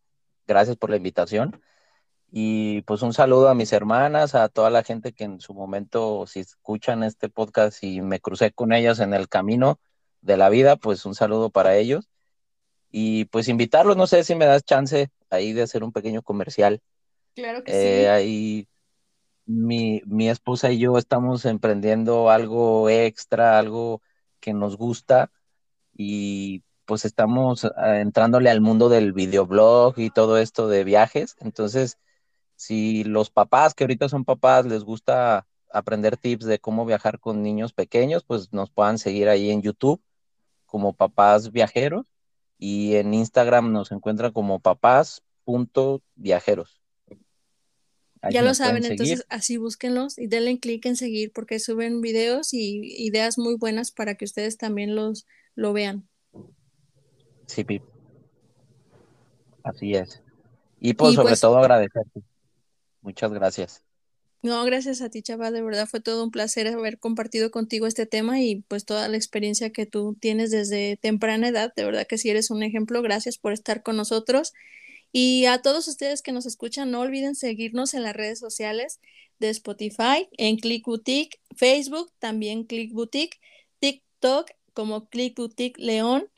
Gracias 0.46 0.76
por 0.76 0.90
la 0.90 0.96
invitación. 0.96 1.60
Y 2.30 2.82
pues 2.82 3.02
un 3.02 3.14
saludo 3.14 3.48
a 3.48 3.54
mis 3.54 3.72
hermanas, 3.72 4.34
a 4.34 4.48
toda 4.48 4.70
la 4.70 4.82
gente 4.82 5.12
que 5.12 5.24
en 5.24 5.40
su 5.40 5.54
momento, 5.54 6.26
si 6.26 6.40
escuchan 6.40 7.02
este 7.02 7.28
podcast 7.28 7.82
y 7.82 8.02
me 8.02 8.20
crucé 8.20 8.52
con 8.52 8.72
ellas 8.72 9.00
en 9.00 9.14
el 9.14 9.28
camino 9.28 9.80
de 10.20 10.36
la 10.36 10.50
vida, 10.50 10.76
pues 10.76 11.06
un 11.06 11.14
saludo 11.14 11.50
para 11.50 11.76
ellos. 11.76 12.08
Y 12.90 13.26
pues 13.26 13.48
invitarlos, 13.48 13.96
no 13.96 14.06
sé 14.06 14.24
si 14.24 14.34
me 14.34 14.46
das 14.46 14.64
chance 14.64 15.10
ahí 15.30 15.52
de 15.52 15.62
hacer 15.62 15.82
un 15.84 15.92
pequeño 15.92 16.22
comercial. 16.22 16.80
Claro 17.34 17.64
que 17.64 17.72
sí. 17.72 17.78
Eh, 17.78 18.08
ahí 18.10 18.68
mi, 19.46 20.02
mi 20.06 20.28
esposa 20.28 20.70
y 20.70 20.78
yo 20.78 20.98
estamos 20.98 21.44
emprendiendo 21.46 22.30
algo 22.30 22.90
extra, 22.90 23.58
algo 23.58 24.02
que 24.40 24.52
nos 24.52 24.76
gusta 24.76 25.30
y 25.96 26.62
pues 26.84 27.04
estamos 27.04 27.64
ah, 27.64 28.00
entrándole 28.00 28.50
al 28.50 28.60
mundo 28.60 28.88
del 28.88 29.12
videoblog 29.12 29.98
y 29.98 30.10
todo 30.10 30.38
esto 30.38 30.68
de 30.68 30.84
viajes. 30.84 31.36
Entonces, 31.40 31.98
si 32.58 33.04
los 33.04 33.30
papás 33.30 33.72
que 33.72 33.84
ahorita 33.84 34.08
son 34.08 34.24
papás 34.24 34.66
les 34.66 34.82
gusta 34.82 35.46
aprender 35.70 36.16
tips 36.16 36.44
de 36.44 36.58
cómo 36.58 36.84
viajar 36.84 37.20
con 37.20 37.40
niños 37.40 37.72
pequeños, 37.72 38.24
pues 38.24 38.52
nos 38.52 38.68
puedan 38.68 38.98
seguir 38.98 39.28
ahí 39.28 39.50
en 39.50 39.62
YouTube 39.62 40.02
como 40.66 40.92
papás 40.92 41.52
viajeros 41.52 42.06
y 42.58 42.96
en 42.96 43.14
Instagram 43.14 43.70
nos 43.70 43.92
encuentran 43.92 44.32
como 44.32 44.58
papás.viajeros. 44.58 46.80
Ya 48.28 48.42
lo 48.42 48.54
saben, 48.54 48.84
entonces 48.84 49.24
así 49.28 49.56
búsquenlos 49.56 50.18
y 50.18 50.26
denle 50.26 50.58
clic 50.58 50.84
en 50.86 50.96
seguir 50.96 51.30
porque 51.32 51.60
suben 51.60 52.00
videos 52.00 52.52
y 52.52 52.80
ideas 53.06 53.38
muy 53.38 53.54
buenas 53.54 53.92
para 53.92 54.16
que 54.16 54.24
ustedes 54.24 54.58
también 54.58 54.96
los 54.96 55.28
lo 55.54 55.72
vean. 55.72 56.08
Sí, 57.46 57.62
Pip. 57.62 57.84
Así 59.62 59.94
es. 59.94 60.20
Y 60.80 60.94
pues 60.94 61.14
sobre 61.14 61.36
todo 61.36 61.58
agradecerte. 61.58 62.24
Muchas 63.02 63.32
gracias. 63.32 63.82
No, 64.40 64.64
gracias 64.64 65.00
a 65.02 65.10
ti, 65.10 65.20
Chava. 65.20 65.50
De 65.50 65.62
verdad 65.62 65.88
fue 65.88 66.00
todo 66.00 66.22
un 66.22 66.30
placer 66.30 66.68
haber 66.68 67.00
compartido 67.00 67.50
contigo 67.50 67.88
este 67.88 68.06
tema 68.06 68.40
y 68.40 68.62
pues 68.68 68.84
toda 68.84 69.08
la 69.08 69.16
experiencia 69.16 69.70
que 69.70 69.84
tú 69.84 70.16
tienes 70.20 70.52
desde 70.52 70.96
temprana 70.96 71.48
edad. 71.48 71.72
De 71.74 71.84
verdad 71.84 72.06
que 72.06 72.18
sí 72.18 72.30
eres 72.30 72.50
un 72.50 72.62
ejemplo. 72.62 73.02
Gracias 73.02 73.36
por 73.36 73.52
estar 73.52 73.82
con 73.82 73.96
nosotros. 73.96 74.52
Y 75.10 75.46
a 75.46 75.60
todos 75.60 75.88
ustedes 75.88 76.22
que 76.22 76.32
nos 76.32 76.46
escuchan, 76.46 76.90
no 76.92 77.00
olviden 77.00 77.34
seguirnos 77.34 77.94
en 77.94 78.04
las 78.04 78.14
redes 78.14 78.38
sociales 78.38 79.00
de 79.40 79.48
Spotify, 79.50 80.28
en 80.36 80.56
Click 80.58 80.84
Boutique, 80.86 81.40
Facebook, 81.56 82.12
también 82.20 82.64
Click 82.64 82.92
Boutique, 82.92 83.40
TikTok 83.80 84.50
como 84.72 85.08
Click 85.08 85.36
Boutique 85.36 85.80
León. 85.80 86.28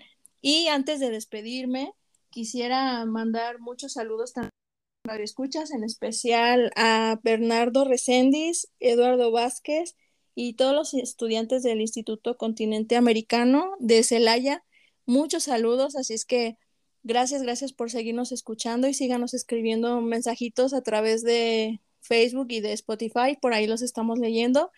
Y 0.40 0.68
antes 0.68 1.00
de 1.00 1.11
despedirme, 1.11 1.92
quisiera 2.30 3.04
mandar 3.04 3.58
muchos 3.58 3.92
saludos 3.92 4.32
también 4.32 4.59
a 5.09 5.16
escuchas, 5.16 5.70
en 5.70 5.82
especial 5.82 6.70
a 6.76 7.18
Bernardo 7.22 7.84
Recendis, 7.84 8.68
Eduardo 8.80 9.30
Vázquez 9.32 9.96
y 10.34 10.55
todos 10.55 10.74
los 10.74 10.94
estudiantes 10.94 11.62
del 11.62 11.80
Instituto 11.80 12.36
Continente 12.36 12.96
Americano 12.96 13.72
de 13.78 14.03
Celaya. 14.03 14.62
Muchos 15.07 15.44
saludos, 15.44 15.96
así 15.96 16.14
es 16.14 16.24
que 16.24 16.57
gracias, 17.03 17.42
gracias 17.42 17.72
por 17.72 17.90
seguirnos 17.90 18.30
escuchando 18.30 18.88
y 18.88 18.94
síganos 18.94 19.34
escribiendo 19.34 20.01
mensajitos 20.01 20.74
a 20.74 20.82
través 20.82 21.22
de 21.22 21.80
Facebook 22.01 22.48
y 22.51 22.61
de 22.61 22.72
Spotify, 22.74 23.36
por 23.40 23.55
ahí 23.55 23.66
los 23.66 23.82
estamos 23.82 24.18
leyendo. 24.18 24.70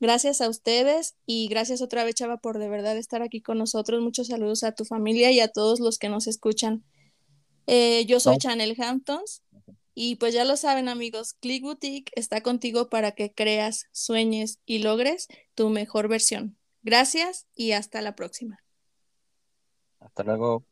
Gracias 0.00 0.40
a 0.40 0.48
ustedes 0.48 1.14
y 1.26 1.48
gracias 1.48 1.80
otra 1.80 2.04
vez, 2.04 2.16
Chava, 2.16 2.38
por 2.38 2.58
de 2.58 2.68
verdad 2.68 2.96
estar 2.96 3.22
aquí 3.22 3.40
con 3.40 3.58
nosotros. 3.58 4.02
Muchos 4.02 4.26
saludos 4.26 4.64
a 4.64 4.72
tu 4.72 4.84
familia 4.84 5.30
y 5.30 5.38
a 5.38 5.48
todos 5.48 5.78
los 5.78 5.98
que 5.98 6.08
nos 6.08 6.26
escuchan. 6.26 6.84
Eh, 7.68 8.04
yo 8.06 8.18
soy 8.18 8.38
Chanel 8.38 8.74
Hamptons 8.80 9.41
y 9.94 10.16
pues 10.16 10.34
ya 10.34 10.44
lo 10.44 10.56
saben 10.56 10.88
amigos, 10.88 11.34
Click 11.34 11.62
Boutique 11.62 12.12
está 12.14 12.40
contigo 12.40 12.88
para 12.88 13.12
que 13.12 13.32
creas, 13.32 13.86
sueñes 13.92 14.58
y 14.64 14.78
logres 14.78 15.28
tu 15.54 15.68
mejor 15.68 16.08
versión. 16.08 16.56
Gracias 16.82 17.46
y 17.54 17.72
hasta 17.72 18.00
la 18.00 18.14
próxima. 18.14 18.58
Hasta 20.00 20.22
luego. 20.24 20.64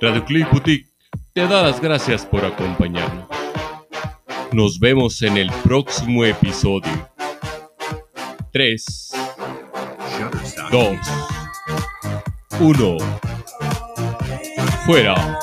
Radio 0.00 0.24
Click 0.24 0.50
Boutique 0.52 0.88
te 1.32 1.46
da 1.48 1.62
las 1.62 1.80
gracias 1.80 2.24
por 2.24 2.44
acompañarnos. 2.44 3.37
Nos 4.52 4.78
vemos 4.80 5.20
en 5.22 5.36
el 5.36 5.50
próximo 5.62 6.24
episodio. 6.24 7.08
3, 8.50 9.12
2, 10.70 10.98
1. 12.58 12.96
Fuera. 14.86 15.38